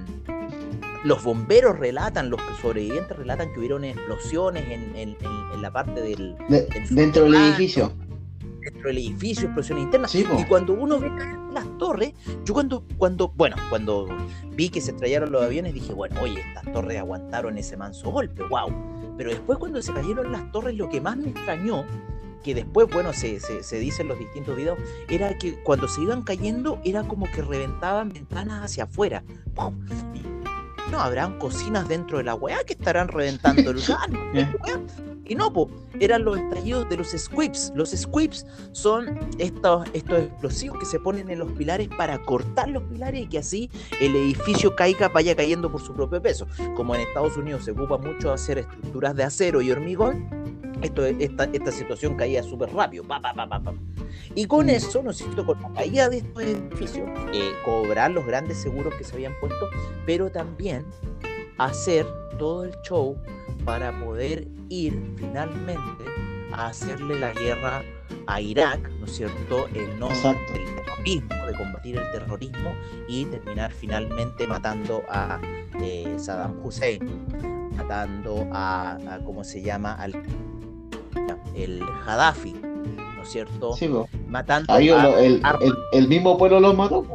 los 1.05 1.23
bomberos 1.23 1.79
relatan, 1.79 2.31
los 2.31 2.41
sobrevivientes 2.63 3.17
relatan 3.17 3.53
que 3.53 3.59
hubieron 3.59 3.85
explosiones 3.85 4.65
en, 4.71 4.95
en, 4.97 5.17
en 5.53 5.63
la 5.63 5.71
parte 5.73 6.01
del... 6.01 6.37
dentro 6.91 7.25
del 7.25 7.35
edificio. 7.35 7.93
Dentro 8.61 8.89
del 8.89 8.99
edificio, 8.99 9.45
explosiones 9.47 9.85
internas. 9.85 10.15
y 10.15 10.25
cuando 10.49 10.73
uno 10.73 10.99
ve 10.99 11.11
las 11.53 11.67
torres, 11.79 12.15
yo 12.45 12.55
cuando, 12.55 12.85
cuando, 12.97 13.29
bueno, 13.29 13.57
cuando 13.69 14.09
vi 14.53 14.71
que 14.71 14.81
se 14.81 14.93
estrellaron 14.93 15.33
los 15.33 15.43
aviones, 15.43 15.75
dije, 15.75 15.93
bueno, 15.93 16.19
oye, 16.23 16.41
estas 16.41 16.73
torres 16.73 16.99
aguantaron 16.99 17.59
ese 17.59 17.77
manso 17.77 18.11
golpe, 18.11 18.43
wow. 18.45 18.73
Pero 19.19 19.31
después 19.31 19.59
cuando 19.59 19.83
se 19.83 19.93
cayeron 19.93 20.33
las 20.33 20.51
torres, 20.51 20.75
lo 20.77 20.89
que 20.89 21.01
más 21.01 21.17
me 21.17 21.29
extrañó 21.29 21.85
que 22.45 22.55
después, 22.55 22.89
bueno, 22.89 23.13
se, 23.13 23.41
se, 23.41 23.79
dice 23.79 24.03
en 24.03 24.09
los 24.09 24.19
distintos 24.19 24.55
videos, 24.55 24.79
era 25.09 25.37
que 25.39 25.61
cuando 25.63 25.89
se 25.89 26.03
iban 26.03 26.23
cayendo 26.23 26.79
era 26.85 27.03
como 27.03 27.27
que 27.33 27.43
reventaban 27.43 28.11
ventanas 28.11 28.63
hacia 28.63 28.85
afuera. 28.85 29.25
no, 30.91 31.01
habrán 31.01 31.39
cocinas 31.39 31.89
dentro 31.89 32.19
de 32.19 32.25
la 32.25 32.35
weá 32.35 32.63
que 32.65 32.75
estarán 32.75 33.09
reventando 33.09 33.71
el 33.71 33.81
gas. 33.87 34.09
Y 35.27 35.35
no, 35.35 35.51
po, 35.51 35.71
eran 36.01 36.25
los 36.25 36.39
estallidos 36.39 36.89
de 36.91 36.99
los 36.99 37.13
squibs. 37.13 37.73
Los 37.75 37.93
squibs 37.93 38.45
son 38.73 39.19
estos, 39.39 39.89
estos 39.95 40.19
explosivos 40.19 40.79
que 40.79 40.85
se 40.85 41.01
ponen 41.01 41.31
en 41.31 41.39
los 41.39 41.51
pilares 41.53 41.89
para 41.97 42.19
cortar 42.23 42.69
los 42.69 42.83
pilares 42.83 43.23
y 43.23 43.27
que 43.27 43.39
así 43.39 43.71
el 44.01 44.15
edificio 44.15 44.77
caiga, 44.77 45.09
vaya 45.09 45.35
cayendo 45.35 45.73
por 45.73 45.81
su 45.81 45.95
propio 45.95 46.21
peso. 46.21 46.47
Como 46.77 46.95
en 46.95 47.01
Estados 47.01 47.39
Unidos 47.39 47.65
se 47.65 47.71
ocupa 47.71 47.97
mucho 47.97 48.33
hacer 48.33 48.59
estructuras 48.59 49.17
de 49.17 49.25
acero 49.25 49.63
y 49.63 49.71
hormigón, 49.71 50.54
esto, 50.83 51.05
esta, 51.05 51.45
esta 51.45 51.73
situación 51.73 52.17
caía 52.17 52.43
súper 52.43 52.73
rápido. 52.73 53.05
Pa, 53.05 53.21
pa, 53.21 53.35
pa, 53.35 53.75
y 54.35 54.47
con 54.47 54.67
mm. 54.67 54.71
eso, 54.71 55.03
¿no 55.03 55.13
con 55.45 55.61
la 55.63 55.73
caída 55.73 56.09
de 56.09 56.19
estos 56.19 56.43
edificios, 56.43 57.09
eh, 57.33 57.53
cobrar 57.65 58.11
los 58.11 58.27
grandes 58.27 58.59
seguros 58.59 58.95
que 58.95 59.05
se 59.05 59.15
habían 59.15 59.35
puesto, 59.41 59.69
pero 60.07 60.31
también 60.31 60.85
hacer 61.59 62.07
todo 62.39 62.65
el 62.65 62.75
show 62.83 63.17
para 63.65 63.99
poder 64.05 64.49
ir 64.69 65.15
finalmente 65.17 66.05
a 66.53 66.67
hacerle 66.67 67.19
la 67.19 67.33
guerra 67.33 67.83
a 68.27 68.41
Irak, 68.41 68.89
¿no 69.01 69.07
es 69.07 69.17
cierto?, 69.17 69.67
en 69.75 69.99
nombre 69.99 70.19
del 70.53 70.75
terrorismo, 70.77 71.47
de 71.47 71.55
combatir 71.55 71.97
el 71.97 72.11
terrorismo 72.13 72.75
y 73.09 73.25
terminar 73.27 73.73
finalmente 73.73 74.47
matando 74.47 75.03
a 75.09 75.41
eh, 75.81 76.15
Saddam 76.19 76.65
Hussein, 76.65 77.27
matando 77.77 78.47
a, 78.53 78.99
a, 79.09 79.19
¿cómo 79.25 79.45
se 79.45 79.63
llama?, 79.63 79.95
al 79.95 80.13
el 81.55 81.81
Gaddafi, 82.07 82.53
¿no 82.53 83.23
es 83.23 83.29
cierto? 83.31 83.75
Matando 84.29 84.77
el, 84.77 86.09
mismo 86.09 86.39
pueblo 86.39 86.61
los 86.61 86.77
mató. 86.77 87.07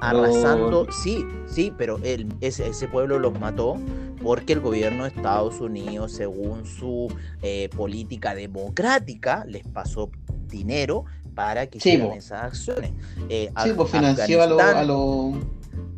Arrasando, 0.00 0.86
sí, 0.92 1.24
sí, 1.46 1.72
pero 1.76 1.98
él, 2.04 2.28
ese, 2.40 2.68
ese 2.68 2.86
pueblo 2.86 3.18
los 3.18 3.38
mató 3.40 3.76
porque 4.22 4.52
el 4.52 4.60
gobierno 4.60 5.04
de 5.04 5.10
Estados 5.10 5.60
Unidos, 5.60 6.12
según 6.12 6.66
su 6.66 7.12
eh, 7.42 7.68
política 7.76 8.34
democrática, 8.34 9.44
les 9.46 9.66
pasó 9.66 10.10
dinero 10.46 11.04
para 11.34 11.66
que 11.66 11.78
hicieran 11.78 12.12
esas 12.12 12.42
acciones. 12.44 12.92
Eh, 13.28 13.50
sí, 13.62 13.70
pues 13.76 13.90
financió 13.90 14.42
a 14.42 14.84
los 14.84 15.36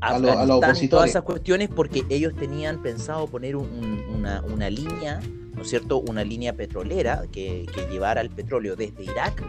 a 0.01 0.18
lo, 0.18 0.57
opositores. 0.57 0.90
Todas 0.90 1.11
esas 1.11 1.22
cuestiones 1.22 1.68
porque 1.68 2.05
ellos 2.09 2.34
tenían 2.34 2.82
pensado 2.82 3.26
poner 3.26 3.57
una, 3.57 4.42
una, 4.42 4.70
línea 4.70 5.20
¿no 5.61 5.62
es 5.62 5.68
cierto?, 5.68 5.98
una 5.98 6.24
línea 6.24 6.55
petrolera 6.55 7.24
que, 7.30 7.66
llevara 7.90 8.22
el 8.22 8.30
petróleo 8.30 8.76
desde 8.76 9.05
Irak 9.05 9.42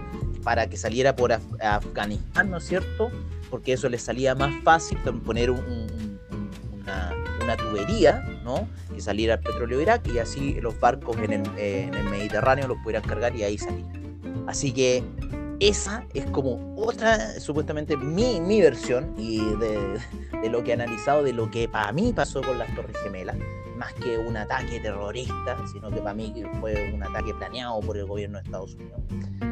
para 0.44 0.68
que 0.68 0.76
saliera 0.76 1.16
por 1.16 1.32
Afganistán, 1.32 2.50
¿no 2.52 2.58
es 2.58 2.66
cierto? 2.66 3.10
Porque 3.50 3.72
eso 3.72 3.88
les 3.88 4.02
salía 4.02 4.36
más 4.36 4.54
fácil 4.64 4.98
poner 4.98 5.52
una, 5.52 5.62
tubería, 7.58 8.26
¿no? 8.44 8.68
Que 8.94 9.00
saliera 9.02 9.36
el 9.36 9.40
petróleo 9.40 9.78
de 9.78 9.84
Irak 9.84 10.08
y 10.14 10.20
así 10.20 10.60
los 10.60 10.78
barcos 10.80 11.18
en 11.18 11.34
el, 11.34 11.44
eh, 11.58 11.84
en 11.84 11.94
el 11.94 12.04
Mediterráneo 12.06 12.68
los 12.68 12.78
pudieran 12.80 13.08
cargar 13.08 13.34
y 13.36 13.44
ahí 13.44 13.58
salir. 13.58 13.86
Así 14.48 14.74
que 14.74 15.04
esa 15.62 16.04
es 16.16 16.26
como 16.32 16.76
otra, 16.76 17.40
supuestamente 17.40 17.96
mi, 17.96 18.42
mi 18.42 18.62
versión 18.62 19.14
y 19.16 19.38
de, 19.56 20.00
de, 20.42 20.50
lo 20.50 20.64
que 20.64 20.72
he 20.72 20.74
analizado, 20.74 21.22
de 21.24 21.34
lo 21.34 21.52
que 21.52 21.70
para 21.70 21.92
mí 21.92 22.12
pasó 22.14 22.42
con 22.42 22.58
las 22.58 22.74
Torres 22.76 22.98
Gemelas 23.04 23.38
más 23.78 23.94
que 23.94 24.18
un 24.18 24.38
ataque 24.38 24.80
terrorista, 24.80 25.58
sino 25.72 25.90
que 25.90 25.98
para 26.02 26.14
mí 26.14 26.34
fue 26.60 26.92
un 26.94 27.04
ataque 27.04 27.34
planeado 27.34 27.80
por 27.82 27.98
el 27.98 28.06
gobierno 28.06 28.38
de 28.40 28.44
Estados 28.44 28.76
Unidos. 28.76 29.02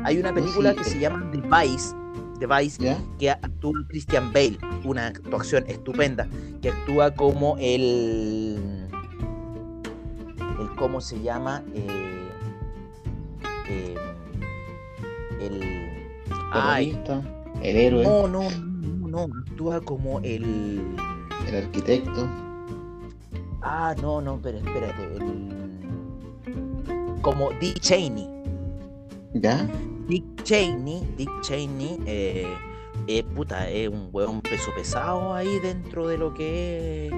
Hay 0.04 0.20
una 0.20 0.34
película 0.34 0.74
que 0.76 0.84
se 0.84 1.00
llama 1.00 1.30
The 1.32 1.42
Vice, 1.42 1.96
The 2.40 2.48
Vice 2.48 2.98
que 3.18 3.30
actúa 3.32 3.74
Christian 3.88 4.34
Bale, 4.34 4.58
una 4.84 5.08
actuación 5.08 5.64
estupenda, 5.68 6.28
que 6.62 6.70
actúa 6.70 7.14
como 7.16 7.56
el, 7.60 8.88
el 10.60 10.76
¿cómo 10.78 11.02
se 11.02 11.22
llama? 11.22 11.64
Eh, 11.74 12.30
eh, 13.68 13.96
el 15.42 15.89
terrorista, 16.52 17.22
el 17.62 17.76
héroe. 17.76 18.04
No, 18.04 18.28
no, 18.28 18.50
no, 18.50 19.08
no, 19.08 19.28
actúa 19.42 19.82
como 19.82 20.20
el 20.20 20.96
el 21.48 21.56
arquitecto. 21.56 22.28
Ah, 23.62 23.96
no, 24.02 24.22
no, 24.22 24.40
pero 24.42 24.60
espérate. 24.60 25.20
Como 27.22 27.50
Dick 27.60 27.80
Cheney. 27.80 28.28
¿Ya? 29.34 29.68
Dick 30.08 30.44
Cheney, 30.44 31.04
Dick 31.18 31.30
Cheney, 31.42 32.00
eh, 32.06 32.48
eh, 33.08 33.24
puta, 33.24 33.70
es 33.70 33.90
un 33.90 34.10
hueón 34.12 34.42
peso 34.42 34.72
pesado 34.76 35.34
ahí 35.34 35.60
dentro 35.60 36.08
de 36.08 36.18
lo 36.18 36.34
que 36.34 37.08
es 37.08 37.14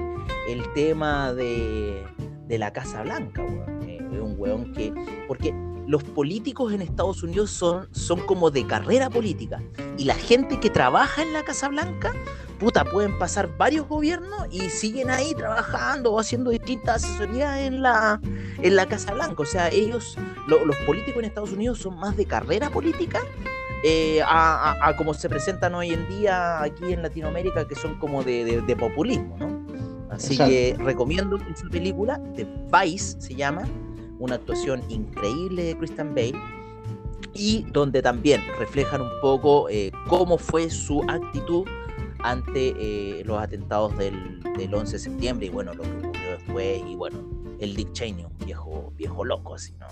el 0.48 0.70
tema 0.74 1.32
de, 1.32 2.04
de 2.48 2.58
la 2.58 2.72
Casa 2.72 3.02
Blanca, 3.02 3.42
weón. 3.42 3.88
Eh, 3.88 3.98
es 4.12 4.20
un 4.20 4.34
hueón 4.36 4.72
que. 4.72 4.92
Porque 5.26 5.54
los 5.92 6.02
políticos 6.02 6.72
en 6.72 6.80
Estados 6.80 7.22
Unidos 7.22 7.50
son, 7.50 7.86
son 7.92 8.20
como 8.20 8.50
de 8.50 8.66
carrera 8.66 9.10
política. 9.10 9.62
Y 9.98 10.04
la 10.04 10.14
gente 10.14 10.58
que 10.58 10.70
trabaja 10.70 11.20
en 11.22 11.34
la 11.34 11.44
Casa 11.44 11.68
Blanca 11.68 12.14
puta, 12.58 12.84
pueden 12.84 13.18
pasar 13.18 13.58
varios 13.58 13.86
gobiernos 13.88 14.46
y 14.50 14.70
siguen 14.70 15.10
ahí 15.10 15.34
trabajando 15.34 16.12
o 16.12 16.18
haciendo 16.18 16.50
distintas 16.50 17.04
asesorías 17.04 17.58
en 17.58 17.82
la, 17.82 18.20
en 18.62 18.74
la 18.74 18.86
Casa 18.86 19.12
Blanca. 19.12 19.42
O 19.42 19.44
sea, 19.44 19.68
ellos, 19.68 20.16
los 20.46 20.76
políticos 20.86 21.18
en 21.18 21.26
Estados 21.26 21.52
Unidos 21.52 21.80
son 21.80 21.98
más 21.98 22.16
de 22.16 22.24
carrera 22.24 22.70
política 22.70 23.20
eh, 23.84 24.22
a, 24.24 24.94
como 24.96 25.12
se 25.12 25.28
presentan 25.28 25.74
hoy 25.74 25.90
en 25.90 26.08
día 26.08 26.62
aquí 26.62 26.92
en 26.92 27.02
Latinoamérica, 27.02 27.68
que 27.68 27.74
son 27.74 27.98
como 27.98 28.22
de, 28.22 28.76
populismo, 28.78 29.36
¿no? 29.38 29.60
Así 30.10 30.38
que 30.38 30.74
recomiendo 30.78 31.36
esa 31.36 31.68
película, 31.68 32.18
The 32.36 32.46
Vice 32.70 33.20
se 33.20 33.34
llama, 33.34 33.64
una 34.22 34.36
actuación 34.36 34.82
increíble 34.88 35.64
de 35.64 35.76
Christian 35.76 36.14
Bale 36.14 36.34
y 37.34 37.64
donde 37.72 38.02
también 38.02 38.40
reflejan 38.58 39.00
un 39.00 39.10
poco 39.20 39.68
eh, 39.68 39.90
cómo 40.06 40.38
fue 40.38 40.70
su 40.70 41.02
actitud 41.08 41.66
ante 42.20 42.74
eh, 42.78 43.24
los 43.24 43.42
atentados 43.42 43.96
del, 43.98 44.40
del, 44.56 44.72
11 44.72 44.92
de 44.92 44.98
septiembre 44.98 45.46
y 45.46 45.48
bueno, 45.48 45.74
lo 45.74 45.82
que 45.82 45.90
ocurrió 45.90 46.30
después 46.30 46.82
y 46.88 46.94
bueno, 46.94 47.18
el 47.58 47.74
Dick 47.74 47.92
Cheney, 47.92 48.24
un 48.24 48.46
viejo, 48.46 48.92
viejo 48.96 49.24
loco 49.24 49.56
así, 49.56 49.72
¿no? 49.80 49.86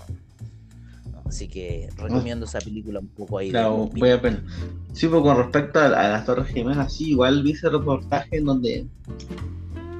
Así 1.25 1.47
que 1.47 1.89
recomiendo 1.95 2.45
esa 2.45 2.59
película 2.59 2.99
un 2.99 3.07
poco 3.07 3.37
ahí. 3.37 3.51
Claro, 3.51 3.89
voy 3.95 4.09
a 4.09 4.21
pena. 4.21 4.43
Sí, 4.91 5.07
pues 5.07 5.21
con 5.21 5.37
respecto 5.37 5.79
a, 5.79 5.87
las 5.87 6.25
Torres 6.25 6.47
Gemelas, 6.47 6.93
sí, 6.93 7.11
igual 7.11 7.41
vi 7.41 7.51
ese 7.51 7.69
reportaje 7.69 8.37
en 8.37 8.45
donde 8.45 8.87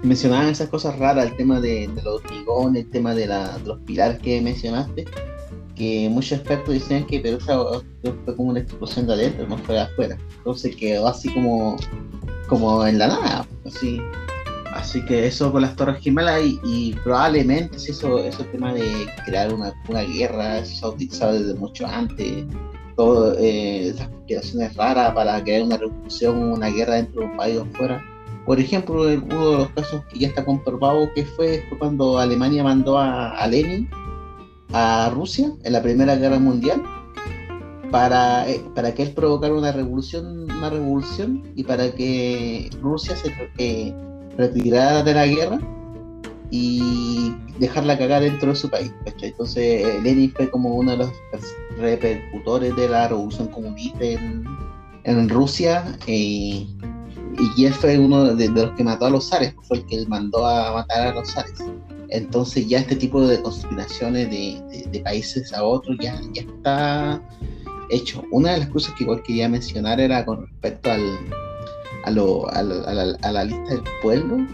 mencionaban 0.04 0.50
esas 0.50 0.70
cosas 0.70 0.98
raras, 0.98 1.28
el 1.28 1.36
tema 1.36 1.60
de, 1.60 1.90
los 2.04 2.24
hormigones, 2.24 2.86
el 2.86 2.90
tema 2.90 3.14
de, 3.14 3.28
la, 3.28 3.58
de, 3.58 3.68
los 3.68 3.80
pilares 3.80 4.20
que 4.20 4.42
mencionaste, 4.42 5.06
que 5.76 6.10
muchos 6.10 6.40
expertos 6.40 6.74
decían 6.74 7.06
que 7.06 7.20
Perú 7.20 7.40
fue 7.40 8.36
como 8.36 8.50
una 8.50 8.60
explosión 8.60 9.08
de 9.08 9.14
adentro, 9.14 9.48
no 9.48 9.58
fue 9.60 9.76
de 9.76 9.82
afuera. 9.82 10.18
Entonces 10.38 10.76
quedó 10.76 11.08
así 11.08 11.34
como 11.34 11.78
como 12.52 12.86
en 12.86 13.00
la 13.00 13.08
nada, 13.08 13.48
así. 13.66 14.02
Así 14.74 15.04
que 15.06 15.26
eso 15.26 15.52
con 15.54 15.62
las 15.62 15.76
Torres 15.76 16.02
Gemelas 16.02 16.42
y, 16.64 16.94
probablemente 17.04 17.80
si 17.80 17.92
eso, 17.92 18.20
eso 18.20 18.44
tema 18.46 18.74
de 18.74 19.06
crear 19.26 19.54
una, 19.54 19.74
una 19.88 20.02
guerra, 20.02 20.60
eso 20.60 20.76
se 20.76 20.86
ha 20.86 20.90
utilizado 20.90 21.34
desde 21.34 21.54
mucho 21.56 21.88
antes. 21.88 22.46
Todas 22.98 23.38
eh, 23.40 23.90
esas 23.90 24.10
conspiraciones 24.10 24.76
raras 24.76 25.14
para 25.14 25.42
crear 25.44 25.64
una 25.64 25.78
revolución, 25.78 26.38
una 26.38 26.68
guerra 26.68 26.96
dentro 26.96 27.22
de 27.22 27.28
un 27.28 27.38
país 27.38 27.58
o 27.58 27.66
fuera, 27.78 28.04
Por 28.46 28.60
ejemplo, 28.60 29.04
uno 29.04 29.52
de 29.52 29.58
los 29.58 29.70
casos 29.70 30.04
que 30.06 30.20
ya 30.20 30.28
está 30.28 30.44
comprobado 30.44 31.10
que 31.14 31.26
fue, 31.26 31.64
cuando 31.78 32.18
Alemania 32.18 32.64
mandó 32.64 32.98
a, 32.98 33.46
Lenin 33.48 33.90
a 34.74 35.12
Rusia 35.14 35.52
en 35.64 35.74
la 35.74 35.82
Primera 35.82 36.16
Guerra 36.16 36.40
Mundial 36.40 36.82
para, 37.92 38.50
eh, 38.50 38.64
para 38.74 38.94
que 38.94 39.04
él 39.04 39.12
provocara 39.12 39.54
una 39.54 39.72
revolución, 39.72 40.50
una 40.50 40.70
revolución 40.70 41.44
y 41.56 41.64
para 41.64 41.92
que 41.92 42.70
Rusia 42.82 43.16
se 43.16 43.32
eh, 43.58 43.94
retirara 44.38 45.04
de 45.04 45.14
la 45.14 45.28
guerra 45.28 45.60
y 46.50 47.34
dejarla 47.60 47.98
cagar 47.98 48.24
dentro 48.24 48.50
de 48.50 48.56
su 48.56 48.70
país. 48.70 48.92
Entonces 49.22 50.04
Lenin 50.04 50.32
fue 50.32 50.50
como 50.50 50.76
uno 50.76 50.92
de 50.92 50.98
los 50.98 51.12
repercutores 51.78 52.76
de 52.76 52.90
la 52.90 53.08
revolución 53.08 53.48
comunista 53.50 54.04
en, 54.04 54.44
en 55.04 55.30
Rusia 55.30 55.98
eh, 56.08 56.66
y 57.56 57.66
él 57.66 57.74
fue 57.74 57.98
uno 57.98 58.36
de, 58.36 58.50
los 58.50 58.72
que 58.72 58.84
mató 58.84 59.06
a 59.06 59.10
los 59.10 59.30
zares, 59.30 59.54
fue 59.64 59.78
el 59.78 59.86
que 59.86 60.06
mandó 60.08 60.46
a 60.46 60.74
matar 60.74 61.08
a 61.08 61.14
los 61.14 61.30
zares. 61.30 61.54
Entonces 62.10 62.68
ya 62.68 62.80
este 62.80 62.96
tipo 62.96 63.26
de 63.26 63.42
conspiraciones 63.42 64.30
de, 64.30 65.00
países 65.00 65.54
a 65.54 65.64
otros 65.64 65.98
ya, 66.00 66.20
ya 66.34 66.42
está 66.42 67.22
hecho. 67.90 68.24
Una 68.32 68.54
de 68.54 68.60
las 68.60 68.70
cosas 68.70 68.94
que 68.96 69.04
igual 69.04 69.24
quería 69.24 69.48
mencionar 69.48 70.00
era 70.00 70.26
con 70.26 70.46
respecto 70.46 70.92
al, 70.92 71.20
a, 72.04 72.12
lo, 72.12 72.50
a, 72.50 72.64
la, 72.64 73.44
lista 73.44 73.70
del 73.70 73.84
pueblo, 74.02 74.46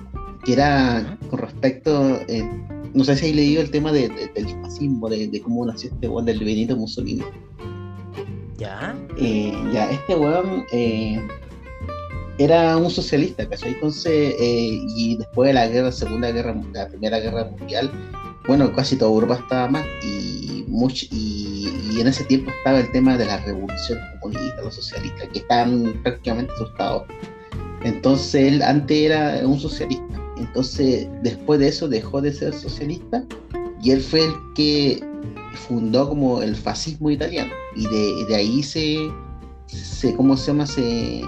que 0.46 0.54
era 0.54 1.18
con 1.30 1.40
respecto, 1.40 2.20
eh, 2.28 2.48
no 2.94 3.04
sé 3.04 3.16
si 3.16 3.28
hay 3.28 3.34
leído 3.34 3.62
el 3.62 3.72
tema 3.72 3.92
del 3.92 4.12
fascismo, 4.62 5.10
de, 5.10 5.42
cómo 5.42 5.66
nació 5.66 5.90
este 5.90 6.08
weón 6.08 6.26
del 6.26 6.40
Benito 6.40 6.76
Mussolini. 6.76 7.24
Ya. 8.58 8.96
Eh, 9.18 9.54
ya, 9.72 9.90
este 9.92 10.16
weón 10.16 10.66
eh, 10.72 11.22
era 12.38 12.78
un 12.78 12.90
socialista, 12.90 13.48
¿cachai? 13.48 13.74
Entonces, 13.74 14.36
y 14.40 15.18
después 15.18 15.48
de 15.48 15.54
la 15.54 15.68
guerra, 15.68 15.92
Segunda 15.92 16.32
Guerra, 16.32 16.56
la 16.74 16.88
Primera 16.88 17.20
Guerra 17.20 17.46
Mundial, 17.46 17.92
bueno, 18.48 18.72
casi 18.74 18.96
toda 18.96 19.12
Europa 19.12 19.36
estaba 19.36 19.68
mal 19.68 19.86
y, 20.04 20.64
mucho, 20.68 21.06
y, 21.12 22.00
en 22.00 22.08
ese 22.08 22.24
tiempo 22.26 22.52
estaba 22.52 22.80
el 22.80 22.92
tema 22.92 23.18
de 23.18 23.26
la 23.26 23.38
revolución 23.38 24.00
comunista, 24.22 24.62
los 24.62 24.76
socialistas, 24.76 25.28
que 25.34 25.40
estaban 25.40 26.00
prácticamente 26.04 26.54
asustados. 26.54 27.04
Entonces 27.84 28.54
él 28.54 28.62
antes 28.62 28.98
era 28.98 29.42
un 29.44 29.60
socialista, 29.60 30.22
entonces 30.38 31.08
después 31.24 31.60
de 31.60 31.70
eso 31.70 31.88
dejó 31.88 32.22
de 32.22 32.32
ser 32.34 32.54
socialista 32.54 33.24
y 33.82 33.92
él 33.92 34.02
fue 34.02 34.26
el 34.26 34.34
que 34.56 35.04
fundó 35.68 36.10
como 36.10 36.42
el 36.42 36.56
fascismo 36.56 37.10
italiano 37.10 37.52
y 37.76 37.88
de, 38.26 38.36
ahí 38.36 38.64
se, 38.64 38.98
se, 39.68 40.16
¿cómo 40.16 40.38
se 40.38 40.48
llama? 40.48 40.66
Se, 40.66 41.22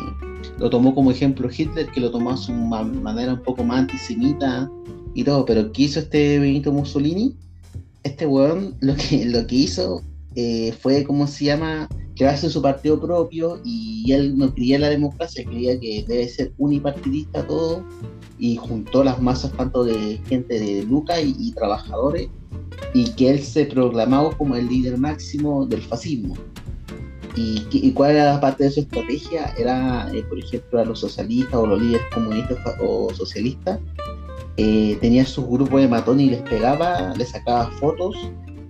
lo 0.59 0.69
tomó 0.69 0.93
como 0.93 1.11
ejemplo 1.11 1.49
Hitler, 1.55 1.87
que 1.87 2.01
lo 2.01 2.11
tomó 2.11 2.31
a 2.31 2.37
su 2.37 2.51
manera 2.51 3.33
un 3.33 3.43
poco 3.43 3.63
más 3.63 3.79
antisemita 3.79 4.69
y 5.13 5.23
todo, 5.23 5.45
pero 5.45 5.71
¿qué 5.71 5.83
hizo 5.83 5.99
este 5.99 6.39
Benito 6.39 6.71
Mussolini? 6.71 7.35
Este 8.03 8.25
weón 8.25 8.75
lo 8.81 8.95
que, 8.95 9.25
lo 9.25 9.45
que 9.47 9.55
hizo 9.55 10.03
eh, 10.35 10.73
fue, 10.79 11.03
¿cómo 11.03 11.27
se 11.27 11.45
llama? 11.45 11.87
Crearse 12.15 12.49
su 12.49 12.61
partido 12.61 12.99
propio 12.99 13.61
y 13.63 14.11
él 14.11 14.37
no 14.37 14.53
creía 14.53 14.77
la 14.77 14.89
democracia, 14.89 15.45
creía 15.45 15.79
que 15.79 16.03
debe 16.07 16.27
ser 16.27 16.53
unipartidista 16.57 17.47
todo 17.47 17.83
y 18.37 18.57
juntó 18.57 19.03
las 19.03 19.21
masas 19.21 19.51
tanto 19.53 19.83
de 19.83 20.19
gente 20.27 20.59
de 20.59 20.83
Luca 20.83 21.19
y, 21.21 21.51
trabajadores 21.51 22.29
y 22.93 23.05
que 23.11 23.29
él 23.29 23.39
se 23.41 23.65
proclamaba 23.65 24.35
como 24.37 24.55
el 24.55 24.67
líder 24.67 24.97
máximo 24.97 25.65
del 25.65 25.81
fascismo. 25.81 26.35
¿Y, 27.35 27.91
cuál 27.91 28.11
era 28.11 28.33
la 28.33 28.41
parte 28.41 28.65
de 28.65 28.71
su 28.71 28.79
estrategia? 28.81 29.53
Era, 29.57 30.09
eh, 30.13 30.23
por 30.23 30.39
ejemplo, 30.39 30.79
a 30.79 30.85
los 30.85 30.99
socialistas 30.99 31.53
o 31.53 31.65
los 31.65 31.81
líderes 31.81 32.05
comunistas 32.13 32.57
o 32.81 33.13
socialistas, 33.13 33.79
eh, 34.57 34.97
tenía 34.99 35.25
sus 35.25 35.47
grupos 35.47 35.81
de 35.81 35.87
matones 35.87 36.27
y 36.27 36.29
les 36.31 36.41
pegaba, 36.41 37.13
les 37.15 37.29
sacaba 37.29 37.71
fotos 37.79 38.15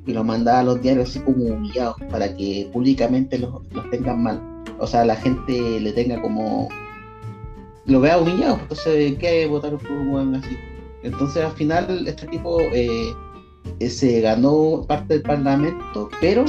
y 0.06 0.14
los 0.14 0.26
mandaba 0.26 0.60
a 0.60 0.64
los 0.64 0.82
diarios 0.82 1.10
así 1.10 1.20
como 1.20 1.46
humillados 1.46 1.96
para 2.12 2.36
que 2.36 2.70
públicamente 2.72 3.40
los, 3.40 3.62
tengan 3.90 4.24
mal. 4.24 4.64
O 4.80 4.88
sea, 4.88 5.06
la 5.06 5.16
gente 5.16 5.80
le 5.80 5.92
tenga 5.94 6.22
como. 6.22 6.70
lo 7.86 8.00
vea 8.02 8.20
humillado, 8.20 8.60
entonces, 8.62 9.18
¿qué 9.20 9.48
votar 9.48 9.78
por 9.78 9.92
un 9.92 10.36
así? 10.36 10.58
Entonces, 11.04 11.44
al 11.44 11.54
final, 11.54 12.08
este 12.08 12.28
tipo 12.28 12.60
eh, 12.62 13.14
se 13.90 14.22
ganó 14.22 14.86
parte 14.88 15.16
del 15.16 15.24
parlamento, 15.24 16.10
pero 16.22 16.46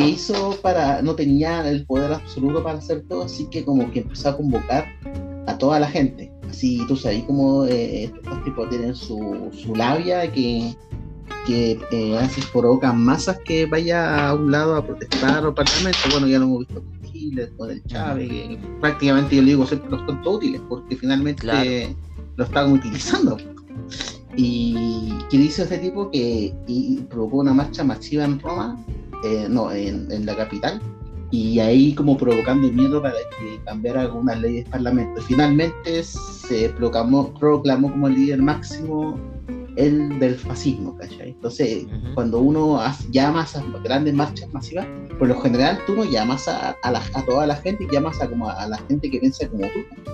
que 0.00 0.08
hizo 0.10 0.58
para. 0.62 1.02
no 1.02 1.14
tenía 1.14 1.68
el 1.68 1.84
poder 1.86 2.12
absoluto 2.12 2.62
para 2.62 2.78
hacer 2.78 3.02
todo, 3.08 3.24
así 3.24 3.46
que 3.50 3.64
como 3.64 3.90
que 3.90 4.00
empezó 4.00 4.30
a 4.30 4.36
convocar 4.36 4.86
a 5.46 5.58
toda 5.58 5.80
la 5.80 5.88
gente 5.88 6.30
Así, 6.50 6.84
tú 6.88 6.96
sabes, 6.96 7.22
como 7.24 7.64
eh, 7.64 8.04
estos 8.04 8.44
tipos 8.44 8.68
tienen 8.68 8.94
su, 8.94 9.50
su 9.52 9.74
labia 9.76 10.30
que, 10.32 10.74
que 11.46 11.78
eh, 11.92 12.18
así 12.18 12.42
provocan 12.52 13.00
masas 13.00 13.38
que 13.44 13.66
vaya 13.66 14.28
a 14.28 14.34
un 14.34 14.50
lado 14.50 14.74
a 14.74 14.84
protestar 14.84 15.46
o 15.46 15.54
parlamento. 15.54 15.98
Bueno, 16.10 16.26
ya 16.26 16.40
lo 16.40 16.46
hemos 16.46 16.58
visto 16.60 16.82
con 16.82 17.12
Chile, 17.12 17.52
con 17.56 17.70
el 17.70 17.84
Chávez, 17.84 18.28
que 18.28 18.58
prácticamente 18.80 19.36
yo 19.36 19.42
le 19.42 19.48
digo 19.48 19.64
siempre 19.64 19.90
los 19.90 20.04
tontos 20.06 20.36
útiles, 20.36 20.60
porque 20.68 20.96
finalmente 20.96 21.94
lo 22.34 22.44
están 22.44 22.72
utilizando. 22.72 23.36
Y 24.34 25.12
que 25.30 25.38
dice 25.38 25.62
este 25.62 25.78
tipo 25.78 26.10
que 26.10 26.52
provocó 27.10 27.38
una 27.38 27.54
marcha 27.54 27.84
masiva 27.84 28.24
en 28.24 28.40
Roma, 28.40 28.76
eh, 29.24 29.46
no, 29.48 29.72
en, 29.72 30.10
en 30.10 30.26
la 30.26 30.36
capital, 30.36 30.80
y 31.30 31.60
ahí 31.60 31.94
como 31.94 32.16
provocando 32.16 32.70
miedo 32.72 33.00
para 33.00 33.14
que 33.14 33.60
cambiara 33.64 34.02
algunas 34.02 34.40
leyes 34.40 34.64
del 34.64 34.72
Parlamento. 34.72 35.22
Finalmente 35.22 36.02
se 36.02 36.68
proclamó, 36.70 37.32
proclamó 37.34 37.90
como 37.90 38.08
el 38.08 38.14
líder 38.14 38.42
máximo 38.42 39.18
el 39.76 40.18
del 40.18 40.34
fascismo, 40.34 40.96
¿cachai? 40.96 41.30
Entonces, 41.30 41.86
cuando 42.14 42.40
uno 42.40 42.80
llama 43.10 43.42
a 43.42 43.44
esas 43.44 43.62
grandes 43.84 44.12
marchas 44.14 44.52
masivas, 44.52 44.86
por 45.18 45.28
lo 45.28 45.40
general 45.40 45.78
tú 45.86 45.94
no 45.94 46.04
llamas 46.04 46.48
a, 46.48 46.76
a, 46.82 46.90
la, 46.90 47.00
a 47.14 47.24
toda 47.24 47.46
la 47.46 47.56
gente, 47.56 47.86
llamas 47.90 48.20
a, 48.20 48.28
como 48.28 48.50
a, 48.50 48.66
la 48.66 48.78
gente 48.88 49.10
que 49.10 49.20
piensa 49.20 49.48
como 49.48 49.62
tú. 49.68 50.10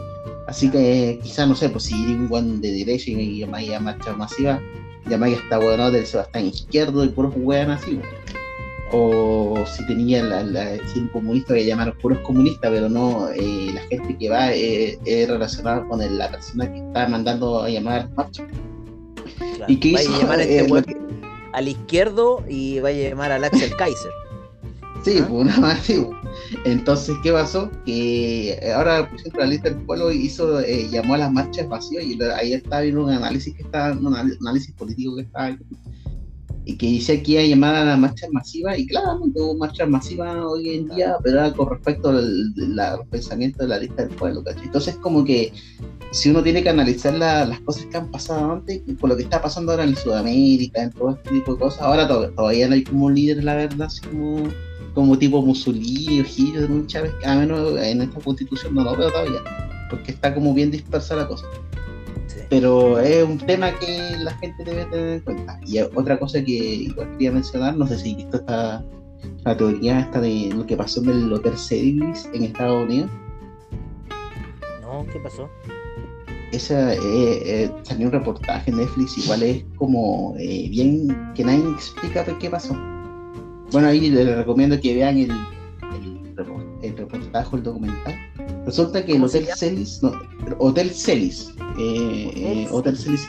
Así 0.46 0.70
que 0.70 1.18
quizás, 1.22 1.48
no 1.48 1.54
sé, 1.54 1.70
pues 1.70 1.84
si 1.84 1.94
un 1.94 2.60
de 2.60 2.70
derecha 2.70 3.10
y 3.10 3.40
llamáis 3.40 3.72
a 3.72 3.80
marcha 3.80 4.12
masiva, 4.12 4.60
llamáis 5.08 5.38
a 5.38 5.40
esta 5.40 5.58
bueno 5.58 5.90
del 5.90 6.06
Sebastián 6.06 6.46
Izquierdo 6.46 7.04
y 7.04 7.08
puros 7.08 7.32
hueón 7.36 7.70
así 7.70 7.98
o 8.92 9.64
si 9.66 9.84
tenía 9.86 10.22
la, 10.22 10.42
la, 10.42 10.76
si 10.86 11.00
un 11.00 11.08
comunista 11.08 11.54
que 11.54 11.66
llamar 11.66 11.96
puros 11.98 12.18
comunistas, 12.20 12.70
pero 12.70 12.88
no 12.88 13.28
eh, 13.30 13.70
la 13.74 13.80
gente 13.82 14.16
que 14.16 14.28
va 14.28 14.52
eh, 14.52 14.98
es 15.04 15.28
relacionada 15.28 15.86
con 15.88 16.00
la 16.18 16.30
persona 16.30 16.70
que 16.70 16.78
está 16.78 17.08
mandando 17.08 17.62
a 17.62 17.68
llamar 17.68 18.08
marcha. 18.14 18.46
¿Y 19.66 19.76
qué 19.78 19.88
hizo? 19.88 20.14
A 20.14 20.18
llamar 20.18 20.40
este 20.40 20.92
eh, 20.92 20.96
al 21.52 21.68
izquierdo 21.68 22.44
y 22.48 22.78
va 22.80 22.90
a 22.90 22.92
llamar 22.92 23.32
al 23.32 23.44
Axel 23.44 23.74
Kaiser. 23.76 24.10
Sí, 25.04 25.18
¿Ah? 25.20 25.26
pues 25.28 25.46
nada 25.56 25.60
más, 25.60 25.90
Entonces, 26.64 27.16
¿qué 27.22 27.32
pasó? 27.32 27.70
Que 27.84 28.60
ahora, 28.74 29.08
por 29.08 29.18
ejemplo, 29.18 29.40
la 29.40 29.46
lista 29.48 29.70
del 29.70 29.78
pueblo 29.82 30.12
hizo, 30.12 30.60
llamó 30.90 31.14
a 31.14 31.18
las 31.18 31.32
marchas 31.32 31.68
vacías 31.68 32.04
y 32.04 32.22
ahí 32.22 32.52
está 32.52 32.82
viendo 32.82 33.04
un 33.04 33.10
análisis 33.10 33.54
que 33.54 33.62
está, 33.62 33.92
un 33.92 34.14
análisis 34.14 34.72
político 34.72 35.16
que 35.16 35.22
está 35.22 35.56
y 36.66 36.76
que 36.76 36.86
dice 36.86 37.22
que 37.22 37.32
iba 37.32 37.42
a 37.42 37.46
llamar 37.46 37.74
a 37.76 37.84
la 37.84 37.96
marcha 37.96 38.26
masiva, 38.32 38.76
y 38.76 38.86
claro, 38.86 39.20
hubo 39.22 39.56
marchas 39.56 39.88
masivas 39.88 40.36
hoy 40.44 40.74
en 40.74 40.88
día, 40.88 41.16
pero 41.22 41.54
con 41.54 41.70
respecto 41.70 42.08
al, 42.08 42.52
pensamiento 43.08 43.62
de 43.62 43.68
la 43.68 43.78
lista 43.78 44.04
del 44.04 44.16
pueblo, 44.16 44.42
¿cachai? 44.42 44.64
Entonces, 44.64 44.96
como 44.96 45.24
que 45.24 45.52
si 46.10 46.28
uno 46.28 46.42
tiene 46.42 46.64
que 46.64 46.68
analizar 46.68 47.14
las 47.14 47.60
cosas 47.60 47.86
que 47.86 47.96
han 47.96 48.10
pasado 48.10 48.54
antes, 48.54 48.82
por 48.98 49.08
lo 49.08 49.16
que 49.16 49.22
está 49.22 49.40
pasando 49.40 49.70
ahora 49.70 49.84
en 49.84 49.94
Sudamérica, 49.94 50.82
en 50.82 50.90
todo 50.90 51.10
este 51.10 51.30
tipo 51.30 51.54
de 51.54 51.60
cosas, 51.60 51.82
ahora 51.82 52.08
todavía 52.08 52.66
no 52.66 52.74
hay 52.74 52.82
como 52.82 53.06
un 53.06 53.14
líder, 53.14 53.44
la 53.44 53.54
verdad, 53.54 53.86
así 53.86 54.00
como, 54.92 55.18
tipo 55.18 55.40
Mussolini 55.42 56.20
o 56.20 56.24
Gilles 56.24 56.68
Chávez, 56.88 57.12
a 57.24 57.36
menos 57.36 57.80
en 57.80 58.02
esta 58.02 58.18
constitución 58.18 58.74
no 58.74 58.82
lo 58.82 58.96
veo 58.96 59.12
todavía, 59.12 59.40
porque 59.88 60.10
está 60.10 60.34
como 60.34 60.52
bien 60.52 60.72
dispersa 60.72 61.14
la 61.14 61.28
cosa 61.28 61.46
pero 62.48 62.98
es 62.98 63.24
un 63.24 63.38
tema 63.38 63.72
que 63.78 64.16
la 64.18 64.32
gente 64.38 64.64
debe 64.64 64.84
tener 64.86 65.12
en 65.14 65.20
cuenta. 65.20 65.60
Y 65.66 65.78
otra 65.80 66.18
cosa 66.18 66.42
que 66.42 66.52
igual 66.52 67.10
quería 67.12 67.32
mencionar, 67.32 67.76
no 67.76 67.86
sé 67.86 67.98
si 67.98 68.14
visto 68.14 68.38
esta 68.38 68.84
la 69.44 69.56
teoría 69.56 70.00
esta 70.00 70.20
de 70.20 70.50
lo 70.54 70.66
que 70.66 70.76
pasó 70.76 71.00
en 71.02 71.10
el 71.10 71.32
Hotel 71.32 71.56
Cedric 71.56 72.16
en 72.32 72.42
Estados 72.44 72.84
Unidos. 72.84 73.10
No, 74.82 75.06
¿qué 75.12 75.18
pasó? 75.20 75.48
Esa, 76.52 76.94
eh, 76.94 76.98
eh, 77.02 77.72
salió 77.82 78.06
un 78.06 78.12
reportaje 78.12 78.70
en 78.70 78.78
Netflix, 78.78 79.18
igual 79.18 79.42
es 79.42 79.64
como 79.76 80.34
eh, 80.38 80.68
bien 80.70 81.32
que 81.34 81.44
nadie 81.44 81.70
explica 81.70 82.24
qué 82.38 82.50
pasó. 82.50 82.74
Bueno, 83.72 83.88
ahí 83.88 84.10
les 84.10 84.36
recomiendo 84.36 84.80
que 84.80 84.94
vean 84.94 85.18
el, 85.18 85.30
el, 85.30 86.34
el 86.82 86.96
reportaje, 86.96 87.56
el 87.56 87.62
documental 87.62 88.14
Resulta 88.66 89.04
que 89.04 89.14
el 89.14 89.22
Hotel 89.22 89.46
Celis, 89.56 90.02
no, 90.02 90.12
Hotel 90.58 90.90
Celis, 90.90 91.54
eh, 91.78 92.32
eh, 92.34 92.68
Hotel 92.70 92.96
Celis, 92.98 93.28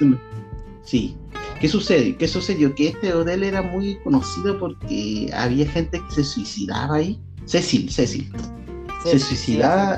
sí. 0.84 1.16
¿Qué 1.62 1.68
sucede? 1.68 2.16
¿Qué 2.16 2.28
sucedió? 2.28 2.74
Que 2.74 2.90
este 2.90 3.14
hotel 3.14 3.44
era 3.44 3.62
muy 3.62 3.98
conocido 4.04 4.60
porque 4.60 5.30
había 5.34 5.70
gente 5.70 6.02
que 6.08 6.16
se 6.16 6.24
suicidaba 6.24 6.96
ahí. 6.96 7.20
Cecil, 7.46 7.90
Cecil. 7.90 8.32
se 9.04 9.20
suicidaba. 9.20 9.96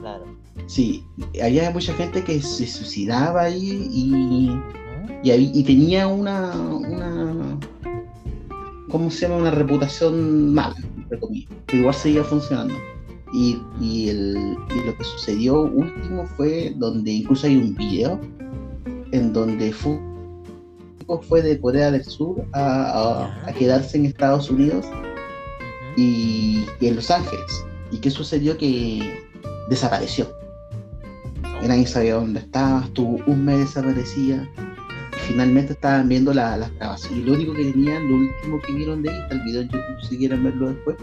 Claro. 0.00 0.24
Sí, 0.66 1.04
había 1.42 1.70
mucha 1.70 1.92
gente 1.94 2.22
que 2.22 2.40
se 2.40 2.66
suicidaba 2.66 3.42
ahí 3.42 3.88
y, 3.92 4.50
y, 5.22 5.64
tenía 5.64 6.06
una, 6.06 6.52
una, 6.52 7.58
¿cómo 8.88 9.10
se 9.10 9.22
llama? 9.26 9.36
Una 9.36 9.50
reputación 9.50 10.54
mala, 10.54 10.76
entre 10.96 11.18
comillas, 11.18 11.50
pero 11.66 11.78
igual 11.78 11.94
seguía 11.94 12.24
funcionando. 12.24 12.74
Y, 13.32 13.62
y, 13.80 14.08
el, 14.08 14.56
y 14.74 14.86
lo 14.86 14.96
que 14.96 15.04
sucedió 15.04 15.62
último 15.62 16.26
fue 16.36 16.74
donde 16.76 17.12
incluso 17.12 17.46
hay 17.46 17.56
un 17.56 17.74
video 17.76 18.20
en 19.12 19.32
donde 19.32 19.72
fue, 19.72 19.98
fue 21.22 21.42
de 21.42 21.60
Corea 21.60 21.90
del 21.90 22.04
Sur 22.04 22.44
a, 22.52 23.30
a, 23.46 23.52
quedarse 23.52 23.98
en 23.98 24.06
Estados 24.06 24.50
Unidos 24.50 24.86
y, 25.96 26.64
en 26.80 26.96
Los 26.96 27.10
Ángeles. 27.10 27.64
¿Y 27.90 27.98
qué 27.98 28.10
sucedió? 28.10 28.56
Que 28.56 29.24
desapareció. 29.68 30.28
Nadie 31.66 31.86
sabía 31.86 32.14
dónde 32.14 32.40
estaba, 32.40 32.84
estuvo 32.84 33.22
un 33.26 33.44
mes 33.44 33.58
desaparecida. 33.58 34.48
finalmente 35.28 35.74
estaban 35.74 36.08
viendo 36.08 36.32
las 36.32 36.72
grabaciones. 36.76 37.18
Y 37.18 37.24
lo 37.24 37.34
único 37.34 37.54
que 37.54 37.70
tenían, 37.70 38.08
lo 38.08 38.16
último 38.16 38.60
que 38.66 38.72
vieron 38.72 39.02
de 39.02 39.10
ella, 39.10 39.28
el 39.30 39.40
video 39.42 39.60
en 39.62 39.68
YouTube, 39.68 40.08
si 40.08 40.18
quieren 40.18 40.44
verlo 40.44 40.70
después, 40.70 40.96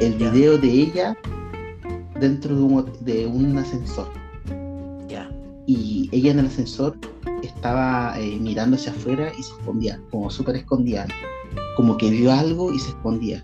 el 0.00 0.14
video 0.14 0.58
de 0.58 0.68
ella 0.68 1.16
dentro 2.24 2.56
de 2.56 2.62
un, 2.62 2.92
de 3.00 3.26
un 3.26 3.58
ascensor. 3.58 4.08
Ya. 5.08 5.30
Y 5.66 6.08
ella 6.12 6.32
en 6.32 6.40
el 6.40 6.46
ascensor 6.46 6.96
estaba 7.42 8.18
eh, 8.18 8.38
mirando 8.40 8.76
hacia 8.76 8.92
afuera 8.92 9.30
y 9.38 9.42
se 9.42 9.52
escondía, 9.52 10.00
como 10.10 10.30
súper 10.30 10.56
escondida. 10.56 11.06
Como 11.76 11.96
que 11.96 12.10
vio 12.10 12.32
algo 12.32 12.72
y 12.72 12.78
se 12.78 12.88
escondía. 12.90 13.42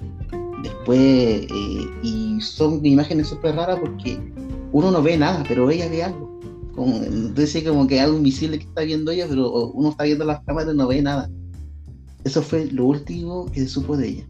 Después, 0.62 0.99
eh, 0.99 1.91
y 2.03 2.41
son 2.41 2.85
imágenes 2.85 3.28
súper 3.28 3.55
raras 3.55 3.78
porque 3.81 4.18
uno 4.72 4.91
no 4.91 5.03
ve 5.03 5.16
nada, 5.16 5.45
pero 5.47 5.70
ella 5.70 5.89
ve 5.89 6.05
algo. 6.05 6.41
Como, 6.74 6.97
entonces 6.97 7.64
como 7.68 7.87
que 7.87 8.01
algo 8.01 8.16
invisible 8.16 8.59
que 8.59 8.64
está 8.64 8.83
viendo 8.83 9.11
ella, 9.11 9.26
pero 9.28 9.70
uno 9.72 9.91
está 9.91 10.05
viendo 10.05 10.24
las 10.24 10.41
cámaras 10.45 10.72
y 10.72 10.76
no 10.76 10.89
ve 10.89 11.03
nada. 11.03 11.31
Eso 12.24 12.43
fue 12.43 12.66
lo 12.66 12.85
último 12.85 13.47
que 13.53 13.61
se 13.61 13.68
supo 13.68 13.97
de 13.97 14.09
ella 14.09 14.24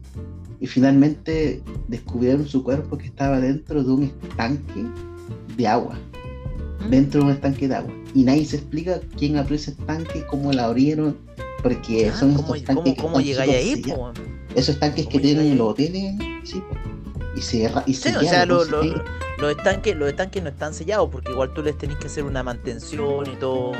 y 0.61 0.67
finalmente 0.67 1.61
descubrieron 1.87 2.47
su 2.47 2.63
cuerpo 2.63 2.95
que 2.97 3.07
estaba 3.07 3.39
dentro 3.39 3.83
de 3.83 3.91
un 3.91 4.03
estanque 4.03 4.85
de 5.57 5.67
agua. 5.67 5.97
Mm. 6.85 6.89
Dentro 6.89 7.21
de 7.21 7.25
un 7.25 7.31
estanque 7.33 7.67
de 7.67 7.75
agua. 7.75 7.91
Y 8.13 8.23
nadie 8.23 8.45
se 8.45 8.57
explica 8.57 9.01
quién 9.17 9.37
abrió 9.37 9.55
ese 9.55 9.71
estanque, 9.71 10.23
cómo 10.27 10.53
la 10.53 10.65
abrieron, 10.65 11.17
porque 11.63 12.09
ah, 12.09 12.15
son 12.15 12.35
¿cómo, 12.35 12.55
estanques 12.55 12.93
¿cómo, 12.95 13.13
cómo 13.13 13.21
llegáis 13.21 13.51
ahí? 13.51 13.83
Esos 14.55 14.75
estanques 14.75 15.07
que 15.07 15.19
tienen 15.19 15.47
en 15.47 15.57
los 15.57 15.69
hoteles, 15.69 16.15
sí, 16.43 16.61
y 17.35 17.41
se, 17.41 17.71
y 17.87 17.93
sí, 17.93 18.09
o 18.09 18.21
sea, 18.21 18.45
los 18.45 18.67
estanques 19.49 19.95
los 19.95 20.09
estanques 20.09 20.43
no 20.43 20.49
están 20.49 20.73
sellados 20.73 21.09
porque 21.11 21.31
igual 21.31 21.53
tú 21.53 21.63
les 21.63 21.77
tenés 21.77 21.97
que 21.97 22.07
hacer 22.07 22.23
una 22.23 22.43
mantención 22.43 23.25
y 23.25 23.35
todo 23.37 23.71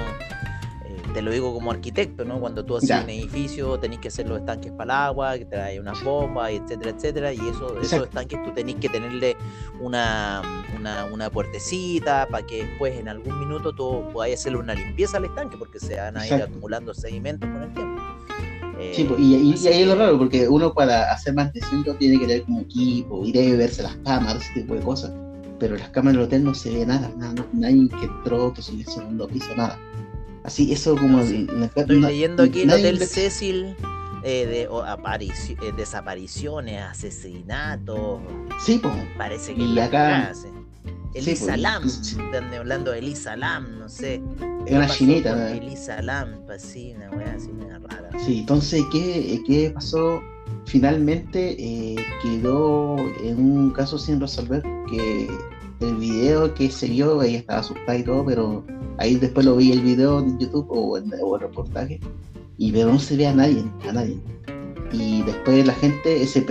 te 1.14 1.22
lo 1.22 1.32
digo 1.32 1.54
como 1.54 1.72
arquitecto, 1.72 2.26
¿no? 2.26 2.40
Cuando 2.40 2.64
tú 2.64 2.78
haces 2.78 3.04
un 3.04 3.10
edificio, 3.10 3.80
tenés 3.80 4.00
que 4.00 4.08
hacer 4.08 4.28
los 4.28 4.40
estanques 4.40 4.72
para 4.72 4.84
el 4.84 4.92
agua, 4.92 5.38
que 5.38 5.46
trae 5.46 5.80
unas 5.80 6.04
bombas, 6.04 6.52
etcétera, 6.52 6.92
etcétera, 6.92 7.34
y 7.34 7.40
eso, 7.40 7.80
esos 7.82 8.04
estanques 8.04 8.42
tú 8.44 8.52
tenés 8.54 8.76
que 8.76 8.90
tenerle 8.90 9.36
una, 9.80 10.42
una, 11.12 11.30
puertecita 11.30 12.28
para 12.30 12.46
que 12.46 12.66
después 12.66 12.98
en 12.98 13.08
algún 13.08 13.40
minuto 13.40 13.74
tú 13.74 14.10
podáis 14.12 14.40
hacerle 14.40 14.60
una 14.60 14.74
limpieza 14.74 15.18
al 15.18 15.26
estanque, 15.26 15.58
porque 15.58 15.80
se 15.80 15.96
van 15.96 16.18
a 16.18 16.28
ir 16.28 16.34
acumulando 16.34 16.94
sedimentos 16.94 17.50
con 17.50 17.64
el 17.64 17.74
tiempo. 17.74 18.02
sí, 18.94 19.04
pues, 19.04 19.20
y, 19.20 19.68
ahí 19.68 19.82
es 19.82 19.88
lo 19.88 19.96
raro, 19.96 20.18
porque 20.18 20.48
uno 20.48 20.74
para 20.74 21.12
hacer 21.12 21.34
mantención 21.34 21.84
tiene 21.98 22.20
que 22.20 22.28
tener 22.28 22.44
como 22.44 22.62
equipo, 22.62 23.26
ir 23.26 23.38
a 23.38 23.58
verse 23.58 23.84
las 23.84 23.96
cámaras, 23.98 24.44
ese 24.44 24.62
tipo 24.62 24.76
de 24.76 24.82
cosas. 24.82 25.12
Pero 25.60 25.76
en 25.76 25.82
las 25.82 25.90
cámaras 25.92 26.18
del 26.18 26.26
hotel 26.26 26.44
no 26.44 26.56
se 26.56 26.72
ve 26.72 26.86
nada, 26.86 27.12
nada, 27.18 27.46
nadie 27.54 27.88
que 27.90 28.06
entró, 28.06 28.52
que 28.52 28.64
subió 28.64 28.80
el 28.80 28.92
segundo 28.92 29.28
piso, 29.28 29.56
nada. 29.56 29.78
Así, 30.44 30.72
eso 30.72 30.96
como... 30.96 31.20
Estoy 31.22 32.02
leyendo 32.02 32.44
aquí 32.44 32.62
el 32.62 32.72
Hotel 32.72 33.00
Cecil 33.00 33.76
eh, 34.24 34.46
de 34.46 34.64
eh, 34.64 35.74
desapariciones, 35.78 36.82
asesinatos. 36.82 38.22
Sí, 38.64 38.80
pues. 38.82 38.94
Parece 39.18 39.54
que 39.54 39.62
y 39.62 39.80
acá... 39.80 40.34
Elisa 41.14 41.58
Lam, 41.58 41.86
están 41.86 42.54
hablando 42.54 42.92
de 42.92 43.00
Elisa 43.00 43.36
Lam, 43.36 43.80
no 43.80 43.90
sé. 43.90 44.22
Es 44.66 44.74
una 44.74 44.88
chinita, 44.88 45.52
Elisa 45.52 46.02
Lam, 46.02 46.42
pues 46.46 46.62
sí, 46.62 46.94
una 46.96 47.10
weá 47.12 47.34
así 47.34 47.50
una 47.50 47.80
rara. 47.80 48.10
Sí, 48.26 48.40
entonces, 48.40 48.82
¿qué, 48.94 49.42
qué 49.46 49.72
pasó? 49.72 50.22
Finalmente 50.66 51.56
eh, 51.60 51.98
quedó 52.22 52.96
en 53.24 53.40
un 53.40 53.72
caso 53.72 53.98
sin 53.98 54.22
resolver 54.22 54.64
que 54.90 55.28
el 55.82 55.96
video 55.96 56.54
que 56.54 56.70
se 56.70 56.88
vio, 56.88 57.22
ella 57.22 57.40
estaba 57.40 57.60
asustada 57.60 57.98
y 57.98 58.04
todo, 58.04 58.26
pero 58.26 58.64
ahí 58.98 59.16
después 59.16 59.46
lo 59.46 59.56
vi 59.56 59.72
el 59.72 59.82
video 59.82 60.20
en 60.20 60.40
YouTube 60.40 60.68
o 60.70 60.98
en 60.98 61.12
el 61.12 61.40
reportaje 61.40 62.00
y 62.58 62.72
veo 62.72 62.92
no 62.92 63.00
se 63.00 63.18
ve 63.18 63.28
a 63.28 63.34
nadie, 63.34 63.66
a 63.88 63.92
nadie. 63.92 64.18
Y 64.92 65.24
después 65.24 65.66
la 65.66 65.74
gente, 65.74 66.22
ese 66.22 66.46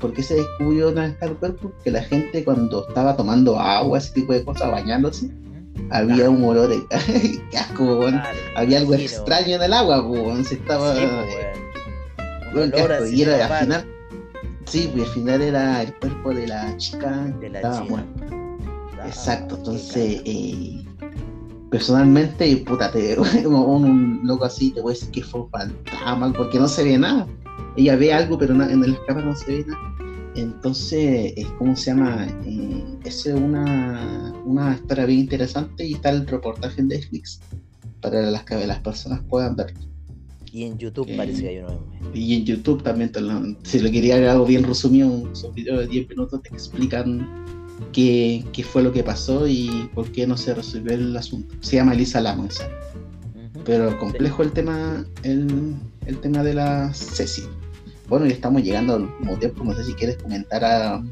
¿por 0.00 0.12
qué 0.12 0.22
se 0.22 0.36
descubrió 0.36 0.92
vez 0.92 1.14
el 1.20 1.34
cuerpo? 1.34 1.72
Que 1.82 1.90
la 1.90 2.02
gente 2.04 2.44
cuando 2.44 2.86
estaba 2.88 3.16
tomando 3.16 3.58
agua, 3.58 3.98
ese 3.98 4.12
tipo 4.12 4.32
de 4.32 4.44
cosas, 4.44 4.70
bañándose, 4.70 5.28
había 5.90 6.30
un 6.30 6.44
olor 6.44 6.68
de 6.68 6.86
casco, 7.52 8.00
había 8.56 8.78
algo 8.78 8.94
extraño 8.94 9.56
en 9.56 9.62
el 9.62 9.72
agua, 9.72 10.06
se 10.44 10.54
estaba... 10.54 10.94
y 13.10 13.22
era 13.22 13.46
al 13.46 13.64
final, 13.64 13.84
sí, 14.66 14.90
pues 14.94 15.08
al 15.08 15.14
final 15.14 15.42
era 15.42 15.82
el 15.82 15.94
cuerpo 15.96 16.32
de 16.32 16.46
la 16.46 16.76
chica 16.76 17.10
de 17.40 17.50
la 17.50 17.58
estaba 17.58 17.84
Exacto, 19.06 19.56
entonces, 19.56 20.22
eh, 20.24 20.84
personalmente, 21.70 22.56
puta, 22.58 22.90
te, 22.90 23.18
un, 23.46 23.54
un, 23.54 24.20
loco 24.24 24.44
así 24.44 24.70
te 24.70 24.80
voy 24.80 24.92
a 24.92 24.94
decir 24.94 25.10
que 25.10 25.22
fue 25.22 25.48
fantasma, 25.50 26.32
porque 26.32 26.58
no 26.58 26.68
se 26.68 26.84
ve 26.84 26.98
nada. 26.98 27.26
Ella 27.76 27.96
ve 27.96 28.12
algo, 28.12 28.38
pero 28.38 28.54
en 28.54 28.80
las 28.80 29.00
cámaras 29.06 29.26
no 29.26 29.36
se 29.36 29.52
ve 29.52 29.64
nada. 29.66 29.94
Entonces, 30.36 31.34
¿cómo 31.58 31.76
se 31.76 31.86
llama? 31.86 32.26
Eh, 32.44 32.84
es 33.04 33.26
una, 33.26 34.34
una 34.44 34.74
historia 34.74 35.06
bien 35.06 35.20
interesante 35.20 35.86
y 35.86 35.94
está 35.94 36.10
el 36.10 36.26
reportaje 36.26 36.80
en 36.80 36.88
Netflix 36.88 37.40
para 38.00 38.20
las 38.22 38.44
que 38.44 38.66
las 38.66 38.80
personas 38.80 39.22
puedan 39.28 39.54
verlo. 39.54 39.80
Y 40.52 40.64
en 40.64 40.78
YouTube 40.78 41.16
parece 41.16 41.42
que 41.42 41.48
hay 41.48 41.58
uno. 41.58 41.84
Y 42.12 42.34
en 42.36 42.44
YouTube 42.44 42.82
también, 42.82 43.10
si 43.64 43.80
lo 43.80 43.90
quería 43.90 44.30
algo 44.30 44.46
bien 44.46 44.62
resumido, 44.62 45.08
un 45.08 45.32
video 45.54 45.78
de 45.78 45.86
10 45.88 46.08
minutos 46.10 46.42
te 46.42 46.48
explican 46.50 47.26
qué, 47.92 48.44
fue 48.70 48.82
lo 48.82 48.92
que 48.92 49.02
pasó 49.02 49.46
y 49.46 49.90
por 49.94 50.10
qué 50.10 50.26
no 50.26 50.36
se 50.36 50.54
resolvió 50.54 50.94
el 50.94 51.16
asunto. 51.16 51.54
Se 51.60 51.76
llama 51.76 51.94
Elisa 51.94 52.20
Lamos 52.20 52.62
Pero 53.64 53.98
complejo 53.98 54.42
el 54.42 54.52
tema, 54.52 55.04
el, 55.22 55.74
el, 56.06 56.18
tema 56.18 56.42
de 56.42 56.54
la 56.54 56.92
Ceci. 56.92 57.44
Bueno, 58.08 58.26
ya 58.26 58.34
estamos 58.34 58.62
llegando 58.62 58.94
al 58.94 59.02
último 59.02 59.38
tiempo, 59.38 59.64
no 59.64 59.74
sé 59.74 59.84
si 59.84 59.94
quieres 59.94 60.16
comentar 60.16 60.64
a, 60.64 61.02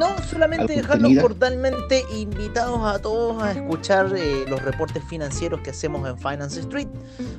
no, 0.00 0.16
solamente 0.22 0.72
dejarlos 0.74 1.12
cordialmente 1.20 2.06
invitados 2.16 2.80
a 2.82 2.98
todos 2.98 3.42
a 3.42 3.52
escuchar 3.52 4.10
eh, 4.16 4.46
los 4.48 4.62
reportes 4.62 5.04
financieros 5.04 5.60
que 5.60 5.70
hacemos 5.70 6.08
en 6.08 6.16
Finance 6.16 6.60
Street. 6.60 6.88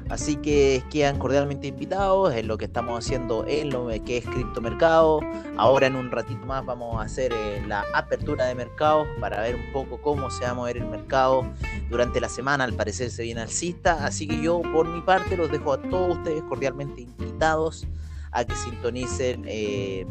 Así 0.09 0.36
que 0.36 0.84
quedan 0.91 1.18
cordialmente 1.18 1.66
invitados 1.66 2.36
en 2.36 2.47
lo 2.47 2.59
que 2.59 2.66
estamos 2.66 3.03
haciendo 3.03 3.45
en 3.47 3.72
lo 3.72 3.88
que 4.05 4.18
es 4.18 4.26
criptomercado. 4.26 5.22
Ahora 5.57 5.88
en 5.88 5.95
un 5.95 6.12
ratito 6.12 6.45
más 6.45 6.64
vamos 6.64 7.01
a 7.01 7.05
hacer 7.05 7.34
eh, 7.34 7.64
la 7.68 7.84
apertura 7.95 8.45
de 8.45 8.53
mercados 8.53 9.07
para 9.20 9.41
ver 9.41 9.55
un 9.55 9.74
poco 9.74 9.99
cómo 9.99 10.30
se 10.30 10.43
va 10.43 10.51
a 10.51 10.53
mover 10.53 10.78
el 10.78 10.86
mercado 10.86 11.51
durante 11.89 12.22
la 12.22 12.30
semana. 12.30 12.64
Al 12.64 12.74
parecer 12.74 13.09
se 13.09 13.24
viene 13.24 13.41
alcista. 13.41 14.05
Así 14.05 14.28
que 14.28 14.39
yo 14.39 14.62
por 14.62 14.88
mi 14.88 15.01
parte 15.01 15.36
los 15.36 15.51
dejo 15.51 15.74
a 15.74 15.82
todos 15.82 16.18
ustedes 16.18 16.43
cordialmente 16.43 17.01
invitados 17.01 17.88
a 18.32 18.46
que 18.46 18.56
sintonicen 18.56 19.44
eh, 19.46 20.06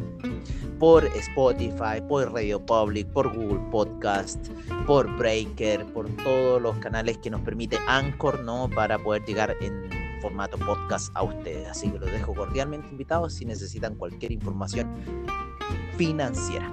por 0.79 1.05
Spotify, 1.05 2.01
por 2.07 2.31
Radio 2.33 2.63
Public, 2.65 3.07
por 3.07 3.35
Google 3.35 3.59
Podcast, 3.71 4.47
por 4.85 5.15
Breaker, 5.17 5.85
por 5.93 6.09
todos 6.17 6.61
los 6.61 6.75
canales 6.77 7.17
que 7.19 7.29
nos 7.29 7.41
permite 7.41 7.77
Anchor, 7.87 8.43
¿no? 8.43 8.69
Para 8.69 8.97
poder 8.97 9.23
llegar 9.25 9.55
en 9.61 9.89
formato 10.21 10.57
podcast 10.57 11.11
a 11.15 11.23
ustedes. 11.23 11.67
Así 11.67 11.89
que 11.89 11.99
los 11.99 12.11
dejo 12.11 12.33
cordialmente 12.33 12.87
invitados 12.89 13.33
si 13.33 13.45
necesitan 13.45 13.95
cualquier 13.95 14.31
información 14.31 14.87
financiera. 15.97 16.71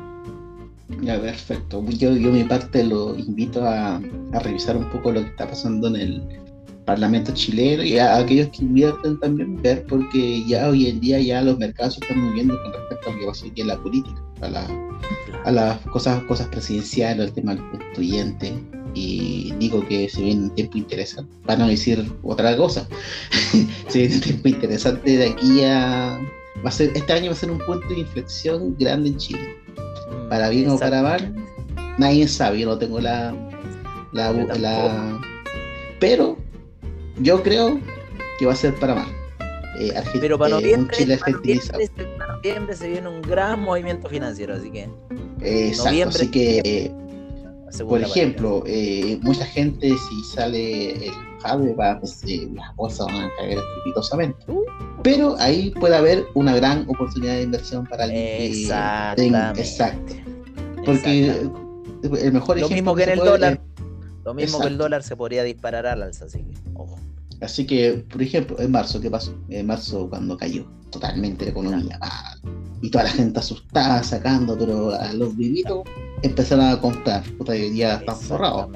Ya, 1.01 1.21
perfecto. 1.21 1.85
Yo, 1.89 2.13
yo 2.13 2.31
mi 2.31 2.45
parte 2.45 2.85
lo 2.85 3.15
invito 3.15 3.63
a, 3.65 3.97
a 3.97 4.39
revisar 4.41 4.77
un 4.77 4.89
poco 4.91 5.13
lo 5.13 5.21
que 5.21 5.29
está 5.29 5.49
pasando 5.49 5.89
en 5.89 5.97
el 5.97 6.48
Parlamento 6.89 7.33
chileno 7.35 7.83
y 7.83 7.99
a 7.99 8.17
aquellos 8.17 8.49
que 8.49 8.65
invierten 8.65 9.21
también 9.21 9.61
ver 9.61 9.85
porque 9.87 10.43
ya 10.47 10.71
hoy 10.71 10.87
en 10.87 11.01
día 11.01 11.21
ya 11.21 11.43
los 11.43 11.59
mercados 11.59 11.95
se 11.95 12.01
están 12.01 12.19
moviendo 12.19 12.59
con 12.63 12.73
respecto 12.73 13.11
a 13.11 13.13
lo 13.13 13.19
que 13.19 13.27
va 13.27 13.33
a 13.33 13.35
ser 13.35 13.53
en 13.55 13.67
la 13.67 13.79
política, 13.83 14.25
a, 14.41 14.49
la, 14.49 14.67
a 15.45 15.53
las 15.53 15.81
cosas, 15.93 16.23
cosas 16.23 16.47
presidenciales, 16.49 17.27
el 17.27 17.33
tema 17.35 17.57
constituyente. 17.71 18.55
Y 18.95 19.53
digo 19.59 19.87
que 19.87 20.09
se 20.09 20.23
viene 20.23 20.45
un 20.45 20.55
tiempo 20.55 20.79
interesante, 20.79 21.31
para 21.45 21.59
no 21.59 21.69
decir 21.69 22.11
otra 22.23 22.57
cosa, 22.57 22.89
se 23.89 23.99
viene 23.99 24.15
un 24.15 24.21
tiempo 24.23 24.49
interesante 24.49 25.19
de 25.19 25.27
aquí 25.29 25.63
a... 25.65 26.19
Va 26.65 26.71
a 26.71 26.73
ser, 26.73 26.91
este 26.97 27.13
año 27.13 27.27
va 27.27 27.33
a 27.33 27.39
ser 27.39 27.51
un 27.51 27.59
punto 27.59 27.87
de 27.89 28.01
inflexión 28.01 28.75
grande 28.79 29.11
en 29.11 29.17
Chile, 29.19 29.57
para 30.31 30.49
bien 30.49 30.71
o 30.71 30.79
para 30.79 31.03
mal 31.03 31.35
nadie 31.99 32.27
sabe, 32.29 32.61
yo 32.61 32.69
no 32.69 32.79
tengo 32.79 33.01
la, 33.01 33.35
la, 34.13 35.21
pero 36.01 36.38
yo 37.21 37.43
creo 37.43 37.81
que 38.39 38.47
va 38.47 38.53
a 38.53 38.57
ser 38.57 38.75
para 38.75 38.95
más. 38.95 39.09
Eh, 39.79 39.93
pero 40.21 40.39
para 40.39 40.57
noviembre, 40.57 40.97
para 41.19 42.35
noviembre, 42.35 42.75
se 42.75 42.89
viene 42.89 43.09
un 43.09 43.23
gran 43.23 43.61
movimiento 43.61 44.09
financiero, 44.09 44.55
así 44.55 44.71
que. 44.71 44.89
Exacto, 45.41 46.09
así 46.09 46.31
que, 46.31 46.93
por 47.87 48.01
ejemplo, 48.01 48.65
eh, 48.67 49.19
mucha 49.23 49.45
gente 49.47 49.89
si 49.89 50.25
sale 50.35 51.07
el 51.07 51.13
hardware, 51.43 51.79
va, 51.79 52.01
pues, 52.01 52.25
eh, 52.27 52.49
las 52.55 52.75
bolsas 52.75 53.07
van 53.07 53.27
a 53.27 53.31
caer 53.37 53.59
estrepitosamente. 53.59 54.39
Uh. 54.49 54.65
Pero 55.05 55.37
ahí 55.39 55.71
puede 55.79 55.97
haber 55.97 56.27
una 56.35 56.57
gran 56.57 56.85
oportunidad 56.89 57.35
de 57.35 57.43
inversión 57.43 57.87
para 57.87 58.05
alguien 58.05 58.21
Exactamente. 58.53 59.61
exacto. 59.61 60.15
Porque 60.85 61.49
el 62.21 62.33
mejor 62.33 62.59
Lo 62.59 62.69
mismo 62.69 62.97
que 62.97 63.05
en 63.05 63.11
el 63.11 63.19
dólar. 63.19 63.61
Lo 64.25 64.35
mismo 64.35 64.61
que 64.61 64.67
el 64.67 64.77
dólar 64.77 65.05
se 65.05 65.17
podría 65.17 65.45
disparar 65.45 65.87
al 65.87 66.03
alza, 66.03 66.25
así 66.25 66.43
que, 66.43 66.55
ojo. 66.75 66.99
Así 67.41 67.67
que, 67.67 68.05
por 68.11 68.23
ejemplo, 68.23 68.59
en 68.59 68.73
marzo, 68.73 69.01
¿qué 69.01 69.11
pasó? 69.11 69.37
En 69.49 69.67
marzo 69.67 70.09
cuando 70.09 70.37
cayó 70.37 70.67
totalmente 70.91 71.45
la 71.45 71.51
economía. 71.53 71.99
Ah, 72.01 72.35
y 72.83 72.91
toda 72.91 73.05
la 73.05 73.11
gente 73.11 73.39
asustada, 73.39 74.03
sacando, 74.03 74.57
pero 74.59 74.93
a 74.93 75.13
los 75.13 75.37
vivitos 75.37 75.83
empezaron 76.23 76.67
a 76.67 76.81
comprar. 76.81 77.23
Puta, 77.37 77.57
ya 77.57 77.97
están 77.97 78.17
forrados. 78.17 78.69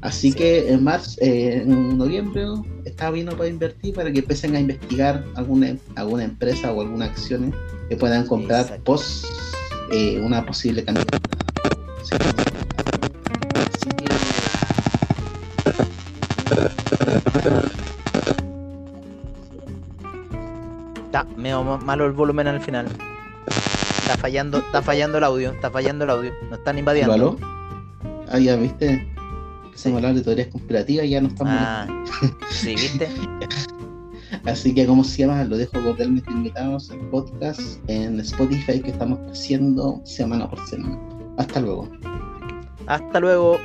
Así 0.00 0.32
que 0.32 0.70
en 0.72 0.84
marzo, 0.84 1.16
eh, 1.20 1.62
en 1.62 1.98
noviembre, 1.98 2.44
está 2.84 3.10
vino 3.10 3.36
para 3.36 3.48
invertir 3.48 3.94
para 3.94 4.12
que 4.12 4.20
empiecen 4.20 4.54
a 4.54 4.60
investigar 4.60 5.24
alguna, 5.34 5.76
alguna 5.96 6.24
empresa 6.24 6.72
o 6.72 6.80
alguna 6.80 7.06
acción 7.06 7.52
que 7.88 7.96
puedan 7.96 8.26
comprar 8.26 8.80
post 8.84 9.26
eh, 9.90 10.20
una 10.24 10.44
posible 10.44 10.84
candidatura. 10.84 11.28
Está 21.04 21.24
medio 21.36 21.62
malo 21.78 22.06
el 22.06 22.12
volumen 22.12 22.46
al 22.46 22.60
final. 22.60 22.86
Está 23.46 24.16
fallando, 24.16 24.58
está 24.58 24.82
fallando 24.82 25.18
el 25.18 25.24
audio, 25.24 25.52
está 25.52 25.70
fallando 25.70 26.04
el 26.04 26.10
audio. 26.10 26.32
Nos 26.50 26.58
están 26.58 26.78
invadiendo. 26.78 27.12
¿Aló? 27.12 27.36
Ah, 28.30 28.38
ya 28.38 28.56
viste. 28.56 29.06
A 29.84 29.88
hablar 29.88 30.14
de 30.14 30.22
teorías 30.22 30.48
conspirativas 30.48 31.06
y 31.06 31.10
ya 31.10 31.20
no 31.20 31.28
estamos. 31.28 31.54
Ah, 31.56 31.86
sí, 32.50 32.74
viste. 32.74 33.08
Así 34.44 34.74
que, 34.74 34.86
como 34.86 35.04
se 35.04 35.18
llama, 35.18 35.44
lo 35.44 35.56
dejo 35.56 35.82
cordialmente 35.82 36.30
invitados 36.30 36.90
al 36.90 37.00
podcast 37.10 37.78
en 37.88 38.18
Spotify 38.20 38.80
que 38.80 38.90
estamos 38.90 39.18
haciendo 39.30 40.00
semana 40.04 40.48
por 40.48 40.66
semana. 40.66 40.98
Hasta 41.36 41.60
luego. 41.60 41.88
Hasta 42.86 43.20
luego. 43.20 43.58